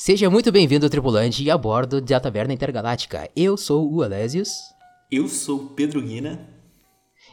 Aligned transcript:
Seja 0.00 0.30
muito 0.30 0.52
bem-vindo, 0.52 0.88
tripulante, 0.88 1.50
a 1.50 1.58
bordo 1.58 2.00
da 2.00 2.20
Taverna 2.20 2.54
Intergaláctica. 2.54 3.28
Eu 3.34 3.56
sou 3.56 3.92
o 3.92 4.00
Alésios. 4.00 4.72
Eu 5.10 5.26
sou 5.26 5.70
Pedro 5.70 6.00
Guina. 6.00 6.38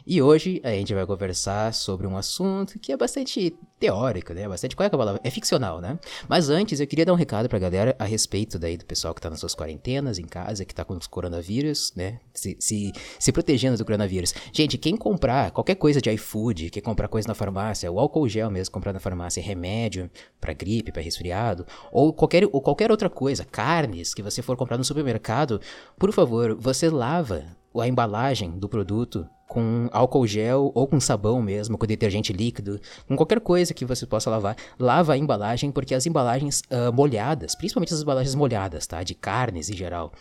E 0.06 0.22
hoje 0.22 0.60
a 0.62 0.70
gente 0.70 0.94
vai 0.94 1.04
conversar 1.04 1.74
sobre 1.74 2.06
um 2.06 2.16
assunto 2.16 2.78
que 2.78 2.92
é 2.92 2.96
bastante 2.96 3.52
teórico, 3.80 4.32
né? 4.32 4.48
Bastante. 4.48 4.76
Qual 4.76 4.84
é 4.84 4.86
a 4.86 4.90
palavra? 4.90 5.20
É 5.24 5.30
ficcional, 5.30 5.80
né? 5.80 5.98
Mas 6.28 6.48
antes 6.48 6.78
eu 6.78 6.86
queria 6.86 7.04
dar 7.04 7.12
um 7.12 7.16
recado 7.16 7.48
pra 7.48 7.58
galera 7.58 7.96
a 7.98 8.04
respeito 8.04 8.56
daí 8.56 8.76
do 8.76 8.86
pessoal 8.86 9.12
que 9.12 9.20
tá 9.20 9.28
nas 9.28 9.40
suas 9.40 9.52
quarentenas 9.52 10.20
em 10.20 10.24
casa, 10.24 10.64
que 10.64 10.72
tá 10.72 10.84
com 10.84 10.94
os 10.94 11.08
coronavírus, 11.08 11.92
né? 11.96 12.20
Se, 12.32 12.56
se, 12.60 12.92
se 13.18 13.32
protegendo 13.32 13.76
do 13.76 13.84
coronavírus. 13.84 14.32
Gente, 14.52 14.78
quem 14.78 14.96
comprar 14.96 15.50
qualquer 15.50 15.74
coisa 15.74 16.00
de 16.00 16.08
iFood, 16.12 16.70
quer 16.70 16.82
comprar 16.82 17.08
coisa 17.08 17.26
na 17.26 17.34
farmácia, 17.34 17.90
o 17.90 17.98
álcool 17.98 18.28
gel 18.28 18.48
mesmo, 18.48 18.72
comprar 18.72 18.92
na 18.92 19.00
farmácia, 19.00 19.42
remédio 19.42 20.08
pra 20.40 20.52
gripe, 20.52 20.92
pra 20.92 21.02
resfriado, 21.02 21.66
ou 21.90 22.12
qualquer, 22.12 22.44
ou 22.52 22.60
qualquer 22.60 22.92
outra 22.92 23.10
coisa, 23.10 23.44
carnes 23.44 24.14
que 24.14 24.22
você 24.22 24.40
for 24.40 24.56
comprar 24.56 24.78
no 24.78 24.84
supermercado, 24.84 25.60
por 25.98 26.12
favor, 26.12 26.54
você 26.54 26.88
lava 26.88 27.44
a 27.80 27.88
embalagem 27.88 28.58
do 28.58 28.68
produto 28.68 29.28
com 29.48 29.88
álcool 29.92 30.26
gel 30.26 30.72
ou 30.74 30.86
com 30.86 30.98
sabão 30.98 31.40
mesmo, 31.40 31.78
com 31.78 31.86
detergente 31.86 32.32
líquido, 32.32 32.80
com 33.06 33.16
qualquer 33.16 33.40
coisa 33.40 33.72
que 33.72 33.84
você 33.84 34.04
possa 34.04 34.28
lavar, 34.28 34.56
lava 34.78 35.12
a 35.12 35.18
embalagem, 35.18 35.70
porque 35.70 35.94
as 35.94 36.04
embalagens 36.04 36.62
uh, 36.62 36.92
molhadas, 36.92 37.54
principalmente 37.54 37.94
as 37.94 38.02
embalagens 38.02 38.34
molhadas, 38.34 38.86
tá? 38.86 39.02
De 39.02 39.14
carnes 39.14 39.70
em 39.70 39.76
geral, 39.76 40.12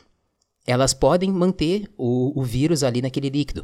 elas 0.66 0.94
podem 0.94 1.32
manter 1.32 1.90
o, 1.98 2.40
o, 2.40 2.44
vírus 2.44 2.84
ali 2.84 3.02
naquele 3.02 3.30
líquido. 3.30 3.62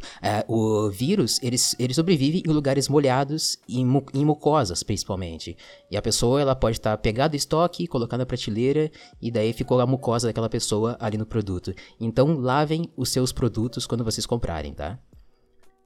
Uh, 0.47 0.85
o 0.85 0.89
vírus, 0.91 1.39
ele, 1.41 1.57
ele 1.79 1.93
sobrevive 1.93 2.43
em 2.45 2.51
lugares 2.51 2.87
molhados 2.87 3.57
e 3.67 3.79
em, 3.79 4.03
em 4.13 4.25
mucosas, 4.25 4.83
principalmente. 4.83 5.57
E 5.89 5.97
a 5.97 6.01
pessoa, 6.01 6.39
ela 6.39 6.55
pode 6.55 6.77
estar 6.77 6.91
tá 6.91 6.97
pegando 6.97 7.35
estoque, 7.35 7.87
colocando 7.87 8.19
na 8.19 8.25
prateleira, 8.25 8.91
e 9.21 9.31
daí 9.31 9.51
ficou 9.53 9.79
a 9.79 9.87
mucosa 9.87 10.27
daquela 10.27 10.49
pessoa 10.49 10.95
ali 10.99 11.17
no 11.17 11.25
produto. 11.25 11.73
Então, 11.99 12.37
lavem 12.39 12.89
os 12.95 13.09
seus 13.09 13.31
produtos 13.31 13.87
quando 13.87 14.03
vocês 14.03 14.25
comprarem, 14.25 14.73
tá? 14.73 14.99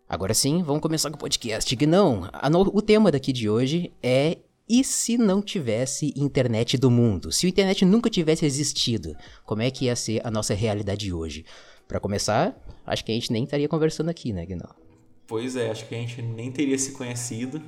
Agora 0.08 0.36
sim, 0.36 0.62
vamos 0.62 0.84
começar 0.84 1.10
com 1.10 1.16
o 1.16 1.20
podcast. 1.20 1.76
Não, 1.88 2.30
o 2.74 2.82
tema 2.82 3.12
daqui 3.12 3.34
de 3.34 3.50
hoje 3.50 3.92
é 4.04 4.38
e 4.68 4.84
se 4.84 5.18
não 5.18 5.42
tivesse 5.42 6.12
internet 6.16 6.78
do 6.78 6.90
mundo? 6.90 7.32
Se 7.32 7.46
a 7.46 7.50
internet 7.50 7.86
nunca 7.86 8.10
tivesse 8.10 8.46
existido, 8.46 9.16
como 9.46 9.62
é 9.62 9.70
que 9.70 9.86
ia 9.86 9.96
ser 9.96 10.26
a 10.26 10.32
nossa 10.32 10.54
realidade 10.54 11.14
hoje? 11.14 11.46
Para 11.88 12.00
começar, 12.00 12.60
acho 12.86 13.06
que 13.06 13.12
a 13.12 13.16
gente 13.16 13.32
nem 13.32 13.44
estaria 13.44 13.70
conversando 13.70 14.10
aqui, 14.10 14.34
né, 14.34 14.44
Guinal? 14.44 14.76
Pois 15.28 15.56
é, 15.56 15.70
acho 15.70 15.88
que 15.88 15.94
a 15.94 15.98
gente 16.00 16.22
nem 16.22 16.52
teria 16.52 16.78
se 16.78 16.92
conhecido. 16.94 17.62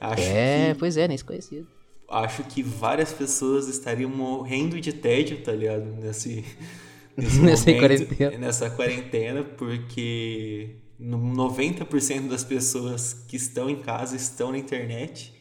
Acho 0.00 0.22
é, 0.22 0.72
que... 0.72 0.78
pois 0.78 0.96
é, 0.96 1.08
nem 1.08 1.16
se 1.16 1.24
conhecido. 1.24 1.66
Acho 2.08 2.44
que 2.44 2.62
várias 2.62 3.12
pessoas 3.12 3.66
estariam 3.66 4.08
morrendo 4.08 4.80
de 4.80 4.92
tédio, 4.92 5.42
tá 5.42 5.50
ligado? 5.50 5.84
Nesse, 5.86 6.44
nesse 7.16 7.40
nessa 7.40 7.70
momento, 7.70 7.80
quarentena. 7.80 8.38
Nessa 8.38 8.70
quarentena, 8.70 9.42
porque 9.42 10.76
90% 11.00 12.28
das 12.28 12.44
pessoas 12.44 13.12
que 13.12 13.36
estão 13.36 13.68
em 13.68 13.76
casa 13.76 14.14
estão 14.14 14.52
na 14.52 14.58
internet. 14.58 15.35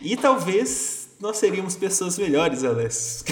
E 0.00 0.16
talvez 0.16 1.16
nós 1.20 1.38
seríamos 1.38 1.76
pessoas 1.76 2.18
melhores, 2.18 2.62
Alessio. 2.64 3.26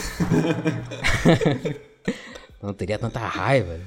não 2.62 2.72
teria 2.72 2.98
tanta 2.98 3.20
raiva. 3.20 3.80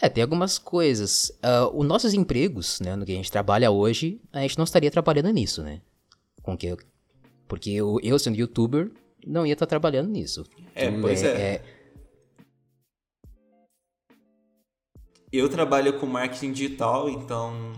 É, 0.00 0.08
tem 0.08 0.22
algumas 0.22 0.58
coisas. 0.58 1.30
Uh, 1.42 1.80
os 1.80 1.86
nossos 1.86 2.12
empregos, 2.12 2.80
né, 2.80 2.94
no 2.94 3.06
que 3.06 3.12
a 3.12 3.16
gente 3.16 3.32
trabalha 3.32 3.70
hoje, 3.70 4.20
a 4.32 4.40
gente 4.42 4.58
não 4.58 4.64
estaria 4.64 4.90
trabalhando 4.90 5.30
nisso, 5.30 5.62
né? 5.62 5.80
Com 6.42 6.56
que 6.56 6.66
eu, 6.66 6.76
porque 7.48 7.70
eu, 7.70 7.98
eu, 8.02 8.18
sendo 8.18 8.36
youtuber, 8.36 8.90
não 9.26 9.46
ia 9.46 9.54
estar 9.54 9.66
trabalhando 9.66 10.10
nisso. 10.10 10.44
É, 10.74 10.90
pois 11.00 11.22
é, 11.22 11.28
é. 11.28 11.54
é 11.54 11.62
Eu 15.32 15.48
trabalho 15.48 15.98
com 15.98 16.06
marketing 16.06 16.52
digital, 16.52 17.08
então. 17.08 17.72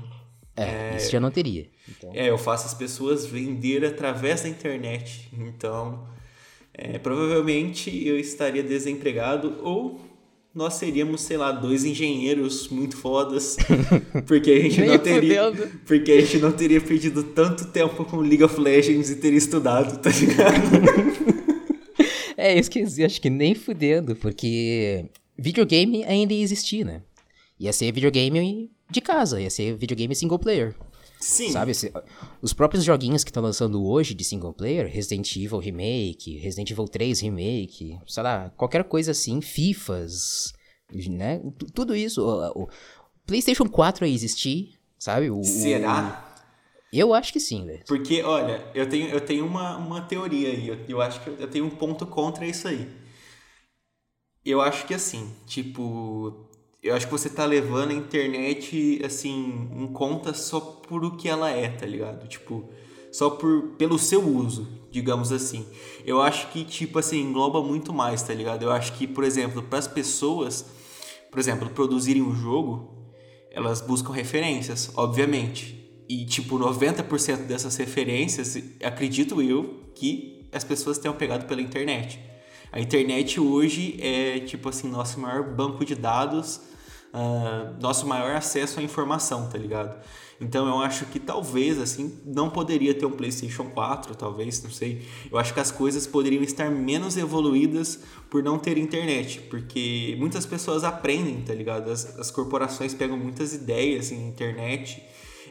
É, 0.58 0.92
é 0.92 0.96
isso 0.96 1.10
já 1.10 1.20
não 1.20 1.30
teria. 1.30 1.66
Então... 1.88 2.10
É, 2.12 2.28
eu 2.28 2.38
faço 2.38 2.66
as 2.66 2.74
pessoas 2.74 3.24
vender 3.24 3.84
através 3.84 4.42
da 4.42 4.48
internet. 4.48 5.28
Então, 5.32 6.06
é, 6.74 6.98
provavelmente 6.98 8.06
eu 8.06 8.18
estaria 8.18 8.62
desempregado 8.62 9.58
ou 9.62 10.00
nós 10.54 10.74
seríamos, 10.74 11.20
sei 11.20 11.36
lá, 11.36 11.52
dois 11.52 11.84
engenheiros 11.84 12.68
muito 12.68 12.96
fodas, 12.96 13.56
porque 14.26 14.50
a 14.50 14.60
gente 14.60 14.82
não 14.82 14.98
teria, 14.98 15.52
porque 15.86 16.10
a 16.10 16.20
gente 16.20 16.38
não 16.38 16.50
teria 16.50 16.80
perdido 16.80 17.22
tanto 17.22 17.66
tempo 17.66 18.04
com 18.04 18.16
League 18.16 18.42
of 18.42 18.58
Legends 18.58 19.10
e 19.10 19.16
teria 19.16 19.38
estudado, 19.38 20.00
tá 20.00 20.10
ligado? 20.10 21.54
é, 22.36 22.54
eu 22.54 22.58
esqueci, 22.58 23.04
acho 23.04 23.20
que 23.20 23.30
nem 23.30 23.54
fudendo, 23.54 24.16
porque 24.16 25.04
videogame 25.36 26.04
ainda 26.04 26.32
ia 26.32 26.42
existir, 26.42 26.84
né? 26.84 27.02
Ia 27.60 27.72
ser 27.72 27.92
videogame 27.92 28.70
de 28.90 29.00
casa, 29.00 29.40
ia 29.40 29.50
ser 29.50 29.76
videogame 29.76 30.14
single 30.14 30.38
player. 30.38 30.74
Sim. 31.20 31.50
Sabe? 31.50 31.72
Os 32.40 32.52
próprios 32.52 32.84
joguinhos 32.84 33.24
que 33.24 33.30
estão 33.30 33.42
lançando 33.42 33.84
hoje 33.84 34.14
de 34.14 34.22
single 34.22 34.52
player, 34.52 34.88
Resident 34.88 35.34
Evil 35.36 35.58
Remake, 35.58 36.38
Resident 36.38 36.70
Evil 36.70 36.86
3 36.86 37.20
Remake, 37.20 37.98
sei 38.06 38.22
lá, 38.22 38.50
qualquer 38.56 38.84
coisa 38.84 39.10
assim, 39.10 39.40
FIFAs, 39.40 40.52
né? 41.08 41.40
Tudo 41.74 41.94
isso. 41.94 42.22
O, 42.22 42.64
o 42.64 42.68
PlayStation 43.26 43.68
4 43.68 44.06
ia 44.06 44.14
existir, 44.14 44.78
sabe? 44.98 45.30
O, 45.30 45.42
Será? 45.42 46.24
Eu 46.92 47.12
acho 47.12 47.32
que 47.32 47.40
sim, 47.40 47.66
velho. 47.66 47.84
Porque, 47.86 48.22
olha, 48.22 48.66
eu 48.74 48.88
tenho, 48.88 49.08
eu 49.08 49.20
tenho 49.20 49.44
uma, 49.44 49.76
uma 49.76 50.00
teoria 50.02 50.48
aí. 50.48 50.68
Eu, 50.68 50.78
eu 50.88 51.02
acho 51.02 51.20
que 51.20 51.28
eu 51.28 51.48
tenho 51.50 51.66
um 51.66 51.70
ponto 51.70 52.06
contra 52.06 52.46
isso 52.46 52.66
aí. 52.66 52.88
Eu 54.44 54.62
acho 54.62 54.86
que 54.86 54.94
assim, 54.94 55.30
tipo, 55.46 56.47
eu 56.82 56.94
acho 56.94 57.06
que 57.06 57.12
você 57.12 57.28
tá 57.28 57.44
levando 57.44 57.90
a 57.90 57.94
internet, 57.94 59.00
assim, 59.04 59.68
em 59.74 59.86
conta 59.88 60.32
só 60.32 60.60
por 60.60 61.04
o 61.04 61.16
que 61.16 61.28
ela 61.28 61.50
é, 61.50 61.68
tá 61.68 61.84
ligado? 61.84 62.28
Tipo, 62.28 62.68
só 63.10 63.30
por, 63.30 63.70
pelo 63.76 63.98
seu 63.98 64.24
uso, 64.24 64.68
digamos 64.90 65.32
assim. 65.32 65.66
Eu 66.04 66.22
acho 66.22 66.48
que, 66.48 66.64
tipo 66.64 66.98
assim, 66.98 67.20
engloba 67.20 67.62
muito 67.62 67.92
mais, 67.92 68.22
tá 68.22 68.32
ligado? 68.32 68.62
Eu 68.62 68.70
acho 68.70 68.92
que, 68.92 69.06
por 69.06 69.24
exemplo, 69.24 69.62
para 69.62 69.78
as 69.78 69.88
pessoas, 69.88 70.64
por 71.30 71.40
exemplo, 71.40 71.68
produzirem 71.70 72.22
um 72.22 72.34
jogo, 72.34 72.96
elas 73.50 73.80
buscam 73.80 74.12
referências, 74.12 74.90
obviamente. 74.94 76.04
E, 76.08 76.24
tipo, 76.24 76.58
90% 76.58 77.46
dessas 77.46 77.76
referências, 77.76 78.56
acredito 78.82 79.42
eu, 79.42 79.82
que 79.94 80.48
as 80.52 80.62
pessoas 80.62 80.96
tenham 80.96 81.14
pegado 81.14 81.44
pela 81.46 81.60
internet. 81.60 82.20
A 82.70 82.80
internet 82.80 83.40
hoje 83.40 83.98
é, 84.00 84.40
tipo 84.40 84.68
assim, 84.68 84.88
nosso 84.88 85.18
maior 85.18 85.42
banco 85.54 85.84
de 85.84 85.94
dados, 85.94 86.67
uh, 87.12 87.80
nosso 87.80 88.06
maior 88.06 88.34
acesso 88.36 88.80
à 88.80 88.82
informação, 88.82 89.48
tá 89.48 89.58
ligado? 89.58 89.98
Então 90.40 90.68
eu 90.68 90.78
acho 90.78 91.04
que 91.06 91.18
talvez, 91.18 91.80
assim, 91.80 92.20
não 92.24 92.48
poderia 92.48 92.94
ter 92.94 93.04
um 93.06 93.10
PlayStation 93.10 93.64
4, 93.70 94.14
talvez, 94.14 94.62
não 94.62 94.70
sei. 94.70 95.02
Eu 95.30 95.36
acho 95.36 95.52
que 95.52 95.58
as 95.60 95.72
coisas 95.72 96.06
poderiam 96.06 96.42
estar 96.42 96.70
menos 96.70 97.16
evoluídas 97.16 98.00
por 98.30 98.42
não 98.42 98.58
ter 98.58 98.78
internet, 98.78 99.40
porque 99.50 100.16
muitas 100.18 100.46
pessoas 100.46 100.84
aprendem, 100.84 101.42
tá 101.42 101.52
ligado? 101.52 101.90
As, 101.90 102.18
as 102.18 102.30
corporações 102.30 102.94
pegam 102.94 103.18
muitas 103.18 103.52
ideias 103.52 104.12
em 104.12 104.28
internet, 104.28 105.02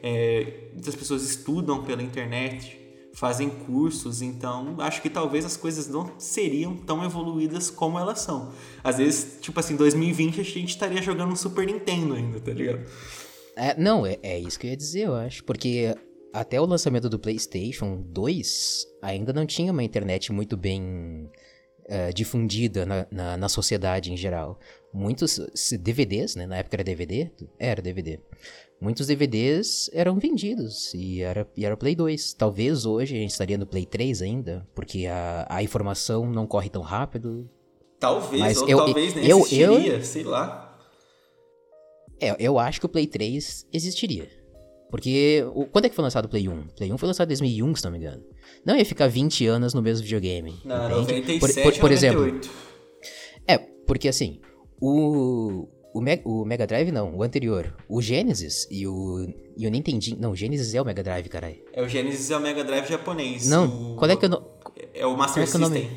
é, 0.01 0.69
muitas 0.73 0.95
pessoas 0.95 1.23
estudam 1.23 1.83
pela 1.83 2.01
internet 2.01 2.86
fazem 3.17 3.49
cursos, 3.49 4.21
então 4.21 4.75
acho 4.77 5.01
que 5.01 5.09
talvez 5.09 5.43
as 5.43 5.57
coisas 5.57 5.87
não 5.87 6.19
seriam 6.19 6.77
tão 6.77 7.03
evoluídas 7.03 7.67
como 7.67 7.97
elas 7.97 8.19
são. 8.19 8.53
Às 8.83 8.99
vezes, 8.99 9.39
tipo 9.41 9.59
assim, 9.59 9.75
2020 9.75 10.39
a 10.39 10.43
gente 10.43 10.69
estaria 10.69 11.01
jogando 11.01 11.33
um 11.33 11.35
Super 11.35 11.65
Nintendo 11.65 12.13
ainda, 12.13 12.39
tá 12.39 12.51
ligado? 12.53 12.85
É, 13.55 13.75
não, 13.75 14.05
é, 14.05 14.19
é 14.21 14.37
isso 14.39 14.59
que 14.59 14.67
eu 14.67 14.71
ia 14.71 14.77
dizer, 14.77 15.07
eu 15.07 15.15
acho, 15.15 15.43
porque 15.45 15.95
até 16.31 16.61
o 16.61 16.65
lançamento 16.65 17.09
do 17.09 17.17
PlayStation 17.17 18.03
2 18.05 18.85
ainda 19.01 19.33
não 19.33 19.47
tinha 19.47 19.71
uma 19.71 19.83
internet 19.83 20.31
muito 20.31 20.55
bem 20.55 21.27
uh, 21.85 22.13
difundida 22.13 22.85
na, 22.85 23.07
na, 23.09 23.35
na, 23.35 23.49
sociedade 23.49 24.13
em 24.13 24.17
geral. 24.17 24.59
Muitos 24.93 25.39
DVDs, 25.79 26.35
né? 26.35 26.45
Na 26.45 26.57
época 26.57 26.75
era 26.75 26.83
DVD? 26.83 27.31
Era 27.57 27.81
DVD 27.81 28.19
muitos 28.79 29.07
DVDs 29.07 29.89
eram 29.93 30.17
vendidos 30.19 30.93
e 30.93 31.21
era, 31.21 31.47
e 31.55 31.65
era 31.65 31.75
Play 31.75 31.95
2. 31.95 32.33
Talvez 32.33 32.85
hoje 32.85 33.15
a 33.15 33.19
gente 33.19 33.31
estaria 33.31 33.57
no 33.57 33.65
Play 33.65 33.85
3 33.85 34.21
ainda, 34.21 34.67
porque 34.73 35.05
a, 35.07 35.45
a 35.49 35.63
informação 35.63 36.29
não 36.29 36.45
corre 36.47 36.69
tão 36.69 36.81
rápido. 36.81 37.49
Talvez, 37.99 38.41
Mas 38.41 38.61
ou 38.61 38.69
eu, 38.69 38.77
talvez 38.77 39.15
nem 39.15 39.27
eu, 39.27 39.39
existiria, 39.39 39.93
eu, 39.93 40.03
sei 40.03 40.23
lá. 40.23 40.77
É, 42.19 42.35
eu 42.39 42.57
acho 42.59 42.79
que 42.79 42.85
o 42.85 42.89
Play 42.89 43.07
3 43.07 43.67
existiria. 43.71 44.27
Porque, 44.89 45.45
o, 45.53 45.65
quando 45.65 45.85
é 45.85 45.89
que 45.89 45.95
foi 45.95 46.03
lançado 46.03 46.25
o 46.25 46.29
Play 46.29 46.47
1? 46.47 46.59
O 46.59 46.75
Play 46.75 46.93
1 46.93 46.97
foi 46.97 47.07
lançado 47.07 47.27
em 47.27 47.29
2001, 47.29 47.75
se 47.75 47.83
não 47.83 47.91
me 47.91 47.97
engano. 47.97 48.23
Não 48.65 48.75
ia 48.75 48.85
ficar 48.85 49.07
20 49.07 49.45
anos 49.47 49.73
no 49.73 49.81
mesmo 49.81 50.03
videogame. 50.03 50.53
Não, 50.63 50.89
97 50.89 51.39
por, 51.39 51.63
por, 51.63 51.79
por 51.79 51.91
exemplo. 51.91 52.39
É, 53.47 53.57
porque 53.57 54.07
assim, 54.07 54.39
o, 54.79 55.67
o, 55.97 56.01
Me 56.01 56.21
o 56.23 56.45
Mega 56.45 56.67
Drive 56.67 56.91
não, 56.91 57.15
o 57.15 57.23
anterior. 57.23 57.75
O 57.89 58.01
Genesis 58.01 58.67
e 58.69 58.87
o, 58.87 59.27
e 59.55 59.65
o 59.65 59.69
Nintendinho. 59.69 60.17
Não, 60.19 60.31
o 60.31 60.35
Genesis 60.35 60.73
é 60.73 60.81
o 60.81 60.85
Mega 60.85 61.03
Drive, 61.03 61.27
caralho. 61.27 61.57
É 61.73 61.81
o 61.81 61.87
Genesis 61.87 62.29
é 62.29 62.37
o 62.37 62.39
Mega 62.39 62.63
Drive 62.63 62.87
japonês. 62.87 63.47
Não, 63.47 63.93
o... 63.93 63.95
qual 63.95 64.09
é 64.09 64.15
que 64.15 64.25
é 64.25 64.27
o 64.27 64.31
nome? 64.31 64.45
É 64.93 65.05
o 65.05 65.17
Master 65.17 65.43
é 65.43 65.45
System. 65.45 65.89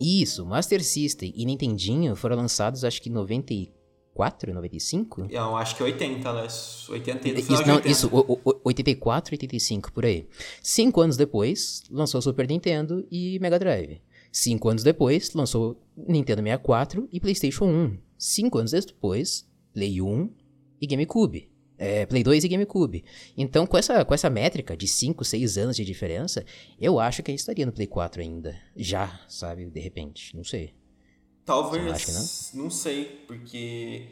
Isso, 0.00 0.44
Master 0.44 0.82
System 0.82 1.32
e 1.36 1.44
Nintendinho 1.44 2.16
foram 2.16 2.36
lançados 2.36 2.84
acho 2.84 3.00
que 3.00 3.08
em 3.08 3.12
94, 3.12 4.52
95? 4.52 5.28
Eu 5.30 5.56
acho 5.56 5.76
que 5.76 5.82
80, 5.82 6.28
Alessio. 6.28 6.92
80 6.92 7.28
no 7.28 7.38
isso, 7.38 7.50
não, 7.66 7.74
80. 7.76 7.88
isso, 7.88 8.08
o, 8.12 8.40
o, 8.44 8.60
84, 8.64 9.34
85, 9.34 9.92
por 9.92 10.04
aí. 10.04 10.26
Cinco 10.60 11.00
anos 11.00 11.16
depois, 11.16 11.82
lançou 11.90 12.20
Super 12.20 12.48
Nintendo 12.48 13.06
e 13.10 13.38
Mega 13.38 13.58
Drive. 13.58 14.00
Cinco 14.32 14.68
anos 14.68 14.82
depois, 14.82 15.32
lançou 15.32 15.80
Nintendo 15.96 16.42
64 16.42 17.08
e 17.12 17.20
PlayStation 17.20 17.66
1. 17.66 17.98
Cinco 18.26 18.56
anos 18.56 18.72
depois, 18.72 19.46
Play 19.74 20.00
1 20.00 20.30
e 20.80 20.86
GameCube. 20.86 21.52
É, 21.76 22.06
Play 22.06 22.22
2 22.22 22.44
e 22.44 22.48
GameCube. 22.48 23.04
Então, 23.36 23.66
com 23.66 23.76
essa, 23.76 24.02
com 24.02 24.14
essa 24.14 24.30
métrica 24.30 24.74
de 24.74 24.88
5, 24.88 25.22
6 25.22 25.58
anos 25.58 25.76
de 25.76 25.84
diferença, 25.84 26.42
eu 26.80 26.98
acho 26.98 27.22
que 27.22 27.30
a 27.30 27.32
gente 27.32 27.40
estaria 27.40 27.66
no 27.66 27.72
Play 27.72 27.86
4 27.86 28.22
ainda. 28.22 28.58
Já, 28.74 29.20
sabe? 29.28 29.66
De 29.66 29.78
repente. 29.78 30.34
Não 30.34 30.42
sei. 30.42 30.72
Talvez. 31.44 32.54
Não? 32.54 32.62
não? 32.62 32.70
sei, 32.70 33.24
porque. 33.26 34.08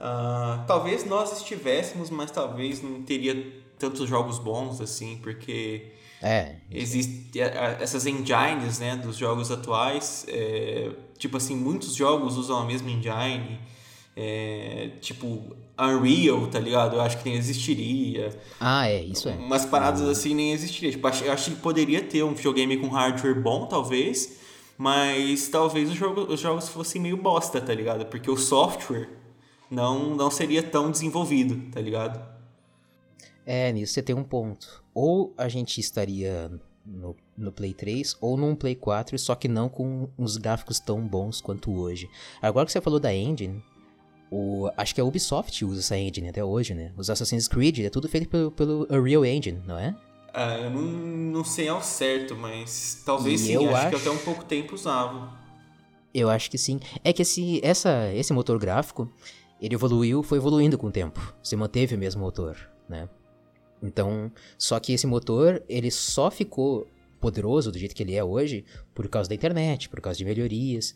Uh, 0.00 0.66
talvez 0.66 1.04
nós 1.04 1.36
estivéssemos, 1.36 2.10
mas 2.10 2.32
talvez 2.32 2.82
não 2.82 3.04
teria 3.04 3.36
tantos 3.78 4.08
jogos 4.08 4.40
bons 4.40 4.80
assim, 4.80 5.16
porque. 5.22 5.92
É. 6.22 6.56
Existem 6.70 7.42
essas 7.80 8.06
engines, 8.06 8.78
né, 8.78 8.96
dos 8.96 9.16
jogos 9.16 9.50
atuais. 9.50 10.24
É, 10.28 10.90
tipo 11.16 11.36
assim, 11.36 11.56
muitos 11.56 11.94
jogos 11.94 12.36
usam 12.36 12.58
a 12.58 12.64
mesma 12.64 12.90
engine. 12.90 13.60
É, 14.16 14.90
tipo, 15.00 15.56
Unreal, 15.80 16.48
tá 16.48 16.58
ligado? 16.58 16.96
Eu 16.96 17.00
acho 17.00 17.18
que 17.18 17.28
nem 17.28 17.38
existiria. 17.38 18.36
Ah, 18.58 18.88
é, 18.88 19.00
isso 19.02 19.28
é. 19.28 19.32
Umas 19.34 19.64
paradas 19.64 20.00
uhum. 20.00 20.10
assim 20.10 20.34
nem 20.34 20.52
existiria. 20.52 20.90
Tipo, 20.90 21.06
eu 21.06 21.32
acho 21.32 21.50
que 21.52 21.56
poderia 21.58 22.02
ter 22.02 22.24
um 22.24 22.34
videogame 22.34 22.76
com 22.78 22.88
hardware 22.88 23.40
bom, 23.40 23.66
talvez, 23.66 24.38
mas 24.76 25.48
talvez 25.48 25.88
os 25.88 25.96
jogos, 25.96 26.28
os 26.28 26.40
jogos 26.40 26.68
fossem 26.68 27.00
meio 27.00 27.16
bosta, 27.16 27.60
tá 27.60 27.72
ligado? 27.72 28.06
Porque 28.06 28.28
o 28.28 28.36
software 28.36 29.08
não, 29.70 30.16
não 30.16 30.30
seria 30.32 30.64
tão 30.64 30.90
desenvolvido, 30.90 31.70
tá 31.70 31.80
ligado? 31.80 32.37
É, 33.50 33.72
nisso 33.72 33.94
você 33.94 34.02
tem 34.02 34.14
um 34.14 34.22
ponto. 34.22 34.84
Ou 34.92 35.32
a 35.38 35.48
gente 35.48 35.80
estaria 35.80 36.50
no, 36.84 37.16
no 37.34 37.50
Play 37.50 37.72
3 37.72 38.14
ou 38.20 38.36
num 38.36 38.54
Play 38.54 38.74
4, 38.74 39.18
só 39.18 39.34
que 39.34 39.48
não 39.48 39.70
com 39.70 40.10
uns 40.18 40.36
gráficos 40.36 40.78
tão 40.78 41.00
bons 41.00 41.40
quanto 41.40 41.72
hoje. 41.72 42.10
Agora 42.42 42.66
que 42.66 42.72
você 42.72 42.78
falou 42.82 43.00
da 43.00 43.14
engine, 43.14 43.64
o, 44.30 44.68
acho 44.76 44.94
que 44.94 45.00
a 45.00 45.04
Ubisoft 45.04 45.64
usa 45.64 45.80
essa 45.80 45.96
engine 45.96 46.28
até 46.28 46.44
hoje, 46.44 46.74
né? 46.74 46.92
Os 46.94 47.08
Assassin's 47.08 47.48
Creed 47.48 47.78
é 47.78 47.88
tudo 47.88 48.06
feito 48.06 48.28
pelo, 48.28 48.50
pelo 48.50 48.86
Unreal 48.90 49.24
Engine, 49.24 49.62
não 49.66 49.78
é? 49.78 49.96
Ah, 50.34 50.58
eu 50.58 50.68
não, 50.68 50.82
não 50.82 51.42
sei 51.42 51.68
ao 51.68 51.80
certo, 51.80 52.36
mas 52.36 53.02
talvez 53.06 53.40
e 53.40 53.46
sim. 53.46 53.52
Eu 53.54 53.74
acho, 53.74 53.76
acho, 53.76 53.88
que 53.88 53.96
até 53.96 54.10
um 54.10 54.22
pouco 54.22 54.44
tempo 54.44 54.74
usava. 54.74 55.32
Eu 56.12 56.28
acho 56.28 56.50
que 56.50 56.58
sim. 56.58 56.78
É 57.02 57.14
que 57.14 57.22
esse, 57.22 57.64
essa, 57.64 58.12
esse 58.12 58.30
motor 58.30 58.58
gráfico, 58.58 59.10
ele 59.58 59.74
evoluiu, 59.74 60.22
foi 60.22 60.36
evoluindo 60.36 60.76
com 60.76 60.88
o 60.88 60.92
tempo. 60.92 61.34
Você 61.42 61.56
manteve 61.56 61.94
o 61.94 61.98
mesmo 61.98 62.20
motor, 62.20 62.58
né? 62.86 63.08
Então, 63.82 64.30
só 64.56 64.78
que 64.80 64.92
esse 64.92 65.06
motor, 65.06 65.62
ele 65.68 65.90
só 65.90 66.30
ficou 66.30 66.86
poderoso 67.20 67.70
do 67.72 67.78
jeito 67.78 67.94
que 67.94 68.02
ele 68.02 68.14
é 68.14 68.22
hoje 68.22 68.64
por 68.94 69.08
causa 69.08 69.28
da 69.28 69.34
internet, 69.34 69.88
por 69.88 70.00
causa 70.00 70.18
de 70.18 70.24
melhorias 70.24 70.94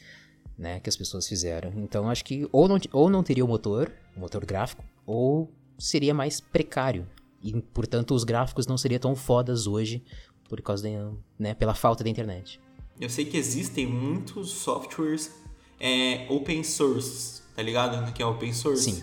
né, 0.56 0.80
que 0.80 0.88
as 0.88 0.96
pessoas 0.96 1.26
fizeram. 1.26 1.72
Então 1.76 2.08
acho 2.08 2.24
que 2.24 2.48
ou 2.52 2.68
não, 2.68 2.78
ou 2.92 3.10
não 3.10 3.22
teria 3.22 3.44
o 3.44 3.48
motor, 3.48 3.90
o 4.16 4.20
motor 4.20 4.44
gráfico, 4.44 4.84
ou 5.06 5.50
seria 5.78 6.14
mais 6.14 6.40
precário. 6.40 7.06
E, 7.42 7.52
portanto, 7.60 8.14
os 8.14 8.22
gráficos 8.22 8.66
não 8.66 8.78
seriam 8.78 9.00
tão 9.00 9.16
fodas 9.16 9.66
hoje 9.66 10.02
por 10.48 10.62
causa 10.62 10.84
da, 10.84 11.10
né, 11.38 11.54
pela 11.54 11.74
falta 11.74 12.04
da 12.04 12.10
internet. 12.10 12.60
Eu 13.00 13.10
sei 13.10 13.24
que 13.24 13.36
existem 13.36 13.86
muitos 13.86 14.50
softwares 14.50 15.32
é, 15.80 16.26
open 16.28 16.62
source, 16.62 17.42
tá 17.56 17.62
ligado? 17.62 18.12
Que 18.12 18.22
é 18.22 18.26
open 18.26 18.52
source. 18.52 18.92
Sim. 18.92 19.02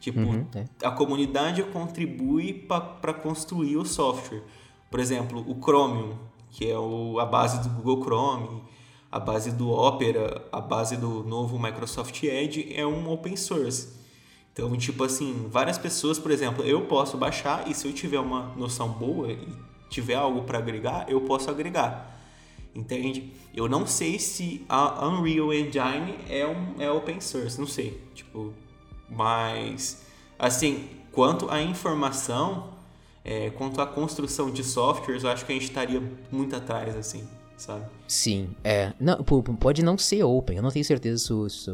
Tipo, 0.00 0.20
uhum, 0.20 0.46
é. 0.54 0.64
a 0.86 0.90
comunidade 0.90 1.62
contribui 1.64 2.52
para 2.52 3.12
construir 3.12 3.76
o 3.76 3.84
software. 3.84 4.42
Por 4.90 5.00
exemplo, 5.00 5.44
o 5.46 5.60
Chromium, 5.60 6.16
que 6.50 6.68
é 6.68 6.78
o, 6.78 7.18
a 7.18 7.26
base 7.26 7.62
do 7.62 7.68
Google 7.70 8.04
Chrome, 8.04 8.62
a 9.10 9.18
base 9.18 9.52
do 9.52 9.70
Opera, 9.70 10.46
a 10.52 10.60
base 10.60 10.96
do 10.96 11.24
novo 11.24 11.58
Microsoft 11.58 12.22
Edge 12.22 12.72
é 12.74 12.86
um 12.86 13.10
open 13.10 13.36
source. 13.36 13.98
Então, 14.52 14.76
tipo 14.76 15.04
assim, 15.04 15.46
várias 15.50 15.78
pessoas, 15.78 16.18
por 16.18 16.30
exemplo, 16.30 16.64
eu 16.64 16.82
posso 16.86 17.16
baixar 17.16 17.68
e 17.68 17.74
se 17.74 17.86
eu 17.86 17.92
tiver 17.92 18.18
uma 18.18 18.54
noção 18.56 18.88
boa 18.88 19.30
e 19.30 19.48
tiver 19.88 20.14
algo 20.14 20.42
para 20.42 20.58
agregar, 20.58 21.06
eu 21.08 21.20
posso 21.22 21.50
agregar. 21.50 22.16
Entende? 22.74 23.32
Eu 23.54 23.68
não 23.68 23.86
sei 23.86 24.18
se 24.18 24.64
a 24.68 25.06
Unreal 25.06 25.52
Engine 25.52 26.14
é, 26.28 26.46
um, 26.46 26.80
é 26.80 26.90
open 26.90 27.20
source, 27.20 27.58
não 27.58 27.66
sei. 27.66 28.00
Tipo, 28.14 28.52
mas, 29.08 30.02
assim, 30.38 30.88
quanto 31.12 31.50
à 31.50 31.62
informação, 31.62 32.70
é, 33.24 33.50
quanto 33.50 33.80
à 33.80 33.86
construção 33.86 34.50
de 34.50 34.64
softwares, 34.64 35.24
eu 35.24 35.30
acho 35.30 35.44
que 35.44 35.52
a 35.52 35.54
gente 35.54 35.64
estaria 35.64 36.02
muito 36.30 36.54
atrás, 36.54 36.96
assim 36.96 37.26
sabe? 37.58 37.84
Sim, 38.06 38.50
é. 38.64 38.92
Não, 38.98 39.22
pode 39.22 39.82
não 39.82 39.98
ser 39.98 40.22
open, 40.22 40.56
eu 40.56 40.62
não 40.62 40.70
tenho 40.70 40.84
certeza 40.84 41.18
se. 41.18 41.64
se... 41.64 41.70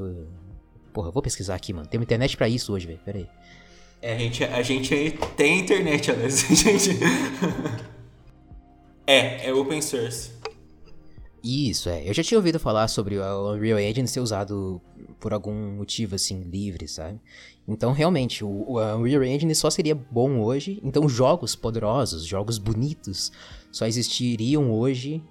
Porra, 0.93 1.09
eu 1.09 1.13
vou 1.13 1.23
pesquisar 1.23 1.55
aqui, 1.55 1.73
mano. 1.73 1.87
Tem 1.87 1.99
uma 1.99 2.05
internet 2.05 2.37
pra 2.37 2.49
isso 2.49 2.73
hoje, 2.73 2.87
velho. 2.87 3.01
Pera 3.05 3.19
aí. 3.19 3.29
É, 4.01 4.15
a 4.15 4.19
gente, 4.19 4.45
a 4.45 4.63
gente 4.63 5.19
tem 5.37 5.61
internet, 5.61 6.11
Alex. 6.11 6.47
gente... 6.51 6.99
é, 9.07 9.49
é 9.49 9.53
open 9.53 9.83
source. 9.83 10.31
Isso, 11.45 11.91
é. 11.91 12.09
Eu 12.09 12.15
já 12.15 12.23
tinha 12.23 12.39
ouvido 12.39 12.59
falar 12.59 12.89
sobre 12.89 13.19
o 13.19 13.53
Unreal 13.53 13.79
Engine 13.79 14.09
ser 14.09 14.21
usado 14.21 14.81
por 15.21 15.35
algum 15.35 15.77
motivo, 15.77 16.15
assim, 16.15 16.43
livre, 16.43 16.89
sabe? 16.89 17.21
Então, 17.69 17.93
realmente, 17.93 18.43
o, 18.43 18.49
o 18.49 18.97
Unreal 18.97 19.23
Engine 19.23 19.55
só 19.55 19.69
seria 19.69 19.95
bom 19.95 20.41
hoje. 20.41 20.81
Então, 20.83 21.07
jogos 21.07 21.55
poderosos, 21.55 22.25
jogos 22.25 22.57
bonitos, 22.57 23.31
só 23.71 23.87
existiriam 23.87 24.73
hoje 24.73 25.23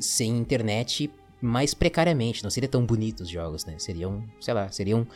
sem 0.00 0.36
internet 0.36 1.08
mais 1.40 1.72
precariamente, 1.72 2.42
não 2.42 2.50
seria 2.50 2.68
tão 2.68 2.84
bonitos 2.84 3.28
os 3.28 3.32
jogos, 3.32 3.64
né? 3.64 3.76
Seriam, 3.78 4.24
sei 4.40 4.52
lá, 4.52 4.70
seriam 4.70 5.06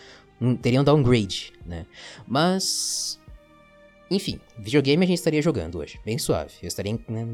um, 0.41 0.57
teriam 0.57 0.85
downgrade, 0.85 1.53
né? 1.67 1.85
Mas 2.27 3.19
enfim, 4.15 4.39
videogame 4.59 5.05
a 5.05 5.09
gente 5.09 5.19
estaria 5.19 5.43
jogando 5.43 5.79
hoje, 5.79 5.99
bem 6.05 6.19
suave. 6.19 6.53
Eu 6.63 6.69
estaria 6.69 6.99
né, 7.09 7.27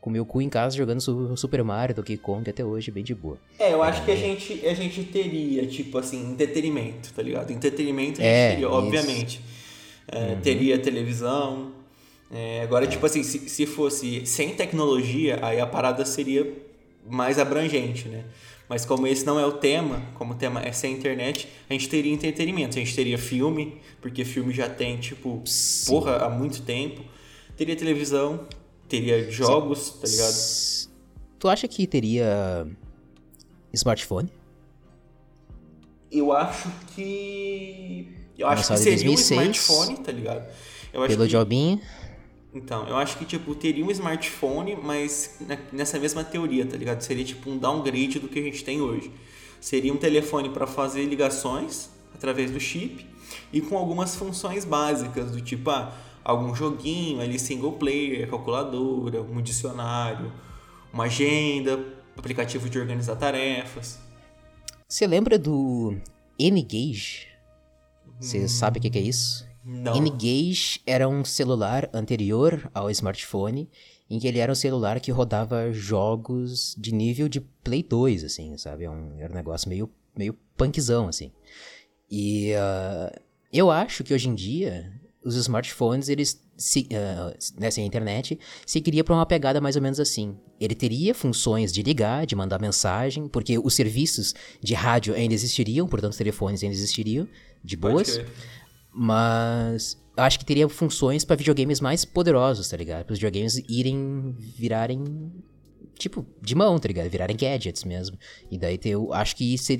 com 0.00 0.10
meu 0.10 0.24
cu 0.24 0.42
em 0.42 0.48
casa 0.48 0.76
jogando 0.76 1.00
Super 1.36 1.62
Mario, 1.64 1.94
Donkey 1.94 2.16
Kong 2.16 2.48
até 2.48 2.64
hoje, 2.64 2.90
bem 2.90 3.02
de 3.02 3.14
boa. 3.14 3.38
É, 3.58 3.72
eu 3.72 3.82
acho 3.82 4.02
é, 4.02 4.04
que 4.04 4.10
a 4.10 4.16
gente, 4.16 4.66
a 4.66 4.74
gente 4.74 5.04
teria, 5.04 5.66
tipo 5.66 5.98
assim, 5.98 6.32
entretenimento, 6.32 7.12
tá 7.12 7.22
ligado? 7.22 7.50
Entretenimento 7.50 8.20
a 8.20 8.24
gente 8.24 8.32
é, 8.32 8.50
teria, 8.50 8.68
obviamente. 8.68 9.40
É, 10.08 10.18
uhum. 10.18 10.40
Teria 10.40 10.78
televisão. 10.78 11.72
É, 12.30 12.62
agora, 12.62 12.84
é. 12.84 12.88
tipo 12.88 13.04
assim, 13.06 13.22
se, 13.22 13.48
se 13.48 13.66
fosse 13.66 14.26
sem 14.26 14.54
tecnologia, 14.54 15.38
aí 15.42 15.60
a 15.60 15.66
parada 15.66 16.04
seria 16.04 16.52
mais 17.08 17.38
abrangente, 17.38 18.08
né? 18.08 18.24
Mas 18.68 18.84
como 18.84 19.06
esse 19.06 19.24
não 19.24 19.38
é 19.38 19.46
o 19.46 19.52
tema, 19.52 20.02
como 20.14 20.32
o 20.32 20.36
tema 20.36 20.60
é 20.60 20.72
sem 20.72 20.92
internet, 20.92 21.48
a 21.70 21.72
gente 21.72 21.88
teria 21.88 22.12
entretenimento. 22.12 22.76
A 22.76 22.80
gente 22.80 22.94
teria 22.94 23.16
filme, 23.16 23.80
porque 24.00 24.24
filme 24.24 24.52
já 24.52 24.68
tem, 24.68 24.98
tipo, 24.98 25.40
Sim. 25.44 25.90
porra, 25.90 26.16
há 26.16 26.28
muito 26.28 26.62
tempo. 26.62 27.02
Teria 27.56 27.76
televisão, 27.76 28.46
teria 28.88 29.30
jogos, 29.30 29.78
Sim. 29.78 30.00
tá 30.00 30.08
ligado? 30.08 30.96
Tu 31.38 31.48
acha 31.48 31.68
que 31.68 31.86
teria 31.86 32.66
smartphone? 33.72 34.30
Eu 36.10 36.32
acho 36.32 36.68
que. 36.94 38.08
Eu 38.36 38.48
acho 38.48 38.68
que 38.68 38.78
seria 38.78 39.04
2006, 39.04 39.30
um 39.30 39.50
smartphone, 39.50 39.96
tá 40.04 40.12
ligado? 40.12 40.46
Eu 40.92 41.02
acho 41.02 41.14
pelo 41.14 41.24
que... 41.24 41.32
Jobinho. 41.32 41.80
Então, 42.56 42.88
eu 42.88 42.96
acho 42.96 43.18
que, 43.18 43.26
tipo, 43.26 43.54
teria 43.54 43.84
um 43.84 43.90
smartphone, 43.90 44.74
mas 44.82 45.38
nessa 45.70 45.98
mesma 45.98 46.24
teoria, 46.24 46.64
tá 46.64 46.74
ligado? 46.74 47.02
Seria, 47.02 47.22
tipo, 47.22 47.50
um 47.50 47.58
downgrade 47.58 48.18
do 48.18 48.28
que 48.28 48.38
a 48.38 48.42
gente 48.42 48.64
tem 48.64 48.80
hoje. 48.80 49.10
Seria 49.60 49.92
um 49.92 49.98
telefone 49.98 50.48
para 50.48 50.66
fazer 50.66 51.04
ligações 51.04 51.90
através 52.14 52.50
do 52.50 52.58
chip 52.58 53.06
e 53.52 53.60
com 53.60 53.76
algumas 53.76 54.16
funções 54.16 54.64
básicas, 54.64 55.32
do 55.32 55.40
tipo, 55.42 55.68
ah, 55.68 55.92
algum 56.24 56.54
joguinho 56.54 57.20
ali 57.20 57.38
single 57.38 57.72
player, 57.72 58.26
calculadora, 58.30 59.20
um 59.20 59.42
dicionário, 59.42 60.32
uma 60.90 61.04
agenda, 61.04 61.84
aplicativo 62.16 62.70
de 62.70 62.78
organizar 62.78 63.16
tarefas. 63.16 63.98
Você 64.88 65.06
lembra 65.06 65.38
do 65.38 65.94
N-Gage? 66.38 67.28
Você 68.18 68.44
hum, 68.44 68.48
sabe 68.48 68.78
o 68.78 68.82
que, 68.82 68.88
que 68.88 68.98
é 68.98 69.02
isso? 69.02 69.45
Não. 69.66 69.96
N-Gage 69.96 70.80
era 70.86 71.08
um 71.08 71.24
celular 71.24 71.90
anterior 71.92 72.70
ao 72.72 72.88
smartphone, 72.88 73.68
em 74.08 74.20
que 74.20 74.28
ele 74.28 74.38
era 74.38 74.52
um 74.52 74.54
celular 74.54 75.00
que 75.00 75.10
rodava 75.10 75.72
jogos 75.72 76.76
de 76.78 76.94
nível 76.94 77.28
de 77.28 77.40
Play 77.40 77.82
2, 77.82 78.22
assim, 78.22 78.56
sabe? 78.56 78.84
Era 78.84 78.92
é 78.92 78.96
um, 78.96 79.18
era 79.18 79.32
um 79.32 79.34
negócio 79.34 79.68
meio, 79.68 79.90
meio 80.16 80.38
punkzão, 80.56 81.08
assim. 81.08 81.32
E 82.08 82.52
uh, 82.52 83.20
eu 83.52 83.68
acho 83.68 84.04
que 84.04 84.14
hoje 84.14 84.28
em 84.28 84.36
dia 84.36 84.92
os 85.24 85.34
smartphones, 85.34 86.08
eles 86.08 86.40
se, 86.56 86.86
uh, 86.92 87.60
né, 87.60 87.68
sem 87.68 87.82
a 87.82 87.86
internet, 87.88 88.38
seguiria 88.64 89.02
para 89.02 89.16
uma 89.16 89.26
pegada 89.26 89.60
mais 89.60 89.74
ou 89.74 89.82
menos 89.82 89.98
assim. 89.98 90.36
Ele 90.60 90.76
teria 90.76 91.12
funções 91.12 91.72
de 91.72 91.82
ligar, 91.82 92.24
de 92.24 92.36
mandar 92.36 92.60
mensagem, 92.60 93.26
porque 93.26 93.58
os 93.58 93.74
serviços 93.74 94.32
de 94.62 94.74
rádio 94.74 95.12
ainda 95.12 95.34
existiriam, 95.34 95.88
portanto 95.88 96.12
os 96.12 96.18
telefones 96.18 96.62
ainda 96.62 96.76
existiriam, 96.76 97.26
de 97.64 97.76
boas. 97.76 98.20
Mas 98.98 100.02
acho 100.16 100.38
que 100.38 100.44
teria 100.44 100.66
funções 100.68 101.22
para 101.22 101.36
videogames 101.36 101.80
mais 101.80 102.04
poderosos, 102.04 102.68
tá 102.68 102.76
ligado? 102.76 103.04
Para 103.04 103.12
os 103.12 103.18
videogames 103.18 103.62
irem 103.68 104.34
virarem 104.38 105.32
tipo 105.98 106.26
de 106.40 106.54
mão, 106.54 106.78
tá 106.78 106.88
ligado? 106.88 107.10
Virarem 107.10 107.36
gadgets 107.36 107.84
mesmo. 107.84 108.18
E 108.50 108.56
daí 108.56 108.80
eu 108.84 109.12
acho 109.12 109.36
que 109.36 109.52
isso 109.52 109.72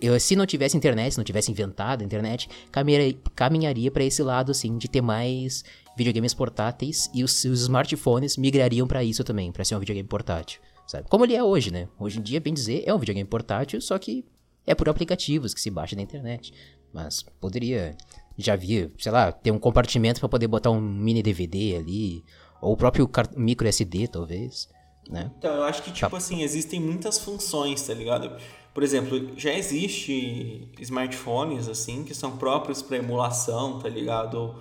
eu, 0.00 0.18
se 0.18 0.36
não 0.36 0.46
tivesse 0.46 0.76
internet, 0.76 1.12
se 1.12 1.18
não 1.18 1.24
tivesse 1.24 1.50
inventado 1.50 2.02
a 2.02 2.04
internet, 2.04 2.48
caminharia, 2.70 3.18
caminharia 3.34 3.90
para 3.90 4.04
esse 4.04 4.22
lado, 4.22 4.50
assim, 4.50 4.78
de 4.78 4.88
ter 4.88 5.02
mais 5.02 5.64
videogames 5.96 6.32
portáteis 6.32 7.10
e 7.12 7.22
os, 7.22 7.44
os 7.44 7.62
smartphones 7.62 8.36
migrariam 8.36 8.86
para 8.86 9.04
isso 9.04 9.22
também, 9.24 9.52
para 9.52 9.64
ser 9.64 9.76
um 9.76 9.80
videogame 9.80 10.08
portátil, 10.08 10.60
sabe? 10.86 11.08
Como 11.08 11.24
ele 11.24 11.34
é 11.34 11.42
hoje, 11.42 11.70
né? 11.70 11.88
Hoje 11.98 12.18
em 12.18 12.22
dia, 12.22 12.40
bem 12.40 12.54
dizer, 12.54 12.82
é 12.86 12.94
um 12.94 12.98
videogame 12.98 13.28
portátil, 13.28 13.80
só 13.80 13.98
que 13.98 14.24
é 14.66 14.74
por 14.74 14.88
aplicativos 14.88 15.52
que 15.52 15.60
se 15.60 15.70
baixa 15.70 15.96
na 15.96 16.02
internet. 16.02 16.52
Mas 16.92 17.22
poderia, 17.40 17.96
já 18.36 18.56
vi, 18.56 18.90
sei 18.98 19.12
lá, 19.12 19.32
ter 19.32 19.50
um 19.50 19.58
compartimento 19.58 20.20
para 20.20 20.28
poder 20.28 20.46
botar 20.46 20.70
um 20.70 20.80
mini 20.80 21.22
DVD 21.22 21.76
ali, 21.76 22.24
ou 22.60 22.72
o 22.72 22.76
próprio 22.76 23.08
micro 23.36 23.68
SD, 23.68 24.08
talvez, 24.08 24.68
né? 25.08 25.30
Então, 25.38 25.54
eu 25.54 25.64
acho 25.64 25.82
que, 25.82 25.92
tipo 25.92 26.10
tá. 26.10 26.16
assim, 26.16 26.42
existem 26.42 26.80
muitas 26.80 27.18
funções, 27.18 27.82
tá 27.82 27.94
ligado? 27.94 28.36
Por 28.72 28.82
exemplo, 28.82 29.38
já 29.38 29.52
existe 29.52 30.68
smartphones, 30.80 31.68
assim, 31.68 32.04
que 32.04 32.14
são 32.14 32.36
próprios 32.36 32.82
para 32.82 32.96
emulação, 32.96 33.78
tá 33.78 33.88
ligado? 33.88 34.54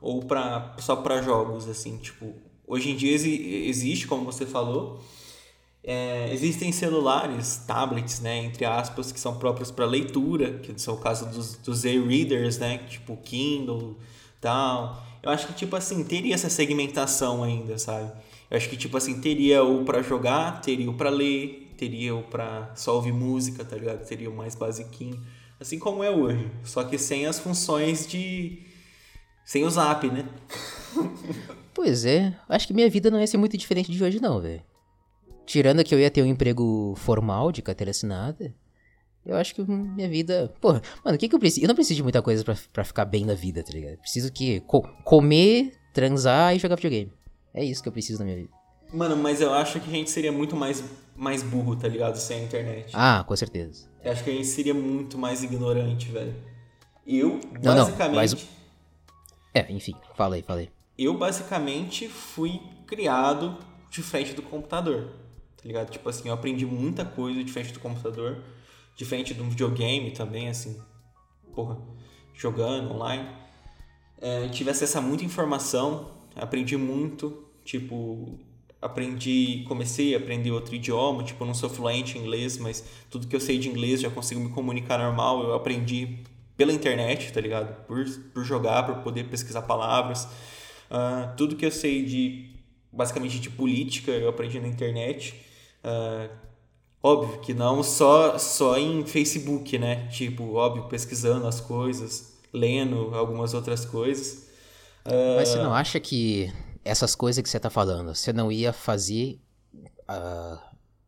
ou 0.00 0.22
para 0.22 0.74
só 0.78 0.96
para 0.96 1.22
jogos 1.22 1.68
assim 1.68 1.96
tipo 1.96 2.34
hoje 2.66 2.90
em 2.90 2.96
dia 2.96 3.12
existe 3.12 4.06
como 4.06 4.24
você 4.24 4.46
falou 4.46 5.00
é, 5.86 6.32
existem 6.32 6.72
celulares 6.72 7.58
tablets 7.66 8.20
né 8.20 8.38
entre 8.44 8.64
aspas 8.64 9.12
que 9.12 9.20
são 9.20 9.38
próprios 9.38 9.70
para 9.70 9.86
leitura 9.86 10.58
que 10.58 10.78
são 10.80 10.94
o 10.94 10.98
caso 10.98 11.26
dos, 11.26 11.56
dos 11.56 11.84
e-readers 11.84 12.58
né 12.58 12.78
tipo 12.78 13.16
Kindle 13.18 13.96
tal 14.40 15.02
eu 15.22 15.30
acho 15.30 15.46
que 15.46 15.52
tipo 15.52 15.76
assim 15.76 16.02
teria 16.02 16.34
essa 16.34 16.50
segmentação 16.50 17.44
ainda 17.44 17.78
sabe 17.78 18.10
eu 18.50 18.56
acho 18.56 18.68
que 18.68 18.76
tipo 18.76 18.96
assim 18.96 19.20
teria 19.20 19.62
o 19.62 19.84
para 19.84 20.02
jogar 20.02 20.60
teria 20.60 20.90
o 20.90 20.94
para 20.94 21.08
ler 21.08 21.72
teria 21.78 22.14
o 22.14 22.22
para 22.24 22.72
só 22.74 22.96
ouvir 22.96 23.12
música 23.12 23.64
tá 23.64 23.76
ligado 23.76 24.04
teria 24.04 24.28
o 24.28 24.34
mais 24.34 24.56
basiquinho 24.56 25.20
assim 25.60 25.78
como 25.78 26.02
é 26.02 26.10
hoje 26.10 26.50
só 26.64 26.82
que 26.82 26.98
sem 26.98 27.26
as 27.26 27.38
funções 27.38 28.06
de 28.08 28.66
sem 29.46 29.64
o 29.64 29.70
zap, 29.70 30.10
né? 30.10 30.28
pois 31.72 32.04
é. 32.04 32.34
Acho 32.48 32.66
que 32.66 32.74
minha 32.74 32.90
vida 32.90 33.12
não 33.12 33.20
ia 33.20 33.26
ser 33.28 33.36
muito 33.36 33.56
diferente 33.56 33.92
de 33.92 34.02
hoje, 34.02 34.20
não, 34.20 34.40
velho. 34.40 34.60
Tirando 35.46 35.84
que 35.84 35.94
eu 35.94 36.00
ia 36.00 36.10
ter 36.10 36.22
um 36.22 36.26
emprego 36.26 36.94
formal 36.96 37.52
de 37.52 37.62
carteira 37.62 37.92
assinada, 37.92 38.52
eu 39.24 39.36
acho 39.36 39.54
que 39.54 39.62
minha 39.62 40.08
vida. 40.08 40.52
Porra, 40.60 40.82
mano, 41.04 41.16
o 41.16 41.18
que, 41.18 41.28
que 41.28 41.34
eu 41.34 41.38
preciso? 41.38 41.64
Eu 41.64 41.68
não 41.68 41.74
preciso 41.74 41.96
de 41.96 42.02
muita 42.02 42.20
coisa 42.20 42.44
pra, 42.72 42.84
ficar 42.84 43.04
bem 43.04 43.24
na 43.24 43.34
vida, 43.34 43.62
tá 43.62 43.72
ligado? 43.72 43.98
Preciso 43.98 44.32
que 44.32 44.60
co 44.60 44.82
comer, 45.04 45.72
transar 45.92 46.54
e 46.54 46.58
jogar 46.58 46.76
videogame. 46.76 47.12
É 47.54 47.64
isso 47.64 47.82
que 47.82 47.88
eu 47.88 47.92
preciso 47.92 48.18
na 48.18 48.24
minha 48.24 48.36
vida. 48.36 48.50
Mano, 48.92 49.16
mas 49.16 49.40
eu 49.40 49.52
acho 49.52 49.80
que 49.80 49.88
a 49.88 49.92
gente 49.92 50.10
seria 50.10 50.30
muito 50.30 50.54
mais, 50.54 50.84
mais 51.14 51.42
burro, 51.42 51.74
tá 51.74 51.88
ligado? 51.88 52.16
Sem 52.16 52.40
a 52.40 52.44
internet. 52.44 52.90
Ah, 52.92 53.24
com 53.26 53.34
certeza. 53.34 53.88
Eu 54.04 54.12
acho 54.12 54.22
que 54.22 54.30
a 54.30 54.32
gente 54.32 54.46
seria 54.46 54.74
muito 54.74 55.16
mais 55.16 55.42
ignorante, 55.42 56.10
velho. 56.10 56.34
Eu, 57.06 57.40
não, 57.62 57.74
basicamente. 57.74 58.08
Não, 58.08 58.14
mas 58.14 58.56
é, 59.56 59.72
enfim, 59.72 59.94
falei, 60.14 60.42
falei. 60.42 60.68
Eu 60.98 61.16
basicamente 61.16 62.08
fui 62.08 62.60
criado 62.86 63.56
de 63.90 64.02
frente 64.02 64.34
do 64.34 64.42
computador, 64.42 65.08
tá 65.56 65.62
ligado? 65.64 65.90
Tipo 65.90 66.08
assim, 66.08 66.28
eu 66.28 66.34
aprendi 66.34 66.64
muita 66.66 67.04
coisa 67.04 67.42
de 67.42 67.50
frente 67.50 67.72
do 67.72 67.80
computador, 67.80 68.42
de 68.96 69.42
um 69.42 69.48
videogame 69.48 70.10
também, 70.12 70.48
assim, 70.48 70.80
porra, 71.54 71.78
jogando 72.34 72.92
online. 72.92 73.28
É, 74.20 74.48
tive 74.48 74.70
acesso 74.70 74.98
a 74.98 75.00
muita 75.00 75.24
informação, 75.24 76.10
aprendi 76.34 76.76
muito, 76.76 77.44
tipo, 77.64 78.38
aprendi, 78.80 79.64
comecei 79.68 80.14
a 80.14 80.18
aprender 80.18 80.50
outro 80.50 80.74
idioma, 80.74 81.22
tipo, 81.22 81.42
eu 81.42 81.46
não 81.46 81.54
sou 81.54 81.68
fluente 81.68 82.16
em 82.16 82.22
inglês, 82.22 82.56
mas 82.58 82.84
tudo 83.10 83.26
que 83.26 83.36
eu 83.36 83.40
sei 83.40 83.58
de 83.58 83.68
inglês 83.68 84.00
já 84.00 84.10
consigo 84.10 84.40
me 84.40 84.50
comunicar 84.50 84.98
normal, 84.98 85.42
eu 85.42 85.54
aprendi 85.54 86.18
pela 86.56 86.72
internet, 86.72 87.32
tá 87.32 87.40
ligado? 87.40 87.84
Por, 87.86 88.04
por 88.32 88.44
jogar, 88.44 88.84
por 88.84 88.96
poder 89.02 89.24
pesquisar 89.24 89.62
palavras. 89.62 90.24
Uh, 90.90 91.36
tudo 91.36 91.56
que 91.56 91.66
eu 91.66 91.70
sei 91.70 92.04
de, 92.04 92.50
basicamente, 92.90 93.38
de 93.38 93.50
política, 93.50 94.10
eu 94.10 94.28
aprendi 94.28 94.58
na 94.58 94.68
internet. 94.68 95.34
Uh, 95.84 96.30
óbvio 97.02 97.40
que 97.40 97.54
não 97.54 97.82
só, 97.82 98.38
só 98.38 98.76
em 98.76 99.04
Facebook, 99.06 99.78
né? 99.78 100.06
Tipo, 100.08 100.54
óbvio, 100.54 100.88
pesquisando 100.88 101.46
as 101.46 101.60
coisas, 101.60 102.36
lendo 102.52 103.14
algumas 103.14 103.54
outras 103.54 103.84
coisas. 103.84 104.48
Uh, 105.06 105.36
Mas 105.36 105.48
você 105.48 105.58
não 105.58 105.74
acha 105.74 106.00
que 106.00 106.52
essas 106.84 107.14
coisas 107.14 107.42
que 107.42 107.48
você 107.48 107.60
tá 107.60 107.70
falando, 107.70 108.14
você 108.14 108.32
não 108.32 108.50
ia 108.50 108.72
fazer 108.72 109.38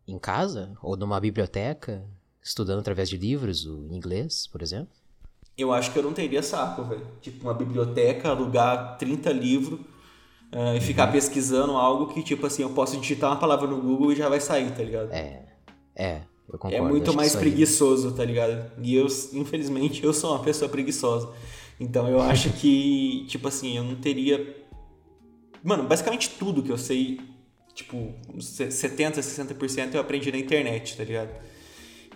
em 0.07 0.19
casa? 0.19 0.77
Ou 0.83 0.97
numa 0.97 1.21
biblioteca? 1.21 2.05
Estudando 2.43 2.81
através 2.81 3.09
de 3.09 3.17
livros, 3.17 3.67
o 3.67 3.89
inglês, 3.93 4.47
por 4.47 4.63
exemplo? 4.63 4.99
eu 5.59 5.73
acho 5.73 5.93
que 5.93 5.99
eu 5.99 6.05
não 6.05 6.13
teria 6.13 6.41
saco, 6.41 6.85
velho. 6.85 7.05
Tipo, 7.21 7.43
uma 7.43 7.53
biblioteca, 7.53 8.29
alugar 8.29 8.97
30 8.97 9.33
livros 9.33 9.81
uh, 10.53 10.77
e 10.77 10.81
ficar 10.81 11.07
uhum. 11.07 11.13
pesquisando 11.13 11.73
algo 11.73 12.13
que, 12.13 12.23
tipo 12.23 12.47
assim, 12.47 12.63
eu 12.63 12.71
posso 12.71 12.97
digitar 12.99 13.31
uma 13.31 13.39
palavra 13.39 13.67
no 13.67 13.81
Google 13.81 14.13
e 14.13 14.17
já 14.17 14.29
vai 14.29 14.41
sair, 14.41 14.71
tá 14.75 14.83
ligado? 14.83 15.13
É. 15.13 15.45
É, 15.95 16.21
eu 16.49 16.59
concordo. 16.59 16.77
É 16.77 16.81
muito 16.81 17.13
mais 17.13 17.35
preguiçoso, 17.35 18.13
tá 18.13 18.25
ligado? 18.25 18.71
E 18.83 18.95
eu, 18.95 19.07
infelizmente, 19.33 20.05
eu 20.05 20.13
sou 20.13 20.31
uma 20.31 20.43
pessoa 20.43 20.69
preguiçosa. 20.69 21.31
Então 21.81 22.09
eu 22.09 22.21
acho 22.21 22.51
que, 22.51 23.25
tipo 23.29 23.49
assim, 23.49 23.77
eu 23.77 23.85
não 23.85 23.97
teria. 23.97 24.57
Mano, 25.63 25.85
basicamente 25.85 26.31
tudo 26.31 26.63
que 26.63 26.71
eu 26.71 26.79
sei, 26.79 27.21
tipo, 27.75 28.15
70, 28.41 29.21
60% 29.21 29.95
eu 29.95 30.01
aprendi 30.01 30.31
na 30.31 30.39
internet, 30.39 30.97
tá 30.97 31.05
ligado? 31.05 31.31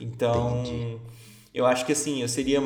Então. 0.01 0.61
Entendi 0.61 0.99
eu 1.55 1.67
acho 1.67 1.85
que 1.85 1.93
assim, 1.93 2.23
eu 2.23 2.29
seria 2.29 2.61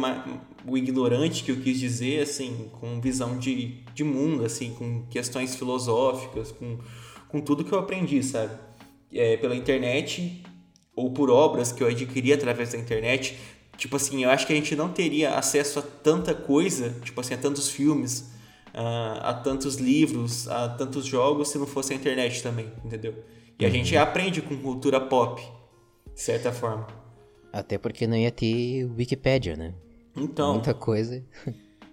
o 0.66 0.78
ignorante 0.78 1.42
que 1.42 1.50
eu 1.50 1.56
quis 1.60 1.78
dizer, 1.78 2.22
assim, 2.22 2.70
com 2.80 3.00
visão 3.00 3.38
de, 3.38 3.82
de 3.94 4.04
mundo, 4.04 4.44
assim, 4.44 4.72
com 4.74 5.04
questões 5.06 5.56
filosóficas, 5.56 6.52
com, 6.52 6.78
com 7.28 7.40
tudo 7.40 7.64
que 7.64 7.72
eu 7.72 7.78
aprendi, 7.78 8.22
sabe? 8.22 8.56
É, 9.12 9.36
pela 9.36 9.56
internet 9.56 10.44
ou 10.94 11.10
por 11.10 11.30
obras 11.30 11.72
que 11.72 11.82
eu 11.82 11.88
adquiri 11.88 12.32
através 12.32 12.72
da 12.72 12.78
internet. 12.78 13.36
Tipo 13.76 13.96
assim, 13.96 14.24
eu 14.24 14.30
acho 14.30 14.46
que 14.46 14.52
a 14.52 14.56
gente 14.56 14.74
não 14.74 14.88
teria 14.88 15.36
acesso 15.36 15.80
a 15.80 15.82
tanta 15.82 16.34
coisa, 16.34 16.96
tipo 17.04 17.20
assim, 17.20 17.34
a 17.34 17.38
tantos 17.38 17.68
filmes, 17.68 18.32
a, 18.72 19.30
a 19.30 19.34
tantos 19.34 19.76
livros, 19.76 20.48
a 20.48 20.68
tantos 20.68 21.04
jogos 21.04 21.48
se 21.48 21.58
não 21.58 21.66
fosse 21.66 21.92
a 21.92 21.96
internet 21.96 22.42
também, 22.42 22.72
entendeu? 22.84 23.14
E 23.58 23.64
a 23.64 23.68
uhum. 23.68 23.74
gente 23.74 23.96
aprende 23.96 24.40
com 24.40 24.56
cultura 24.56 25.00
pop, 25.00 25.42
de 26.14 26.20
certa 26.20 26.52
forma. 26.52 27.05
Até 27.52 27.78
porque 27.78 28.06
não 28.06 28.16
ia 28.16 28.30
ter 28.30 28.84
Wikipedia, 28.96 29.56
né? 29.56 29.74
Então. 30.16 30.54
Muita 30.54 30.74
coisa. 30.74 31.22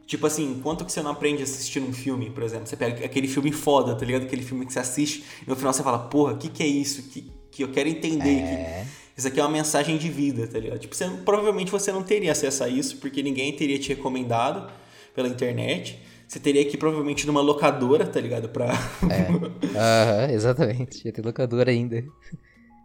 Tipo 0.05 0.27
assim, 0.27 0.59
quanto 0.61 0.85
que 0.85 0.91
você 0.91 1.01
não 1.01 1.11
aprende 1.11 1.43
assistindo 1.43 1.87
um 1.87 1.93
filme, 1.93 2.29
por 2.29 2.43
exemplo? 2.43 2.67
Você 2.67 2.75
pega 2.75 3.05
aquele 3.05 3.27
filme 3.27 3.51
foda, 3.51 3.95
tá 3.95 4.05
ligado? 4.05 4.23
Aquele 4.23 4.43
filme 4.43 4.65
que 4.65 4.73
você 4.73 4.79
assiste 4.79 5.23
e 5.45 5.49
no 5.49 5.55
final 5.55 5.73
você 5.73 5.81
fala, 5.81 5.97
porra, 5.97 6.33
o 6.33 6.37
que, 6.37 6.49
que 6.49 6.61
é 6.61 6.67
isso? 6.67 7.03
Que, 7.03 7.31
que 7.49 7.63
eu 7.63 7.69
quero 7.69 7.89
entender. 7.89 8.41
É... 8.41 8.85
Que 9.13 9.19
isso 9.19 9.27
aqui 9.27 9.39
é 9.39 9.43
uma 9.43 9.49
mensagem 9.49 9.97
de 9.97 10.09
vida, 10.09 10.47
tá 10.47 10.59
ligado? 10.59 10.79
Tipo, 10.79 10.95
você, 10.95 11.07
provavelmente 11.23 11.71
você 11.71 11.91
não 11.91 12.03
teria 12.03 12.31
acesso 12.31 12.63
a 12.63 12.69
isso, 12.69 12.97
porque 12.97 13.23
ninguém 13.23 13.53
teria 13.55 13.79
te 13.79 13.89
recomendado 13.89 14.69
pela 15.15 15.27
internet. 15.27 15.99
Você 16.27 16.39
teria 16.39 16.65
que 16.65 16.75
ir 16.75 16.79
provavelmente 16.79 17.27
numa 17.27 17.41
locadora, 17.41 18.05
tá 18.05 18.19
ligado? 18.19 18.49
Pra. 18.49 18.73
É. 19.09 19.27
Aham, 19.77 20.31
exatamente. 20.33 21.05
Ia 21.05 21.13
ter 21.13 21.23
locadora 21.23 21.69
ainda 21.71 22.03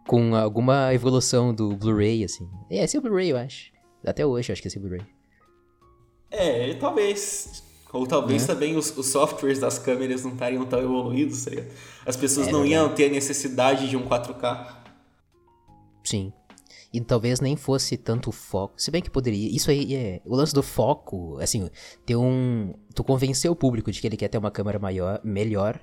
com 0.09 0.35
alguma 0.35 0.91
evolução 0.91 1.53
do 1.53 1.75
Blu-ray, 1.75 2.23
assim. 2.23 2.49
É, 2.67 2.83
esse 2.83 2.97
é 2.97 2.99
o 2.99 3.01
Blu-ray, 3.03 3.29
eu 3.29 3.37
acho. 3.37 3.71
Até 4.03 4.25
hoje 4.25 4.49
eu 4.49 4.53
acho 4.53 4.61
que 4.63 4.67
esse 4.67 4.75
é 4.75 4.79
o 4.79 4.81
Blu-ray. 4.81 5.05
É, 6.31 6.73
talvez. 6.73 7.63
Ou 7.93 8.07
talvez 8.07 8.43
é. 8.43 8.47
também 8.47 8.75
os, 8.75 8.97
os, 8.97 9.05
softwares 9.05 9.59
das 9.59 9.77
câmeras 9.77 10.23
não 10.23 10.31
estariam 10.31 10.65
tão 10.65 10.79
evoluídos, 10.79 11.45
tá 11.45 11.51
As 12.07 12.17
pessoas 12.17 12.47
é, 12.47 12.51
não 12.51 12.65
iam 12.65 12.89
ter 12.89 13.11
necessidade 13.11 13.87
de 13.87 13.95
um 13.95 14.03
4K. 14.03 14.77
Sim. 16.03 16.33
E 16.91 16.99
talvez 17.01 17.39
nem 17.39 17.55
fosse 17.55 17.95
tanto 17.95 18.31
foco. 18.31 18.81
Se 18.81 18.89
bem 18.89 19.03
que 19.03 19.11
poderia. 19.11 19.55
Isso 19.55 19.69
aí 19.69 19.93
é. 19.93 20.21
O 20.25 20.35
lance 20.35 20.55
do 20.55 20.63
foco, 20.63 21.37
assim, 21.39 21.69
ter 22.03 22.15
um. 22.15 22.73
Tu 22.95 23.03
convencer 23.03 23.51
o 23.51 23.55
público 23.55 23.91
de 23.91 24.01
que 24.01 24.07
ele 24.07 24.17
quer 24.17 24.27
ter 24.27 24.39
uma 24.39 24.49
câmera 24.49 24.79
maior, 24.79 25.21
melhor 25.23 25.79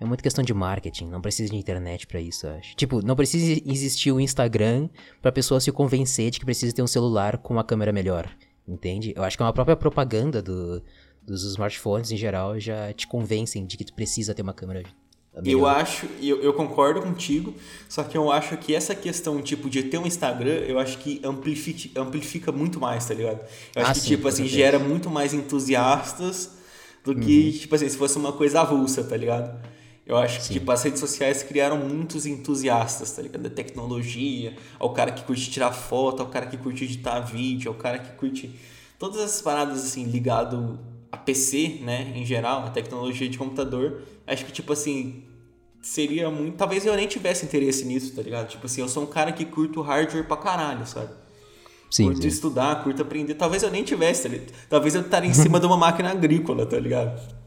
é 0.00 0.04
muito 0.04 0.22
questão 0.22 0.44
de 0.44 0.54
marketing, 0.54 1.06
não 1.06 1.20
precisa 1.20 1.50
de 1.50 1.56
internet 1.56 2.06
para 2.06 2.20
isso, 2.20 2.46
eu 2.46 2.54
acho. 2.54 2.76
Tipo, 2.76 3.04
não 3.04 3.16
precisa 3.16 3.60
existir 3.66 4.12
o 4.12 4.20
Instagram 4.20 4.88
pra 5.20 5.32
pessoa 5.32 5.60
se 5.60 5.72
convencer 5.72 6.30
de 6.30 6.38
que 6.38 6.44
precisa 6.44 6.74
ter 6.74 6.82
um 6.82 6.86
celular 6.86 7.38
com 7.38 7.54
uma 7.54 7.64
câmera 7.64 7.92
melhor, 7.92 8.28
entende? 8.66 9.12
Eu 9.16 9.24
acho 9.24 9.36
que 9.36 9.42
é 9.42 9.46
uma 9.46 9.52
própria 9.52 9.76
propaganda 9.76 10.40
do, 10.40 10.82
dos 11.22 11.44
smartphones 11.44 12.10
em 12.10 12.16
geral 12.16 12.58
já 12.60 12.92
te 12.92 13.06
convencem 13.06 13.66
de 13.66 13.76
que 13.76 13.84
tu 13.84 13.92
precisa 13.94 14.34
ter 14.34 14.42
uma 14.42 14.54
câmera 14.54 14.82
eu 15.44 15.66
acho, 15.66 16.06
eu, 16.20 16.42
eu 16.42 16.52
concordo 16.52 17.00
contigo, 17.00 17.54
só 17.88 18.02
que 18.02 18.16
eu 18.18 18.32
acho 18.32 18.56
que 18.56 18.74
essa 18.74 18.94
questão, 18.94 19.40
tipo, 19.40 19.70
de 19.70 19.84
ter 19.84 19.98
um 19.98 20.06
Instagram, 20.06 20.64
eu 20.66 20.78
acho 20.78 20.98
que 20.98 21.20
amplifica, 21.22 22.00
amplifica 22.00 22.50
muito 22.50 22.80
mais, 22.80 23.06
tá 23.06 23.14
ligado? 23.14 23.40
Eu 23.74 23.82
acho 23.82 23.90
ah, 23.90 23.94
que, 23.94 24.00
sim, 24.00 24.08
tipo, 24.08 24.26
assim, 24.26 24.48
certeza. 24.48 24.56
gera 24.56 24.78
muito 24.78 25.08
mais 25.08 25.32
entusiastas 25.32 26.58
do 27.04 27.14
que, 27.14 27.50
uhum. 27.52 27.58
tipo 27.58 27.74
assim, 27.74 27.88
se 27.88 27.96
fosse 27.96 28.18
uma 28.18 28.32
coisa 28.32 28.62
avulsa, 28.62 29.04
tá 29.04 29.16
ligado? 29.16 29.56
Eu 30.08 30.16
acho 30.16 30.40
que, 30.40 30.54
tipo, 30.54 30.72
as 30.72 30.82
redes 30.82 31.00
sociais 31.00 31.42
criaram 31.42 31.76
muitos 31.76 32.24
entusiastas, 32.24 33.12
tá 33.12 33.20
ligado? 33.20 33.42
Da 33.42 33.50
tecnologia, 33.50 34.56
ao 34.78 34.94
cara 34.94 35.12
que 35.12 35.22
curte 35.22 35.50
tirar 35.50 35.70
foto, 35.70 36.22
ao 36.22 36.30
cara 36.30 36.46
que 36.46 36.56
curte 36.56 36.84
editar 36.84 37.20
vídeo, 37.20 37.70
ao 37.70 37.74
cara 37.74 37.98
que 37.98 38.12
curte 38.12 38.58
todas 38.98 39.20
essas 39.20 39.42
paradas, 39.42 39.84
assim, 39.84 40.04
ligado 40.04 40.80
a 41.12 41.18
PC, 41.18 41.80
né, 41.82 42.10
em 42.16 42.24
geral, 42.24 42.64
a 42.64 42.70
tecnologia 42.70 43.28
de 43.28 43.36
computador. 43.36 44.00
Acho 44.26 44.46
que, 44.46 44.52
tipo 44.52 44.72
assim, 44.72 45.24
seria 45.82 46.30
muito. 46.30 46.56
Talvez 46.56 46.86
eu 46.86 46.96
nem 46.96 47.06
tivesse 47.06 47.44
interesse 47.44 47.84
nisso, 47.84 48.16
tá 48.16 48.22
ligado? 48.22 48.48
Tipo 48.48 48.64
assim, 48.64 48.80
eu 48.80 48.88
sou 48.88 49.02
um 49.02 49.06
cara 49.06 49.30
que 49.30 49.44
curto 49.44 49.82
hardware 49.82 50.26
pra 50.26 50.38
caralho, 50.38 50.86
sabe? 50.86 51.12
Sim, 51.90 52.06
curto 52.06 52.22
sim. 52.22 52.28
estudar, 52.28 52.82
curto 52.82 53.02
aprender. 53.02 53.34
Talvez 53.34 53.62
eu 53.62 53.70
nem 53.70 53.84
tivesse, 53.84 54.26
tá? 54.26 54.52
Talvez 54.70 54.94
eu 54.94 55.02
estaria 55.02 55.28
em 55.28 55.34
cima 55.34 55.60
de 55.60 55.66
uma 55.66 55.76
máquina 55.76 56.10
agrícola, 56.10 56.64
tá 56.64 56.78
ligado? 56.78 57.37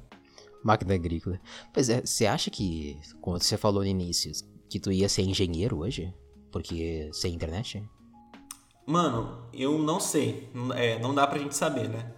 Máquina 0.63 0.93
agrícola. 0.93 1.39
Pois 1.73 1.89
é, 1.89 2.01
você 2.05 2.25
acha 2.25 2.49
que, 2.49 2.99
como 3.19 3.39
você 3.39 3.57
falou 3.57 3.81
no 3.81 3.87
início, 3.87 4.31
que 4.69 4.79
tu 4.79 4.91
ia 4.91 5.09
ser 5.09 5.23
engenheiro 5.23 5.79
hoje? 5.79 6.13
Porque 6.51 7.09
sem 7.13 7.33
internet? 7.33 7.83
Mano, 8.85 9.45
eu 9.53 9.77
não 9.77 9.99
sei. 9.99 10.49
É, 10.75 10.99
não 10.99 11.13
dá 11.13 11.25
pra 11.25 11.39
gente 11.39 11.55
saber, 11.55 11.89
né? 11.89 12.11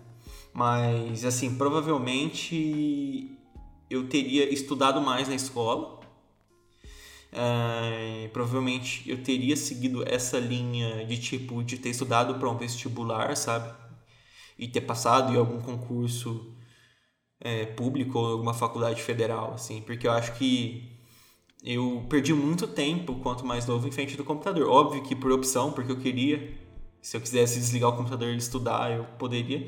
Mas, 0.54 1.26
assim, 1.26 1.56
provavelmente 1.56 3.38
eu 3.90 4.08
teria 4.08 4.52
estudado 4.52 5.02
mais 5.02 5.28
na 5.28 5.36
escola 5.36 6.04
Uh, 7.34 8.30
provavelmente 8.30 9.10
eu 9.10 9.24
teria 9.24 9.58
seguido 9.58 10.08
essa 10.08 10.38
linha 10.38 11.04
de 11.04 11.18
tipo 11.18 11.64
de 11.64 11.80
ter 11.80 11.90
estudado 11.90 12.36
para 12.36 12.48
um 12.48 12.56
vestibular, 12.56 13.36
sabe? 13.36 13.74
E 14.58 14.68
ter 14.68 14.82
passado 14.82 15.34
em 15.34 15.38
algum 15.38 15.60
concurso 15.60 16.53
é, 17.44 17.66
público 17.66 18.18
ou 18.18 18.32
alguma 18.32 18.54
faculdade 18.54 19.04
federal, 19.04 19.54
assim, 19.54 19.82
porque 19.82 20.08
eu 20.08 20.12
acho 20.12 20.34
que 20.34 20.90
eu 21.64 22.06
perdi 22.10 22.34
muito 22.34 22.68
tempo 22.68 23.16
quanto 23.16 23.46
mais 23.46 23.66
novo 23.68 23.88
em 23.88 23.92
frente 23.92 24.18
do 24.18 24.24
computador. 24.24 24.68
Óbvio 24.70 25.04
que 25.04 25.16
por 25.16 25.32
opção, 25.32 25.72
porque 25.72 25.92
eu 25.92 26.00
queria, 26.00 26.52
se 27.02 27.18
eu 27.18 27.22
quisesse 27.22 27.60
desligar 27.60 27.90
o 27.90 27.98
computador 27.98 28.30
e 28.30 28.38
estudar, 28.38 28.92
eu 28.92 29.06
poderia. 29.20 29.68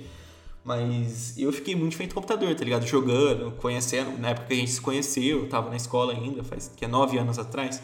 Mas 0.64 1.38
eu 1.38 1.54
fiquei 1.54 1.76
muito 1.76 1.96
feito 1.96 2.16
computador, 2.16 2.56
tá 2.56 2.64
ligado? 2.64 2.88
Jogando, 2.88 3.52
conhecendo. 3.58 4.18
Na 4.18 4.30
época 4.30 4.48
que 4.48 4.54
a 4.54 4.58
gente 4.58 4.72
se 4.72 4.82
conheceu, 4.82 5.44
eu 5.44 5.50
tava 5.50 5.70
na 5.70 5.76
escola 5.76 6.14
ainda, 6.14 6.44
faz 6.44 6.72
que 6.76 6.84
é 6.84 6.88
nove 6.88 7.18
anos 7.20 7.38
atrás, 7.38 7.82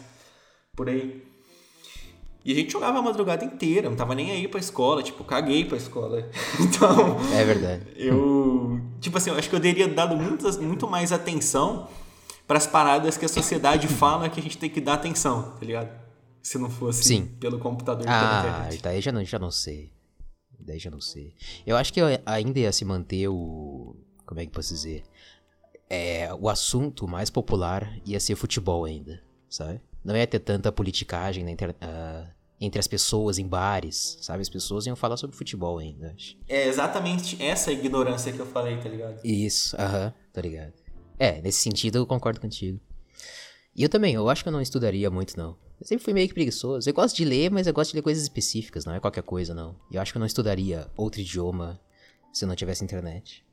por 0.74 0.88
aí. 0.88 1.22
E 2.44 2.52
a 2.52 2.54
gente 2.56 2.72
jogava 2.72 2.98
a 2.98 3.02
madrugada 3.02 3.44
inteira, 3.44 3.88
não 3.88 3.96
tava 3.96 4.16
nem 4.16 4.32
aí 4.32 4.48
pra 4.48 4.58
escola, 4.58 5.00
tipo, 5.00 5.22
caguei 5.22 5.64
pra 5.64 5.76
escola. 5.76 6.28
Então. 6.58 7.16
É 7.32 7.44
verdade. 7.44 7.86
Eu. 7.94 8.80
Tipo 9.02 9.18
assim, 9.18 9.30
eu 9.30 9.36
acho 9.36 9.50
que 9.50 9.56
eu 9.56 9.60
teria 9.60 9.88
dado 9.88 10.16
muitas, 10.16 10.56
muito 10.56 10.88
mais 10.88 11.10
atenção 11.10 11.88
para 12.46 12.56
as 12.56 12.68
paradas 12.68 13.16
que 13.16 13.24
a 13.24 13.28
sociedade 13.28 13.88
fala 13.88 14.30
que 14.30 14.38
a 14.38 14.42
gente 14.42 14.56
tem 14.56 14.70
que 14.70 14.80
dar 14.80 14.94
atenção, 14.94 15.56
tá 15.58 15.66
ligado? 15.66 15.90
Se 16.40 16.56
não 16.56 16.70
fosse 16.70 17.02
Sim. 17.02 17.26
pelo 17.40 17.58
computador 17.58 18.06
e 18.06 18.08
ah, 18.08 18.42
pela 18.42 18.58
internet. 18.58 18.82
Daí 18.82 19.00
já 19.00 19.10
não, 19.10 19.24
já 19.24 19.38
não 19.40 19.50
sei. 19.50 19.92
Daí 20.56 20.78
já 20.78 20.88
não 20.88 21.00
sei. 21.00 21.34
Eu 21.66 21.76
acho 21.76 21.92
que 21.92 22.00
ainda 22.24 22.60
ia 22.60 22.72
se 22.72 22.84
manter 22.84 23.26
o. 23.26 23.96
Como 24.24 24.40
é 24.40 24.46
que 24.46 24.52
posso 24.52 24.72
dizer? 24.72 25.02
É, 25.90 26.32
o 26.34 26.48
assunto 26.48 27.08
mais 27.08 27.28
popular 27.28 27.92
ia 28.06 28.20
ser 28.20 28.36
futebol 28.36 28.84
ainda, 28.84 29.20
sabe? 29.48 29.80
Não 30.04 30.16
ia 30.16 30.26
ter 30.28 30.38
tanta 30.38 30.70
politicagem 30.70 31.48
inter, 31.50 31.70
uh, 31.70 32.28
entre 32.64 32.78
as 32.78 32.86
pessoas 32.86 33.38
em 33.38 33.46
bares, 33.46 34.16
sabe? 34.20 34.40
As 34.40 34.48
pessoas 34.48 34.86
iam 34.86 34.94
falar 34.94 35.16
sobre 35.16 35.36
futebol 35.36 35.78
ainda. 35.78 36.14
Acho. 36.16 36.36
É 36.48 36.68
exatamente 36.68 37.42
essa 37.42 37.72
ignorância 37.72 38.32
que 38.32 38.38
eu 38.38 38.46
falei, 38.46 38.76
tá 38.78 38.88
ligado? 38.88 39.20
Isso, 39.24 39.74
aham, 39.76 40.14
tá 40.32 40.40
ligado. 40.40 40.72
É, 41.18 41.42
nesse 41.42 41.60
sentido 41.60 41.98
eu 41.98 42.06
concordo 42.06 42.40
contigo. 42.40 42.80
E 43.74 43.82
eu 43.82 43.88
também, 43.88 44.14
eu 44.14 44.28
acho 44.28 44.44
que 44.44 44.48
eu 44.48 44.52
não 44.52 44.60
estudaria 44.60 45.10
muito, 45.10 45.36
não. 45.36 45.56
Eu 45.80 45.86
sempre 45.86 46.04
fui 46.04 46.12
meio 46.12 46.28
que 46.28 46.34
preguiçoso. 46.34 46.88
Eu 46.88 46.94
gosto 46.94 47.16
de 47.16 47.24
ler, 47.24 47.50
mas 47.50 47.66
eu 47.66 47.72
gosto 47.72 47.90
de 47.90 47.96
ler 47.96 48.02
coisas 48.02 48.22
específicas, 48.22 48.84
não 48.84 48.94
é 48.94 49.00
qualquer 49.00 49.24
coisa, 49.24 49.52
não. 49.52 49.74
E 49.90 49.96
eu 49.96 50.02
acho 50.02 50.12
que 50.12 50.18
eu 50.18 50.20
não 50.20 50.26
estudaria 50.26 50.88
outro 50.96 51.20
idioma 51.20 51.80
se 52.32 52.44
eu 52.44 52.48
não 52.48 52.54
tivesse 52.54 52.84
internet. 52.84 53.44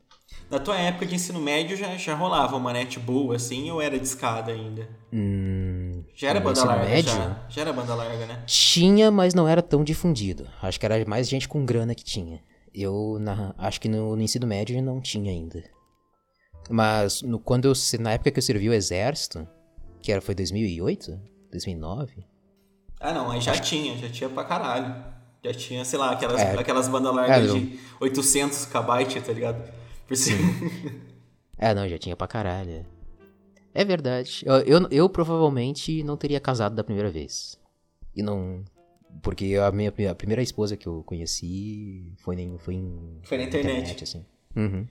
Na 0.49 0.59
tua 0.59 0.77
época 0.77 1.05
de 1.05 1.15
ensino 1.15 1.39
médio 1.39 1.77
já, 1.77 1.95
já 1.95 2.15
rolava 2.15 2.55
uma 2.55 2.73
net 2.73 2.97
boa, 2.99 3.35
assim, 3.35 3.69
ou 3.69 3.81
era 3.81 3.99
de 3.99 4.05
escada 4.05 4.51
ainda? 4.51 4.89
Hum, 5.13 6.03
já 6.15 6.29
era 6.29 6.39
banda 6.39 6.63
larga, 6.65 6.85
médio? 6.85 7.11
Já, 7.11 7.45
já 7.49 7.61
era 7.61 7.73
banda 7.73 7.93
larga, 7.93 8.25
né? 8.25 8.43
Tinha, 8.47 9.11
mas 9.11 9.33
não 9.33 9.47
era 9.47 9.61
tão 9.61 9.83
difundido. 9.83 10.47
Acho 10.61 10.79
que 10.79 10.85
era 10.85 11.05
mais 11.05 11.29
gente 11.29 11.47
com 11.47 11.63
grana 11.63 11.93
que 11.93 12.03
tinha. 12.03 12.41
Eu 12.73 13.17
na, 13.19 13.53
acho 13.57 13.79
que 13.79 13.87
no, 13.87 14.15
no 14.15 14.21
ensino 14.21 14.47
médio 14.47 14.81
não 14.81 14.99
tinha 14.99 15.31
ainda. 15.31 15.63
Mas 16.69 17.21
no, 17.21 17.39
quando 17.39 17.65
eu, 17.65 17.73
na 17.99 18.13
época 18.13 18.31
que 18.31 18.39
eu 18.39 18.43
servi 18.43 18.69
o 18.69 18.73
exército, 18.73 19.47
que 20.01 20.11
era, 20.11 20.21
foi 20.21 20.33
2008? 20.33 21.19
2009? 21.51 22.25
Ah, 22.99 23.13
não, 23.13 23.31
aí 23.31 23.41
já 23.41 23.51
Acho... 23.51 23.61
tinha, 23.63 23.97
já 23.97 24.09
tinha 24.09 24.29
pra 24.29 24.43
caralho. 24.43 24.95
Já 25.43 25.53
tinha, 25.53 25.85
sei 25.85 25.97
lá, 25.97 26.11
aquelas, 26.11 26.41
é. 26.41 26.51
aquelas 26.57 26.87
bandas 26.89 27.15
largas 27.15 27.49
é, 27.49 27.53
de 27.53 27.79
800 28.01 28.65
kbytes, 28.65 29.25
tá 29.25 29.31
ligado? 29.31 29.78
Por 30.09 30.17
Sim. 30.17 30.33
é, 31.55 31.71
não, 31.75 31.87
já 31.87 31.99
tinha 31.99 32.15
pra 32.15 32.27
caralho. 32.27 32.83
É 33.75 33.85
verdade. 33.85 34.41
Eu, 34.43 34.55
eu, 34.55 34.87
eu, 34.89 35.07
provavelmente 35.07 36.03
não 36.03 36.17
teria 36.17 36.39
casado 36.39 36.75
da 36.75 36.83
primeira 36.83 37.11
vez. 37.11 37.59
E 38.15 38.23
não. 38.23 38.65
Porque 39.21 39.55
a 39.55 39.71
minha 39.71 39.93
a 40.09 40.15
primeira 40.15 40.41
esposa 40.41 40.75
que 40.75 40.87
eu 40.87 41.03
conheci 41.03 42.11
foi, 42.17 42.35
nem, 42.35 42.57
foi 42.57 42.73
em. 42.73 43.19
Foi 43.21 43.37
na 43.37 43.43
internet. 43.43 43.77
internet 43.77 44.03
assim. 44.03 44.25
Uhum. 44.55 44.87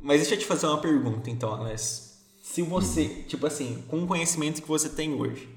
Mas 0.00 0.20
deixa 0.20 0.34
eu 0.34 0.38
te 0.40 0.46
fazer 0.46 0.66
uma 0.66 0.80
pergunta, 0.80 1.30
então, 1.30 1.54
Alex. 1.54 2.20
Se 2.42 2.60
você, 2.60 3.08
tipo 3.28 3.46
assim, 3.46 3.84
com 3.86 4.02
o 4.02 4.06
conhecimento 4.06 4.60
que 4.60 4.68
você 4.68 4.88
tem 4.88 5.14
hoje, 5.14 5.48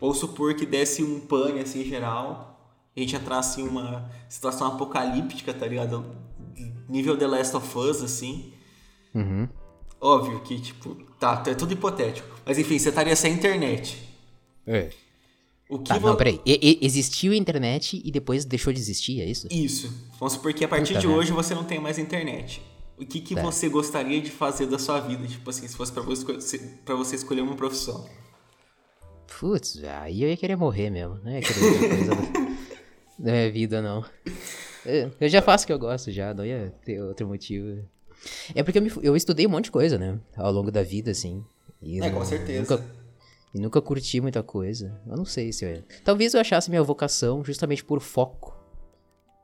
vou 0.00 0.12
supor 0.12 0.54
que 0.56 0.66
desse 0.66 1.04
um 1.04 1.20
pane 1.20 1.60
assim 1.60 1.84
geral, 1.84 2.50
a 2.96 3.00
gente 3.00 3.14
entrasse 3.14 3.60
em 3.60 3.68
uma 3.68 4.10
situação 4.28 4.66
apocalíptica, 4.66 5.54
tá 5.54 5.68
ligado? 5.68 6.04
Nível 6.90 7.16
The 7.16 7.26
Last 7.26 7.56
of 7.56 7.78
Us, 7.78 8.02
assim. 8.02 8.52
Uhum. 9.14 9.48
Óbvio 10.00 10.40
que, 10.40 10.60
tipo, 10.60 10.94
tá, 11.18 11.42
é 11.46 11.54
tudo 11.54 11.72
hipotético. 11.72 12.28
Mas 12.44 12.58
enfim, 12.58 12.78
você 12.78 12.88
estaria 12.88 13.14
sem 13.14 13.34
internet. 13.34 13.98
É. 14.66 14.90
O 15.68 15.78
que 15.78 15.88
tá, 15.88 15.98
vo... 15.98 16.08
Não, 16.08 16.16
peraí. 16.16 16.40
E, 16.44 16.78
e, 16.82 16.84
existiu 16.84 17.32
a 17.32 17.36
internet 17.36 18.00
e 18.04 18.10
depois 18.10 18.44
deixou 18.44 18.72
de 18.72 18.80
existir, 18.80 19.20
é 19.20 19.26
isso? 19.26 19.46
Isso. 19.50 19.92
Vamos 20.18 20.32
supor 20.34 20.52
que 20.52 20.64
a 20.64 20.68
partir 20.68 20.94
Puta, 20.94 21.00
de 21.00 21.06
né? 21.06 21.14
hoje 21.14 21.32
você 21.32 21.54
não 21.54 21.64
tem 21.64 21.78
mais 21.78 21.98
internet. 21.98 22.60
O 22.98 23.06
que, 23.06 23.20
que 23.20 23.34
tá. 23.34 23.42
você 23.42 23.68
gostaria 23.68 24.20
de 24.20 24.30
fazer 24.30 24.66
da 24.66 24.78
sua 24.78 25.00
vida? 25.00 25.26
Tipo 25.26 25.48
assim, 25.48 25.66
se 25.68 25.76
fosse 25.76 25.92
pra 25.92 26.02
você, 26.02 26.58
pra 26.84 26.94
você 26.94 27.16
escolher 27.16 27.40
uma 27.40 27.54
profissão. 27.54 28.04
Putz, 29.38 29.82
aí 29.84 30.22
eu 30.22 30.28
ia 30.28 30.36
querer 30.36 30.56
morrer 30.56 30.90
mesmo. 30.90 31.18
Não 31.22 31.30
ia 31.30 31.40
querer 31.40 31.88
coisa 31.88 32.14
da 33.18 33.32
minha 33.32 33.50
vida, 33.52 33.80
não. 33.80 34.04
Eu 35.20 35.28
já 35.28 35.42
faço 35.42 35.64
o 35.64 35.66
que 35.66 35.72
eu 35.72 35.78
gosto 35.78 36.10
já, 36.10 36.32
não 36.32 36.44
ia 36.44 36.72
ter 36.84 37.02
outro 37.02 37.26
motivo. 37.26 37.84
É 38.54 38.62
porque 38.62 38.78
eu, 38.78 38.82
me, 38.82 38.92
eu 39.02 39.16
estudei 39.16 39.46
um 39.46 39.50
monte 39.50 39.64
de 39.64 39.70
coisa, 39.70 39.98
né? 39.98 40.18
Ao 40.36 40.52
longo 40.52 40.70
da 40.70 40.82
vida, 40.82 41.10
assim. 41.10 41.44
É, 41.82 42.10
com 42.10 42.24
certeza. 42.24 42.76
Nunca, 42.76 42.84
e 43.54 43.60
nunca 43.60 43.80
curti 43.80 44.20
muita 44.20 44.42
coisa. 44.42 45.00
Eu 45.06 45.16
não 45.16 45.24
sei 45.24 45.52
se 45.52 45.64
eu... 45.64 45.82
Talvez 46.04 46.34
eu 46.34 46.40
achasse 46.40 46.70
minha 46.70 46.82
vocação 46.82 47.44
justamente 47.44 47.84
por 47.84 48.00
foco. 48.00 48.56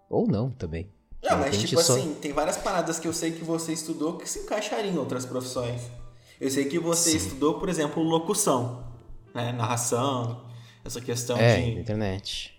Ou 0.09 0.27
não, 0.27 0.51
também. 0.51 0.91
Não, 1.23 1.39
mas 1.39 1.59
tipo 1.59 1.83
só... 1.83 1.95
assim, 1.95 2.15
tem 2.15 2.33
várias 2.33 2.57
paradas 2.57 2.99
que 2.99 3.09
eu 3.09 3.13
sei 3.13 3.33
que 3.33 3.43
você 3.43 3.73
estudou 3.73 4.17
que 4.17 4.29
se 4.29 4.41
encaixariam 4.41 4.95
em 4.95 4.99
outras 4.99 5.25
profissões. 5.25 5.83
Eu 6.41 6.51
sei 6.51 6.67
que 6.67 6.79
você 6.79 7.11
Sim. 7.11 7.17
estudou, 7.17 7.59
por 7.59 7.69
exemplo, 7.69 8.03
locução, 8.03 8.85
né? 9.35 9.53
Narração, 9.53 10.45
essa 10.85 11.01
questão 11.01 11.37
é, 11.37 11.61
de. 11.61 11.81
internet. 11.81 12.55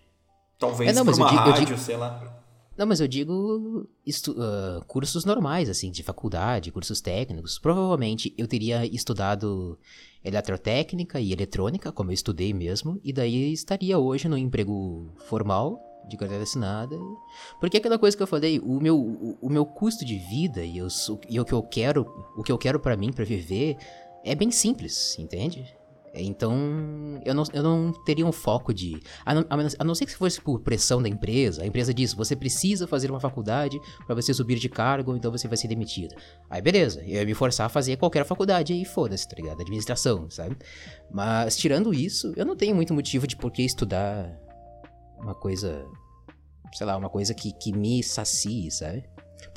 Talvez 0.60 0.90
é, 0.90 0.94
não, 0.94 1.06
mas 1.06 1.18
uma 1.18 1.30
digo, 1.30 1.40
rádio, 1.40 1.66
digo... 1.68 1.78
sei 1.78 1.96
lá. 1.96 2.37
Não, 2.78 2.86
mas 2.86 3.00
eu 3.00 3.08
digo 3.08 3.88
uh, 4.08 4.86
cursos 4.86 5.26
normais, 5.26 5.68
assim, 5.68 5.90
de 5.90 6.04
faculdade, 6.04 6.72
cursos 6.72 7.02
técnicos. 7.02 7.58
Provavelmente 7.58 8.34
eu 8.38 8.48
teria 8.48 8.86
estudado 8.86 9.80
eletrotécnica 10.24 11.20
e 11.20 11.34
eletrônica, 11.34 11.92
como 11.92 12.12
eu 12.12 12.14
estudei 12.14 12.54
mesmo, 12.54 13.00
e 13.04 13.12
daí 13.12 13.52
estaria 13.52 13.98
hoje 13.98 14.28
no 14.28 14.38
emprego 14.38 15.12
formal 15.28 15.82
de 16.08 16.18
carteira 16.18 16.44
assinada. 16.44 16.96
Porque 17.60 17.78
aquela 17.78 17.98
coisa 17.98 18.16
que 18.16 18.22
eu 18.22 18.28
falei, 18.28 18.60
o 18.60 18.80
meu, 18.80 18.98
o, 18.98 19.38
o 19.42 19.50
meu 19.50 19.66
custo 19.66 20.06
de 20.06 20.18
vida 20.18 20.64
e, 20.64 20.78
eu, 20.78 20.88
e 21.28 21.40
o 21.40 21.46
que 21.46 21.54
eu 21.54 21.64
quero, 21.64 22.06
o 22.36 22.44
que 22.44 22.52
eu 22.52 22.58
quero 22.58 22.80
para 22.80 22.96
mim 22.96 23.12
para 23.12 23.26
viver 23.26 23.76
é 24.24 24.36
bem 24.36 24.52
simples, 24.52 25.18
entende? 25.18 25.77
Então, 26.22 27.22
eu 27.26 27.34
não, 27.34 27.44
eu 27.54 27.64
não 27.64 27.92
teria 28.06 28.26
um 28.26 28.32
foco 28.32 28.74
de. 28.74 29.00
A 29.26 29.34
não, 29.34 29.46
a 29.80 29.84
não 29.84 29.96
ser 29.96 30.06
que 30.06 30.16
fosse 30.16 30.42
por 30.42 30.60
pressão 30.62 31.02
da 31.02 31.10
empresa, 31.10 31.64
a 31.64 31.66
empresa 31.66 31.94
diz: 31.94 32.14
você 32.14 32.36
precisa 32.36 32.88
fazer 32.88 33.10
uma 33.10 33.20
faculdade 33.20 33.80
para 34.06 34.16
você 34.16 34.34
subir 34.34 34.60
de 34.60 34.70
cargo, 34.70 35.16
então 35.16 35.32
você 35.32 35.48
vai 35.48 35.58
ser 35.58 35.68
demitido. 35.68 36.16
Aí, 36.50 36.62
beleza, 36.62 37.02
eu 37.02 37.20
ia 37.20 37.26
me 37.26 37.34
forçar 37.34 37.66
a 37.66 37.70
fazer 37.70 37.98
qualquer 37.98 38.26
faculdade 38.26 38.74
aí, 38.74 38.86
foda-se, 38.86 39.28
tá 39.28 39.36
ligado? 39.36 39.62
Administração, 39.62 40.30
sabe? 40.30 40.58
Mas, 41.12 41.56
tirando 41.58 41.94
isso, 41.94 42.34
eu 42.36 42.46
não 42.46 42.56
tenho 42.56 42.76
muito 42.76 42.94
motivo 42.94 43.28
de 43.28 43.36
por 43.36 43.52
que 43.52 43.64
estudar 43.64 44.30
uma 45.18 45.36
coisa. 45.36 45.86
Sei 46.74 46.86
lá, 46.86 46.98
uma 46.98 47.10
coisa 47.10 47.34
que, 47.34 47.54
que 47.54 47.72
me 47.72 48.04
sacie, 48.04 48.70
sabe? 48.70 49.04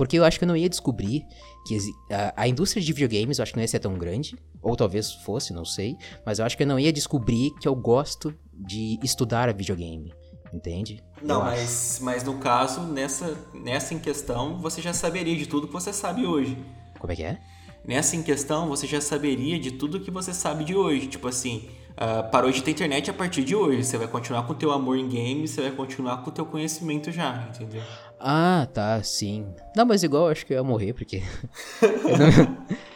Porque 0.00 0.18
eu 0.18 0.24
acho 0.24 0.38
que 0.38 0.44
eu 0.44 0.48
não 0.48 0.56
ia 0.56 0.66
descobrir 0.66 1.26
que 1.66 1.76
a, 2.10 2.32
a, 2.34 2.48
indústria 2.48 2.82
de 2.82 2.90
videogames 2.90 3.38
eu 3.38 3.42
acho 3.42 3.52
que 3.52 3.58
não 3.58 3.62
ia 3.62 3.68
ser 3.68 3.80
tão 3.80 3.98
grande. 3.98 4.34
Ou 4.62 4.74
talvez 4.74 5.12
fosse, 5.12 5.52
não 5.52 5.62
sei. 5.62 5.94
Mas 6.24 6.38
eu 6.38 6.46
acho 6.46 6.56
que 6.56 6.62
eu 6.62 6.66
não 6.66 6.80
ia 6.80 6.90
descobrir 6.90 7.50
que 7.60 7.68
eu 7.68 7.74
gosto 7.74 8.34
de 8.54 8.98
estudar 9.02 9.52
videogame. 9.52 10.14
Entende? 10.54 11.04
Não, 11.20 11.42
mas, 11.42 11.98
mas 12.00 12.24
no 12.24 12.38
caso, 12.38 12.80
nessa, 12.80 13.36
nessa 13.52 13.92
em 13.92 13.98
questão, 13.98 14.56
você 14.56 14.80
já 14.80 14.94
saberia 14.94 15.36
de 15.36 15.44
tudo 15.46 15.66
que 15.66 15.72
você 15.74 15.92
sabe 15.92 16.24
hoje. 16.24 16.56
Como 16.98 17.12
é 17.12 17.16
que 17.16 17.22
é? 17.22 17.38
Nessa 17.86 18.16
em 18.16 18.22
questão, 18.22 18.68
você 18.68 18.86
já 18.86 19.02
saberia 19.02 19.60
de 19.60 19.72
tudo 19.72 20.00
que 20.00 20.10
você 20.10 20.32
sabe 20.32 20.64
de 20.64 20.74
hoje. 20.74 21.08
Tipo 21.08 21.28
assim, 21.28 21.68
uh, 21.90 22.30
parou 22.30 22.50
de 22.50 22.62
ter 22.62 22.70
internet 22.70 23.10
a 23.10 23.14
partir 23.14 23.44
de 23.44 23.54
hoje. 23.54 23.84
Você 23.84 23.98
vai 23.98 24.08
continuar 24.08 24.44
com 24.44 24.54
o 24.54 24.56
teu 24.56 24.72
amor 24.72 24.96
em 24.96 25.08
games, 25.10 25.50
você 25.50 25.60
vai 25.60 25.72
continuar 25.72 26.22
com 26.22 26.30
o 26.30 26.32
teu 26.32 26.46
conhecimento 26.46 27.12
já, 27.12 27.48
entendeu? 27.50 27.82
Ah, 28.20 28.68
tá, 28.72 29.02
sim. 29.02 29.46
Não, 29.74 29.87
mas 29.87 30.02
igual 30.02 30.26
eu 30.26 30.33
acho 30.33 30.44
que 30.44 30.52
eu 30.52 30.59
ia 30.59 30.62
morrer, 30.62 30.92
porque. 30.92 31.22
não... 31.83 32.66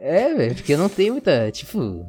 É, 0.00 0.34
velho, 0.34 0.54
porque 0.54 0.72
eu 0.72 0.78
não 0.78 0.88
tenho 0.88 1.12
muita. 1.12 1.50
Tipo. 1.50 2.06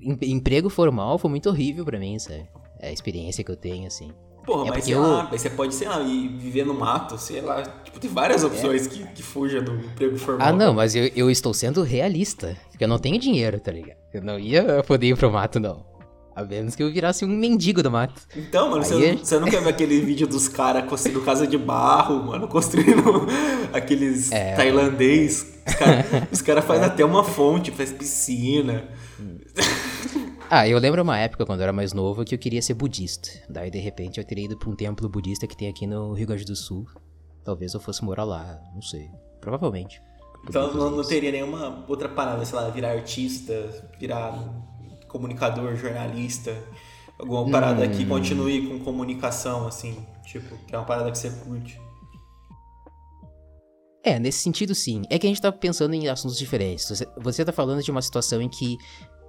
Em 0.00 0.32
emprego 0.32 0.68
formal 0.68 1.16
foi 1.16 1.30
muito 1.30 1.48
horrível 1.48 1.84
para 1.84 2.00
mim, 2.00 2.18
sabe? 2.18 2.48
É 2.80 2.88
a 2.88 2.92
experiência 2.92 3.44
que 3.44 3.50
eu 3.52 3.56
tenho, 3.56 3.86
assim. 3.86 4.10
Porra, 4.44 4.66
é 4.66 4.70
mas 4.70 4.84
sei 4.84 4.94
eu... 4.94 5.00
lá, 5.00 5.26
você 5.26 5.48
pode, 5.48 5.72
sei 5.72 5.86
lá, 5.86 6.00
ir 6.00 6.28
viver 6.36 6.66
no 6.66 6.74
mato, 6.74 7.16
sei 7.16 7.40
lá. 7.40 7.62
Tipo, 7.62 8.00
tem 8.00 8.10
várias 8.10 8.42
opções 8.42 8.86
é. 8.86 8.90
que, 8.90 9.06
que 9.12 9.22
fujam 9.22 9.62
do 9.62 9.76
emprego 9.76 10.18
formal. 10.18 10.48
Ah, 10.48 10.52
não, 10.52 10.74
mas 10.74 10.96
eu, 10.96 11.08
eu 11.14 11.30
estou 11.30 11.54
sendo 11.54 11.82
realista. 11.82 12.56
Porque 12.70 12.82
eu 12.82 12.88
não 12.88 12.98
tenho 12.98 13.20
dinheiro, 13.20 13.60
tá 13.60 13.70
ligado? 13.70 13.98
Eu 14.12 14.20
não 14.20 14.38
ia 14.38 14.82
poder 14.82 15.06
ir 15.06 15.16
pro 15.16 15.30
mato, 15.30 15.60
não. 15.60 15.86
A 16.34 16.42
menos 16.44 16.74
que 16.74 16.82
eu 16.82 16.90
virasse 16.90 17.24
um 17.24 17.28
mendigo 17.28 17.82
do 17.82 17.90
mato. 17.90 18.20
Então, 18.36 18.70
mano, 18.70 18.82
você, 18.82 19.06
é... 19.06 19.16
você 19.16 19.38
nunca 19.38 19.60
viu 19.60 19.68
aquele 19.68 20.00
vídeo 20.00 20.26
dos 20.26 20.48
caras 20.48 20.88
construindo 20.88 21.22
casa 21.22 21.46
de 21.46 21.58
barro, 21.58 22.24
mano, 22.24 22.48
construindo 22.48 23.26
aqueles 23.72 24.32
é, 24.32 24.54
tailandês. 24.54 25.60
Os 25.66 25.74
caras 25.74 26.42
cara 26.42 26.62
fazem 26.62 26.84
até 26.84 27.04
uma 27.04 27.22
fonte, 27.22 27.70
faz 27.70 27.92
piscina. 27.92 28.88
Ah, 30.54 30.68
eu 30.68 30.78
lembro 30.78 31.00
uma 31.00 31.18
época, 31.18 31.46
quando 31.46 31.60
eu 31.60 31.62
era 31.62 31.72
mais 31.72 31.94
novo, 31.94 32.26
que 32.26 32.34
eu 32.34 32.38
queria 32.38 32.60
ser 32.60 32.74
budista. 32.74 33.30
Daí, 33.48 33.70
de 33.70 33.78
repente, 33.78 34.20
eu 34.20 34.24
teria 34.24 34.44
ido 34.44 34.54
pra 34.54 34.68
um 34.68 34.76
templo 34.76 35.08
budista 35.08 35.46
que 35.46 35.56
tem 35.56 35.66
aqui 35.66 35.86
no 35.86 36.12
Rio 36.12 36.26
Grande 36.26 36.44
do 36.44 36.54
Sul. 36.54 36.86
Talvez 37.42 37.72
eu 37.72 37.80
fosse 37.80 38.04
morar 38.04 38.24
lá, 38.24 38.60
não 38.74 38.82
sei. 38.82 39.08
Provavelmente. 39.40 40.02
Então 40.46 40.74
não, 40.74 40.90
não 40.90 41.04
teria 41.04 41.32
nenhuma 41.32 41.84
outra 41.88 42.06
parada, 42.06 42.44
sei 42.44 42.58
lá, 42.58 42.68
virar 42.68 42.90
artista, 42.90 43.88
virar 43.98 44.38
comunicador, 45.12 45.76
jornalista, 45.76 46.56
alguma 47.18 47.48
parada 47.50 47.84
hum. 47.84 47.90
que 47.90 48.04
continue 48.06 48.66
com 48.66 48.80
comunicação, 48.80 49.66
assim, 49.66 50.04
tipo, 50.24 50.56
que 50.66 50.74
é 50.74 50.78
uma 50.78 50.86
parada 50.86 51.10
que 51.10 51.18
você 51.18 51.30
curte. 51.30 51.80
É, 54.04 54.18
nesse 54.18 54.40
sentido 54.40 54.74
sim. 54.74 55.02
É 55.08 55.18
que 55.18 55.26
a 55.26 55.30
gente 55.30 55.40
tá 55.40 55.52
pensando 55.52 55.94
em 55.94 56.08
assuntos 56.08 56.36
diferentes. 56.36 56.88
Você, 56.88 57.06
você 57.16 57.44
tá 57.44 57.52
falando 57.52 57.82
de 57.82 57.90
uma 57.90 58.02
situação 58.02 58.42
em 58.42 58.48
que 58.48 58.76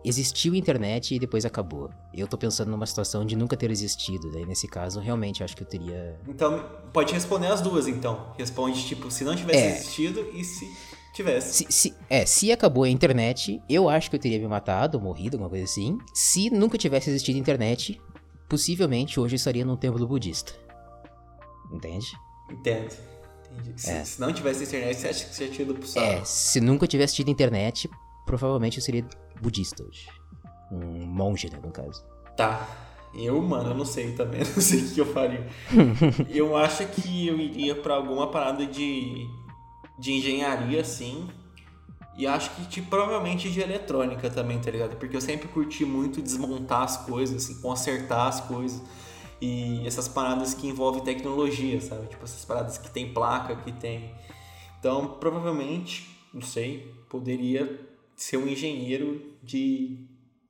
existiu 0.03 0.55
internet 0.55 1.15
e 1.15 1.19
depois 1.19 1.45
acabou. 1.45 1.91
Eu 2.13 2.27
tô 2.27 2.37
pensando 2.37 2.71
numa 2.71 2.85
situação 2.85 3.23
de 3.23 3.35
nunca 3.35 3.55
ter 3.55 3.69
existido. 3.69 4.31
Daí, 4.31 4.45
nesse 4.45 4.67
caso, 4.67 4.99
realmente 4.99 5.43
acho 5.43 5.55
que 5.55 5.63
eu 5.63 5.67
teria. 5.67 6.19
Então, 6.27 6.65
pode 6.91 7.13
responder 7.13 7.47
as 7.47 7.61
duas, 7.61 7.87
então. 7.87 8.33
Responde, 8.37 8.83
tipo, 8.85 9.11
se 9.11 9.23
não 9.23 9.35
tivesse 9.35 9.59
é. 9.59 9.71
existido 9.75 10.27
e 10.33 10.43
se 10.43 10.65
tivesse. 11.13 11.65
Se, 11.65 11.71
se, 11.71 11.95
é, 12.09 12.25
se 12.25 12.51
acabou 12.51 12.83
a 12.83 12.89
internet, 12.89 13.61
eu 13.69 13.87
acho 13.87 14.09
que 14.09 14.15
eu 14.15 14.19
teria 14.19 14.39
me 14.39 14.47
matado, 14.47 14.99
morrido, 14.99 15.37
alguma 15.37 15.49
coisa 15.49 15.65
assim. 15.65 15.97
Se 16.13 16.49
nunca 16.49 16.77
tivesse 16.77 17.09
existido 17.09 17.37
internet, 17.37 18.01
possivelmente 18.49 19.19
hoje 19.19 19.35
eu 19.35 19.37
estaria 19.37 19.63
num 19.63 19.77
templo 19.77 20.05
budista. 20.07 20.53
Entende? 21.71 22.07
Entendo. 22.49 22.93
Entendi. 23.51 23.81
Se, 23.81 23.89
é. 23.91 24.03
se 24.03 24.19
não 24.19 24.33
tivesse 24.33 24.63
internet, 24.63 24.95
você 24.95 25.07
acha 25.07 25.25
que 25.25 25.35
você 25.35 25.47
tinha 25.47 25.65
ido 25.65 25.75
pro 25.75 25.87
saco? 25.87 26.05
É, 26.05 26.23
se 26.25 26.59
nunca 26.59 26.87
tivesse 26.87 27.15
tido 27.15 27.29
internet, 27.29 27.89
provavelmente 28.25 28.77
eu 28.77 28.83
seria 28.83 29.05
budista 29.41 29.83
hoje. 29.83 30.07
Um 30.71 31.05
monge, 31.05 31.49
né, 31.49 31.59
no 31.63 31.71
caso. 31.71 32.03
Tá. 32.35 32.67
Eu, 33.15 33.39
mano, 33.43 33.69
eu 33.69 33.75
não 33.75 33.85
sei 33.85 34.13
também, 34.13 34.39
não 34.55 34.61
sei 34.61 34.81
o 34.81 34.91
que 34.91 35.01
eu 35.01 35.05
faria. 35.05 35.47
eu 36.29 36.55
acho 36.57 36.85
que 36.87 37.27
eu 37.27 37.39
iria 37.39 37.75
para 37.75 37.93
alguma 37.93 38.31
parada 38.31 38.65
de 38.65 39.27
de 39.97 40.13
engenharia, 40.13 40.83
sim. 40.83 41.27
E 42.15 42.27
acho 42.27 42.51
que 42.55 42.65
tipo, 42.67 42.89
provavelmente 42.89 43.49
de 43.49 43.59
eletrônica 43.59 44.29
também, 44.29 44.59
tá 44.59 44.69
ligado? 44.69 44.95
Porque 44.97 45.15
eu 45.15 45.21
sempre 45.21 45.47
curti 45.47 45.83
muito 45.83 46.21
desmontar 46.21 46.83
as 46.83 46.97
coisas, 46.97 47.43
assim, 47.43 47.59
consertar 47.59 48.27
as 48.27 48.41
coisas. 48.41 48.81
E 49.41 49.85
essas 49.85 50.07
paradas 50.07 50.53
que 50.53 50.67
envolvem 50.67 51.03
tecnologia, 51.03 51.81
sabe? 51.81 52.07
Tipo, 52.07 52.23
essas 52.23 52.45
paradas 52.45 52.77
que 52.77 52.89
tem 52.89 53.11
placa, 53.13 53.55
que 53.55 53.71
tem. 53.71 54.13
Então, 54.79 55.17
provavelmente, 55.19 56.07
não 56.33 56.41
sei, 56.41 56.93
poderia 57.09 57.81
ser 58.15 58.37
um 58.37 58.47
engenheiro 58.47 59.33
de, 59.41 60.05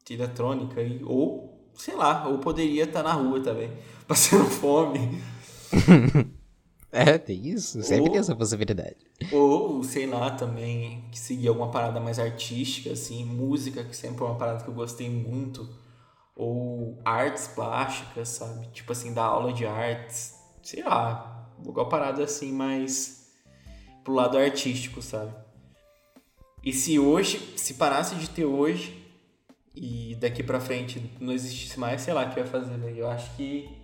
de 0.05 0.13
eletrônica. 0.13 0.81
Ou, 1.05 1.71
sei 1.75 1.95
lá, 1.95 2.27
ou 2.27 2.39
poderia 2.39 2.83
estar 2.83 3.03
na 3.03 3.13
rua 3.13 3.39
também, 3.39 3.71
passando 4.05 4.45
fome. 4.45 5.21
É, 6.95 7.17
tem 7.17 7.47
isso. 7.47 7.81
Sempre 7.81 8.03
ou, 8.03 8.09
tem 8.11 8.19
essa 8.19 8.35
possibilidade. 8.35 8.97
Ou, 9.31 9.83
sei 9.83 10.05
lá, 10.05 10.29
também, 10.29 11.03
que 11.11 11.17
seguir 11.17 11.47
alguma 11.47 11.71
parada 11.71 11.99
mais 11.99 12.19
artística, 12.19 12.91
assim, 12.91 13.25
música, 13.25 13.83
que 13.83 13.95
sempre 13.95 14.23
é 14.23 14.27
uma 14.27 14.35
parada 14.35 14.63
que 14.63 14.69
eu 14.69 14.75
gostei 14.75 15.09
muito. 15.09 15.67
Ou 16.35 17.01
artes 17.03 17.47
plásticas, 17.47 18.29
sabe? 18.29 18.67
Tipo 18.67 18.91
assim, 18.91 19.11
dar 19.11 19.23
aula 19.23 19.51
de 19.51 19.65
artes. 19.65 20.35
Sei 20.61 20.83
lá, 20.83 21.49
alguma 21.57 21.89
parada 21.89 22.23
assim 22.23 22.51
mais 22.51 23.27
pro 24.03 24.13
lado 24.13 24.37
artístico, 24.37 25.01
sabe? 25.01 25.33
E 26.63 26.71
se 26.71 26.99
hoje, 26.99 27.39
se 27.57 27.73
parasse 27.73 28.15
de 28.15 28.29
ter 28.29 28.45
hoje 28.45 29.03
e 29.75 30.15
daqui 30.19 30.43
pra 30.43 30.59
frente 30.59 31.11
não 31.19 31.33
existisse 31.33 31.79
mais, 31.79 32.01
sei 32.01 32.13
lá 32.13 32.23
o 32.23 32.29
que 32.31 32.39
eu 32.39 32.43
ia 32.43 32.49
fazer, 32.49 32.77
né? 32.77 32.93
Eu 32.95 33.09
acho 33.09 33.35
que 33.35 33.82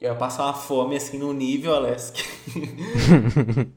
eu 0.00 0.12
ia 0.12 0.14
passar 0.14 0.44
uma 0.44 0.54
fome 0.54 0.96
assim 0.96 1.18
no 1.18 1.32
nível, 1.32 1.74
Alesk. 1.74 2.16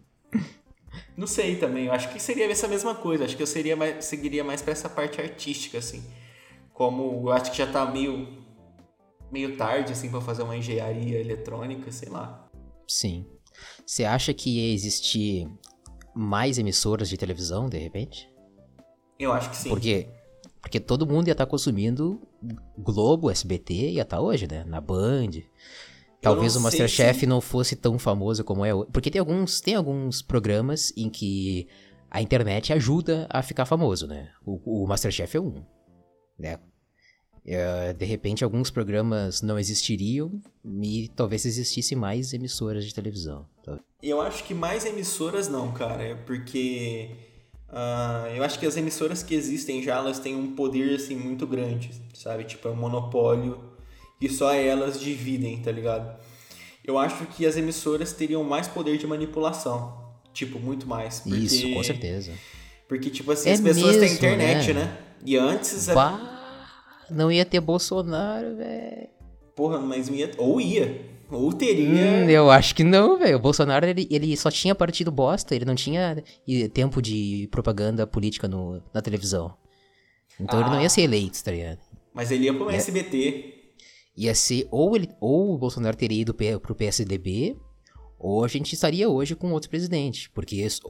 Não 1.16 1.28
sei 1.28 1.58
também, 1.58 1.88
eu 1.88 1.92
acho 1.92 2.12
que 2.14 2.20
seria 2.20 2.50
essa 2.50 2.68
mesma 2.68 2.96
coisa. 2.96 3.26
Acho 3.26 3.36
que 3.36 3.44
eu 3.44 3.48
seria 3.48 3.76
mais, 3.76 4.06
seguiria 4.06 4.44
mais 4.44 4.62
para 4.62 4.72
essa 4.72 4.88
parte 4.88 5.20
artística, 5.20 5.78
assim. 5.78 6.04
Como 6.74 7.28
eu 7.28 7.32
acho 7.32 7.52
que 7.52 7.58
já 7.58 7.68
tá 7.68 7.86
meio, 7.86 8.28
meio 9.30 9.58
tarde, 9.58 9.92
assim, 9.92 10.10
para 10.10 10.22
fazer 10.22 10.44
uma 10.44 10.56
engenharia 10.56 11.20
eletrônica, 11.20 11.92
sei 11.92 12.08
lá. 12.08 12.50
Sim. 12.88 13.26
Você 13.86 14.06
acha 14.06 14.34
que 14.34 14.50
ia 14.50 14.74
existir 14.74 15.46
mais 16.16 16.58
emissoras 16.58 17.10
de 17.10 17.18
televisão, 17.18 17.68
de 17.68 17.78
repente? 17.78 18.30
Eu 19.20 19.34
acho 19.34 19.50
que 19.50 19.58
sim. 19.58 19.70
Porque, 19.70 20.08
porque 20.62 20.80
todo 20.80 21.06
mundo 21.06 21.28
ia 21.28 21.34
estar 21.34 21.46
tá 21.46 21.52
consumindo 21.52 22.22
Globo, 22.78 23.30
SBT, 23.30 23.74
ia 23.74 24.04
estar 24.04 24.18
tá 24.18 24.22
hoje, 24.22 24.48
né? 24.50 24.64
Na 24.64 24.80
Band. 24.80 25.32
Talvez 26.22 26.56
o 26.56 26.62
Masterchef 26.62 27.22
se... 27.22 27.26
não 27.26 27.40
fosse 27.40 27.76
tão 27.76 27.98
famoso 27.98 28.44
como 28.44 28.66
é. 28.66 28.72
Porque 28.92 29.10
tem 29.10 29.20
alguns, 29.20 29.62
tem 29.62 29.76
alguns 29.76 30.22
programas 30.22 30.92
em 30.98 31.10
que 31.10 31.68
a 32.12 32.22
internet 32.22 32.74
ajuda 32.74 33.28
a 33.30 33.42
ficar 33.42 33.66
famoso, 33.66 34.08
né? 34.08 34.30
O, 34.46 34.84
o 34.84 34.88
Masterchef 34.88 35.38
é 35.38 35.40
um, 35.40 35.64
né? 36.38 36.60
É, 37.46 37.94
de 37.94 38.06
repente, 38.06 38.44
alguns 38.44 38.70
programas 38.70 39.42
não 39.42 39.58
existiriam 39.58 40.40
e 40.84 41.10
talvez 41.16 41.46
existisse 41.46 41.96
mais 41.96 42.34
emissoras 42.34 42.86
de 42.86 42.94
televisão. 42.94 43.48
Eu 44.04 44.22
acho 44.22 44.44
que 44.44 44.54
mais 44.54 44.86
emissoras 44.86 45.48
não, 45.48 45.72
cara. 45.72 46.04
É 46.04 46.16
porque 46.16 47.12
uh, 47.70 48.28
eu 48.36 48.44
acho 48.44 48.60
que 48.60 48.66
as 48.66 48.76
emissoras 48.76 49.24
que 49.24 49.34
existem 49.34 49.82
já 49.82 49.96
elas 49.96 50.20
têm 50.20 50.36
um 50.36 50.54
poder 50.54 50.96
assim 50.96 51.16
muito 51.16 51.48
grande, 51.48 51.92
sabe? 52.14 52.44
Tipo, 52.44 52.68
é 52.68 52.72
um 52.72 52.76
monopólio 52.76 53.69
e 54.20 54.30
só 54.30 54.54
elas 54.54 55.00
dividem, 55.00 55.62
tá 55.62 55.72
ligado? 55.72 56.20
Eu 56.84 56.98
acho 56.98 57.26
que 57.28 57.46
as 57.46 57.56
emissoras 57.56 58.14
teriam 58.14 58.44
mais 58.44 58.68
poder 58.68 58.98
de 58.98 59.06
manipulação. 59.06 60.10
Tipo, 60.34 60.60
muito 60.60 60.88
mais. 60.88 61.20
Porque... 61.20 61.38
Isso, 61.38 61.74
com 61.74 61.84
certeza. 61.84 62.32
Porque, 62.88 63.10
tipo 63.10 63.32
assim, 63.32 63.50
é 63.50 63.54
as 63.54 63.62
pessoas 63.62 63.98
mesmo, 63.98 64.02
têm 64.02 64.14
internet, 64.14 64.74
né? 64.74 64.86
né? 64.86 64.98
E 65.26 65.38
antes. 65.38 65.88
Bah, 65.88 66.70
não 67.10 67.32
ia 67.32 67.46
ter 67.46 67.60
Bolsonaro, 67.60 68.56
velho. 68.56 69.10
Porra, 69.56 69.80
mas 69.80 70.08
ia. 70.08 70.32
Ou 70.38 70.60
ia. 70.60 71.02
Ou 71.30 71.54
teria. 71.54 71.88
Hum, 71.88 72.30
eu 72.30 72.50
acho 72.50 72.74
que 72.74 72.84
não, 72.84 73.20
velho. 73.20 73.38
O 73.38 73.40
Bolsonaro, 73.40 73.86
ele, 73.86 74.08
ele 74.10 74.36
só 74.36 74.50
tinha 74.50 74.74
partido 74.74 75.12
bosta, 75.12 75.56
ele 75.56 75.66
não 75.66 75.76
tinha 75.76 76.24
tempo 76.74 77.02
de 77.02 77.48
propaganda 77.52 78.08
política 78.08 78.48
no, 78.48 78.82
na 78.94 79.02
televisão. 79.02 79.54
Então 80.40 80.58
ah, 80.58 80.62
ele 80.62 80.70
não 80.72 80.80
ia 80.82 80.88
ah. 80.88 80.90
ser 80.90 81.02
eleito, 81.02 81.44
tá 81.44 81.52
ligado? 81.52 81.80
Mas 82.14 82.32
ele 82.32 82.46
ia 82.46 82.54
pro 82.54 82.72
ia, 82.72 82.78
SBT. 82.78 83.59
Ia 84.16 84.36
ser, 84.36 84.68
ou, 84.70 84.96
ele, 84.96 85.10
ou 85.20 85.54
o 85.54 85.58
Bolsonaro 85.58 85.96
teria 85.96 86.22
ido 86.22 86.34
pro 86.34 86.76
PSDB, 86.76 87.58
ou 88.18 88.44
a 88.44 88.48
gente 88.48 88.74
estaria 88.74 89.08
hoje 89.08 89.36
com 89.36 89.52
outro 89.52 89.70
presidente. 89.70 90.30
Porque 90.32 90.58
isso, 90.58 90.82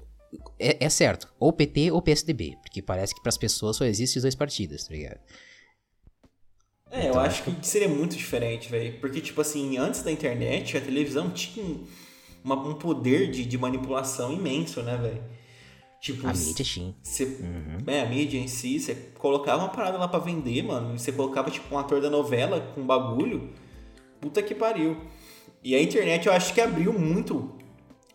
é, 0.60 0.84
é, 0.84 0.89
certo, 0.89 1.32
ou 1.39 1.53
PT 1.53 1.91
ou 1.91 2.01
PSDB. 2.01 2.58
Porque 2.62 2.82
parece 2.82 3.13
que 3.13 3.21
para 3.21 3.29
as 3.29 3.38
pessoas 3.38 3.77
só 3.77 3.86
existem 3.86 4.19
os 4.19 4.23
dois 4.23 4.36
partidos, 4.36 4.86
tá 4.86 4.93
ligado? 4.93 5.19
É, 6.91 7.01
então, 7.01 7.13
eu 7.13 7.19
acho 7.19 7.43
que 7.43 7.67
seria 7.67 7.88
muito 7.88 8.15
diferente, 8.15 8.69
velho. 8.69 8.99
Porque, 8.99 9.21
tipo 9.21 9.39
assim, 9.41 9.77
antes 9.77 10.01
da 10.01 10.12
internet, 10.12 10.75
a 10.75 10.82
televisão 10.82 11.29
tinha 11.29 11.79
uma, 12.43 12.55
um 12.55 12.75
poder 12.75 13.29
de, 13.29 13.45
de 13.45 13.58
manipulação 13.58 14.34
imenso, 14.34 14.82
né, 14.82 14.97
velho? 14.97 15.38
Tipo, 15.99 16.27
a 16.27 16.33
mídia, 16.33 16.63
sim. 16.63 16.95
Você, 17.03 17.25
uhum. 17.25 17.77
é, 17.85 18.01
a 18.01 18.05
mídia 18.05 18.38
em 18.38 18.47
si, 18.47 18.79
você 18.79 18.95
colocava 19.17 19.63
uma 19.63 19.69
parada 19.69 19.97
lá 19.97 20.07
pra 20.07 20.19
vender, 20.19 20.63
mano. 20.63 20.97
Você 20.97 21.12
colocava, 21.12 21.51
tipo, 21.51 21.75
um 21.75 21.77
ator 21.77 22.01
da 22.01 22.09
novela 22.09 22.62
com 22.73 22.85
bagulho. 22.85 23.49
Puta 24.21 24.41
que 24.41 24.55
pariu. 24.55 24.97
E 25.62 25.75
a 25.75 25.81
internet 25.81 26.27
eu 26.27 26.33
acho 26.33 26.53
que 26.53 26.62
abriu 26.62 26.93
muito 26.93 27.53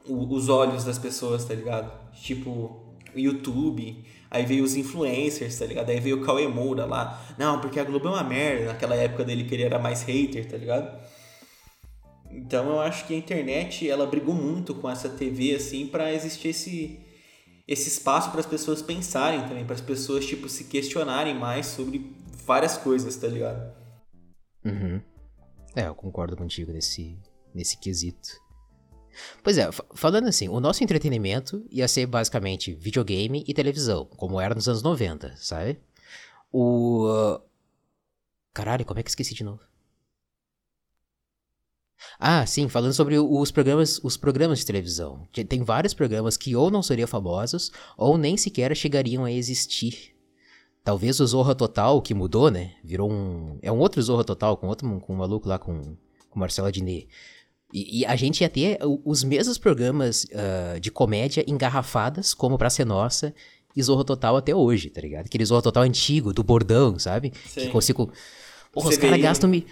o, 0.08 0.34
os 0.34 0.48
olhos 0.48 0.84
das 0.84 0.98
pessoas, 0.98 1.44
tá 1.44 1.54
ligado? 1.54 1.92
Tipo, 2.14 2.50
o 3.14 3.18
YouTube. 3.18 4.02
Aí 4.30 4.46
veio 4.46 4.64
os 4.64 4.74
influencers, 4.76 5.58
tá 5.58 5.66
ligado? 5.66 5.90
Aí 5.90 6.00
veio 6.00 6.22
o 6.22 6.24
Cauê 6.24 6.48
Moura 6.48 6.86
lá. 6.86 7.22
Não, 7.38 7.60
porque 7.60 7.78
a 7.78 7.84
Globo 7.84 8.08
é 8.08 8.10
uma 8.12 8.24
merda. 8.24 8.66
Naquela 8.66 8.94
época 8.94 9.24
dele 9.24 9.44
que 9.44 9.54
ele 9.54 9.62
era 9.62 9.78
mais 9.78 10.02
hater, 10.02 10.48
tá 10.48 10.56
ligado? 10.56 10.98
Então 12.30 12.70
eu 12.70 12.80
acho 12.80 13.06
que 13.06 13.14
a 13.14 13.16
internet, 13.16 13.88
ela 13.88 14.06
brigou 14.06 14.34
muito 14.34 14.74
com 14.74 14.90
essa 14.90 15.08
TV, 15.08 15.54
assim, 15.54 15.86
para 15.86 16.12
existir 16.12 16.48
esse 16.48 17.03
esse 17.66 17.88
espaço 17.88 18.30
para 18.30 18.40
as 18.40 18.46
pessoas 18.46 18.82
pensarem 18.82 19.42
também, 19.48 19.64
para 19.64 19.74
as 19.74 19.80
pessoas 19.80 20.26
tipo 20.26 20.48
se 20.48 20.64
questionarem 20.64 21.34
mais 21.34 21.66
sobre 21.66 22.14
várias 22.44 22.76
coisas, 22.76 23.16
tá 23.16 23.26
ligado? 23.26 23.72
Uhum. 24.64 25.00
É, 25.74 25.86
eu 25.86 25.94
concordo 25.94 26.36
contigo 26.36 26.72
nesse 26.72 27.18
nesse 27.54 27.78
quesito. 27.78 28.42
Pois 29.42 29.56
é, 29.58 29.70
falando 29.94 30.26
assim, 30.26 30.48
o 30.48 30.58
nosso 30.58 30.82
entretenimento 30.82 31.64
ia 31.70 31.86
ser 31.86 32.06
basicamente 32.06 32.74
videogame 32.74 33.44
e 33.46 33.54
televisão, 33.54 34.06
como 34.16 34.40
era 34.40 34.54
nos 34.54 34.68
anos 34.68 34.82
90, 34.82 35.36
sabe? 35.36 35.78
O. 36.52 37.40
Caralho, 38.52 38.84
como 38.84 38.98
é 38.98 39.02
que 39.02 39.10
esqueci 39.10 39.34
de 39.34 39.44
novo? 39.44 39.60
Ah, 42.18 42.44
sim, 42.46 42.68
falando 42.68 42.92
sobre 42.92 43.18
os 43.18 43.50
programas, 43.50 44.00
os 44.02 44.16
programas 44.16 44.58
de 44.60 44.66
televisão. 44.66 45.26
Tem 45.48 45.62
vários 45.62 45.94
programas 45.94 46.36
que 46.36 46.54
ou 46.54 46.70
não 46.70 46.82
seriam 46.82 47.08
famosos, 47.08 47.72
ou 47.96 48.18
nem 48.18 48.36
sequer 48.36 48.74
chegariam 48.76 49.24
a 49.24 49.32
existir. 49.32 50.14
Talvez 50.82 51.18
o 51.18 51.26
Zorra 51.26 51.54
Total, 51.54 52.00
que 52.02 52.12
mudou, 52.12 52.50
né? 52.50 52.72
Virou 52.84 53.10
um. 53.10 53.58
É 53.62 53.72
um 53.72 53.78
outro 53.78 54.02
Zorra 54.02 54.22
Total, 54.22 54.56
com 54.56 54.66
outro 54.66 55.00
com 55.00 55.14
um 55.14 55.16
maluco 55.16 55.48
lá 55.48 55.58
com, 55.58 55.96
com 56.28 56.38
Marcelo 56.38 56.68
Adnet. 56.68 57.08
E, 57.72 58.00
e, 58.00 58.06
a 58.06 58.14
gente 58.14 58.42
ia 58.42 58.48
ter 58.48 58.78
os 59.04 59.24
mesmos 59.24 59.58
programas 59.58 60.24
uh, 60.24 60.78
de 60.78 60.92
comédia 60.92 61.44
engarrafadas, 61.48 62.32
como 62.32 62.56
Pra 62.56 62.70
Ser 62.70 62.84
Nossa 62.84 63.34
e 63.74 63.82
Zorro 63.82 64.04
Total 64.04 64.36
até 64.36 64.54
hoje, 64.54 64.90
tá 64.90 65.00
ligado? 65.00 65.26
Aquele 65.26 65.44
Zorro 65.44 65.62
Total 65.62 65.82
antigo, 65.82 66.32
do 66.32 66.44
bordão, 66.44 66.98
sabe? 66.98 67.32
Sim. 67.46 67.62
Que 67.62 67.68
consigo. 67.70 68.12
Porra, 68.72 68.90
os 68.90 68.96
caras 68.96 69.20
gastam. 69.20 69.50
Mi... 69.50 69.66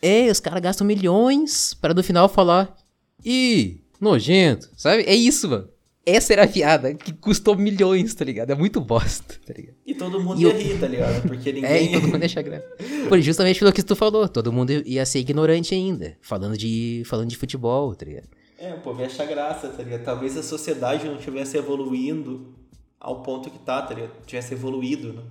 É, 0.00 0.30
os 0.30 0.40
caras 0.40 0.62
gastam 0.62 0.86
milhões 0.86 1.74
para 1.74 1.92
no 1.92 2.02
final 2.02 2.28
falar. 2.28 2.76
Ih, 3.24 3.80
nojento, 4.00 4.68
sabe? 4.76 5.02
É 5.02 5.14
isso, 5.14 5.48
mano. 5.48 5.68
Essa 6.06 6.32
era 6.32 6.44
a 6.44 6.48
piada 6.48 6.94
que 6.94 7.12
custou 7.12 7.54
milhões, 7.54 8.14
tá 8.14 8.24
ligado? 8.24 8.50
É 8.50 8.54
muito 8.54 8.80
bosta, 8.80 9.34
tá 9.46 9.52
ligado? 9.52 9.76
E 9.84 9.94
todo 9.94 10.18
mundo 10.18 10.40
e 10.40 10.44
ia 10.44 10.50
eu... 10.50 10.56
rir, 10.56 10.80
tá 10.80 10.88
ligado? 10.88 11.28
Porque 11.28 11.52
ninguém. 11.52 11.68
É, 11.70 11.82
e 11.82 11.92
todo 11.92 12.08
mundo 12.08 12.20
ia 12.20 12.26
achar 12.26 12.42
graça. 12.42 12.66
Por 13.08 13.20
justamente 13.20 13.58
pelo 13.58 13.72
que 13.72 13.82
tu 13.82 13.94
falou, 13.94 14.26
todo 14.26 14.50
mundo 14.50 14.70
ia 14.70 15.04
ser 15.04 15.18
ignorante 15.18 15.74
ainda, 15.74 16.16
falando 16.22 16.56
de, 16.56 17.02
falando 17.04 17.28
de 17.28 17.36
futebol, 17.36 17.94
tá 17.94 18.06
ligado? 18.06 18.28
É, 18.58 18.72
o 18.72 18.80
povo 18.80 19.00
ia 19.00 19.06
achar 19.06 19.26
graça, 19.26 19.68
tá 19.68 19.82
ligado? 19.82 20.02
Talvez 20.02 20.34
a 20.36 20.42
sociedade 20.42 21.04
não 21.04 21.16
estivesse 21.16 21.58
evoluindo 21.58 22.54
ao 22.98 23.22
ponto 23.22 23.50
que 23.50 23.58
tá, 23.58 23.82
tá 23.82 23.94
ligado? 23.94 24.12
Tivesse 24.24 24.54
evoluído, 24.54 25.12
né? 25.12 25.22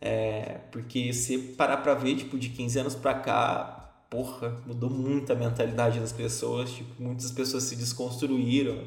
É, 0.00 0.58
porque 0.70 1.14
se 1.14 1.38
parar 1.38 1.78
pra 1.78 1.94
ver, 1.94 2.14
tipo, 2.16 2.38
de 2.38 2.50
15 2.50 2.78
anos 2.78 2.94
pra 2.94 3.14
cá, 3.14 3.83
porra, 4.10 4.62
mudou 4.66 4.90
muito 4.90 5.32
a 5.32 5.36
mentalidade 5.36 6.00
das 6.00 6.12
pessoas, 6.12 6.70
tipo, 6.70 7.02
muitas 7.02 7.30
pessoas 7.30 7.64
se 7.64 7.76
desconstruíram 7.76 8.78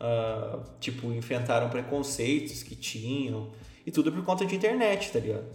uh, 0.00 0.62
tipo, 0.80 1.12
enfrentaram 1.12 1.68
preconceitos 1.68 2.62
que 2.62 2.74
tinham, 2.74 3.50
e 3.86 3.90
tudo 3.90 4.10
por 4.10 4.24
conta 4.24 4.46
de 4.46 4.56
internet, 4.56 5.12
tá 5.12 5.20
ligado? 5.20 5.46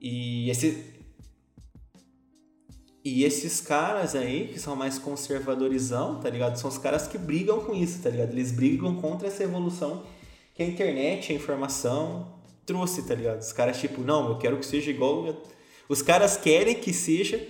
E 0.00 0.48
esse. 0.50 0.96
E 3.04 3.24
esses 3.24 3.60
caras 3.60 4.14
aí, 4.14 4.48
que 4.48 4.60
são 4.60 4.76
mais 4.76 4.98
conservadorizão, 4.98 6.20
tá 6.20 6.28
ligado? 6.28 6.56
São 6.56 6.68
os 6.68 6.76
caras 6.76 7.06
que 7.06 7.16
brigam 7.16 7.64
com 7.64 7.74
isso, 7.74 8.02
tá 8.02 8.10
ligado? 8.10 8.32
Eles 8.32 8.52
brigam 8.52 8.96
contra 9.00 9.28
essa 9.28 9.42
evolução 9.42 10.04
que 10.54 10.62
a 10.62 10.66
internet, 10.66 11.32
a 11.32 11.34
informação 11.34 12.34
trouxe, 12.66 13.06
tá 13.06 13.14
ligado? 13.14 13.40
Os 13.40 13.52
caras, 13.52 13.80
tipo, 13.80 14.02
não, 14.02 14.28
eu 14.28 14.38
quero 14.38 14.58
que 14.58 14.66
seja 14.66 14.90
igual. 14.90 15.24
Os 15.88 16.02
caras 16.02 16.36
querem 16.36 16.74
que 16.74 16.92
seja 16.92 17.40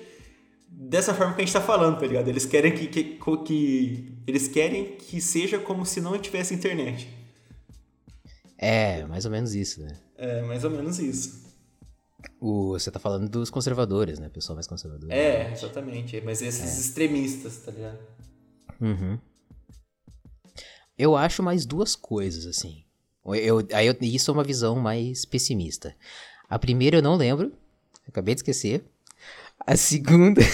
dessa 0.69 1.13
forma 1.13 1.35
que 1.35 1.43
a 1.43 1.45
gente 1.45 1.53
tá 1.53 1.61
falando, 1.61 1.99
tá 1.99 2.07
ligado? 2.07 2.29
Eles 2.29 2.47
querem 2.47 2.75
que, 2.75 2.87
que, 2.87 3.19
que 3.45 4.13
eles 4.27 4.47
querem 4.47 4.97
que 4.97 5.21
seja 5.21 5.59
como 5.59 5.85
se 5.85 6.01
não 6.01 6.17
tivesse 6.19 6.55
internet. 6.55 7.09
É, 8.57 9.05
mais 9.07 9.25
ou 9.25 9.31
menos 9.31 9.55
isso, 9.55 9.81
né? 9.81 9.99
É, 10.17 10.43
mais 10.43 10.65
ou 10.65 10.71
menos 10.71 10.99
isso. 10.99 11.49
O, 12.41 12.71
você 12.71 12.91
tá 12.91 12.99
falando 12.99 13.29
dos 13.29 13.51
conservadores, 13.51 14.19
né? 14.19 14.29
Pessoal 14.29 14.55
mais 14.55 14.67
conservador. 14.67 15.11
É, 15.11 15.53
exatamente. 15.53 16.21
Mas 16.21 16.43
esses 16.43 16.77
é. 16.77 16.81
extremistas, 16.81 17.59
tá 17.59 17.71
ligado? 17.71 17.99
Uhum. 18.81 19.19
Eu 20.97 21.17
acho 21.17 21.43
mais 21.43 21.65
duas 21.65 21.95
coisas, 21.95 22.47
assim. 22.47 22.85
Eu, 23.25 23.67
aí 23.73 23.87
eu, 23.87 23.97
isso 24.01 24.31
é 24.31 24.35
uma 24.35 24.45
visão 24.45 24.77
mais 24.77 25.25
pessimista. 25.25 25.95
A 26.49 26.59
primeira 26.59 26.99
eu 26.99 27.03
não 27.03 27.17
lembro, 27.17 27.53
acabei 28.09 28.35
de 28.35 28.41
esquecer. 28.41 28.85
A 29.67 29.77
segunda. 29.77 30.41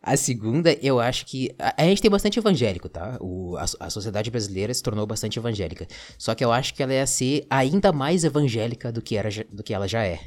A 0.00 0.16
segunda, 0.16 0.72
eu 0.80 0.98
acho 0.98 1.26
que. 1.26 1.54
A, 1.58 1.82
a, 1.82 1.84
gente 1.84 2.00
tem 2.00 2.10
bastante 2.10 2.38
evangélico, 2.38 2.88
tá? 2.88 3.18
O, 3.20 3.56
a, 3.58 3.64
a, 3.80 3.90
sociedade 3.90 4.30
brasileira 4.30 4.72
se 4.72 4.82
tornou 4.82 5.06
bastante 5.06 5.38
evangélica. 5.38 5.86
Só 6.16 6.34
que 6.34 6.42
eu 6.42 6.50
acho 6.50 6.72
que 6.72 6.82
ela 6.82 6.94
ia 6.94 7.06
ser 7.06 7.46
ainda 7.50 7.92
mais 7.92 8.24
evangélica 8.24 8.90
do 8.90 9.02
que, 9.02 9.18
era, 9.18 9.28
do 9.52 9.62
que 9.62 9.74
ela 9.74 9.86
já 9.86 10.04
é. 10.04 10.18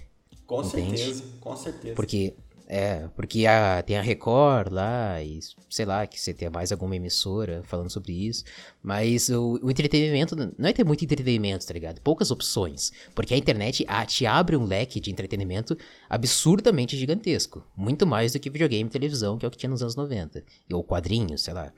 Com 0.45 0.62
entende? 0.62 0.97
certeza, 0.97 1.23
com 1.39 1.55
certeza. 1.55 1.95
Porque 1.95 2.36
é, 2.73 3.10
porque 3.17 3.45
a, 3.45 3.84
tem 3.84 3.97
a 3.97 4.01
Record 4.01 4.71
lá, 4.71 5.21
e 5.21 5.41
sei 5.69 5.84
lá, 5.84 6.07
que 6.07 6.17
você 6.17 6.34
tem 6.34 6.49
mais 6.49 6.71
alguma 6.71 6.95
emissora 6.95 7.62
falando 7.65 7.89
sobre 7.89 8.13
isso. 8.13 8.45
Mas 8.81 9.27
o, 9.27 9.60
o, 9.62 9.69
entretenimento 9.69 10.38
não 10.38 10.69
é 10.69 10.71
ter 10.71 10.86
muito 10.86 11.03
entretenimento, 11.03 11.67
tá 11.67 11.73
ligado? 11.73 11.99
Poucas 11.99 12.31
opções. 12.31 12.93
Porque 13.13 13.34
a 13.34 13.38
internet 13.38 13.84
a, 13.89 14.05
te 14.05 14.25
abre 14.25 14.55
um 14.55 14.63
leque 14.63 15.01
de 15.01 15.12
entretenimento 15.12 15.77
absurdamente 16.10 16.95
gigantesco. 16.95 17.62
Muito 17.75 18.07
mais 18.07 18.31
do 18.31 18.39
que 18.39 18.49
videogame 18.49 18.88
e 18.88 18.93
televisão, 18.93 19.38
que 19.38 19.45
é 19.45 19.49
o 19.49 19.51
que 19.51 19.57
tinha 19.57 19.69
nos 19.69 19.81
anos 19.81 19.97
90. 19.97 20.41
Ou 20.71 20.81
quadrinhos, 20.81 21.41
sei 21.41 21.53
lá. 21.53 21.73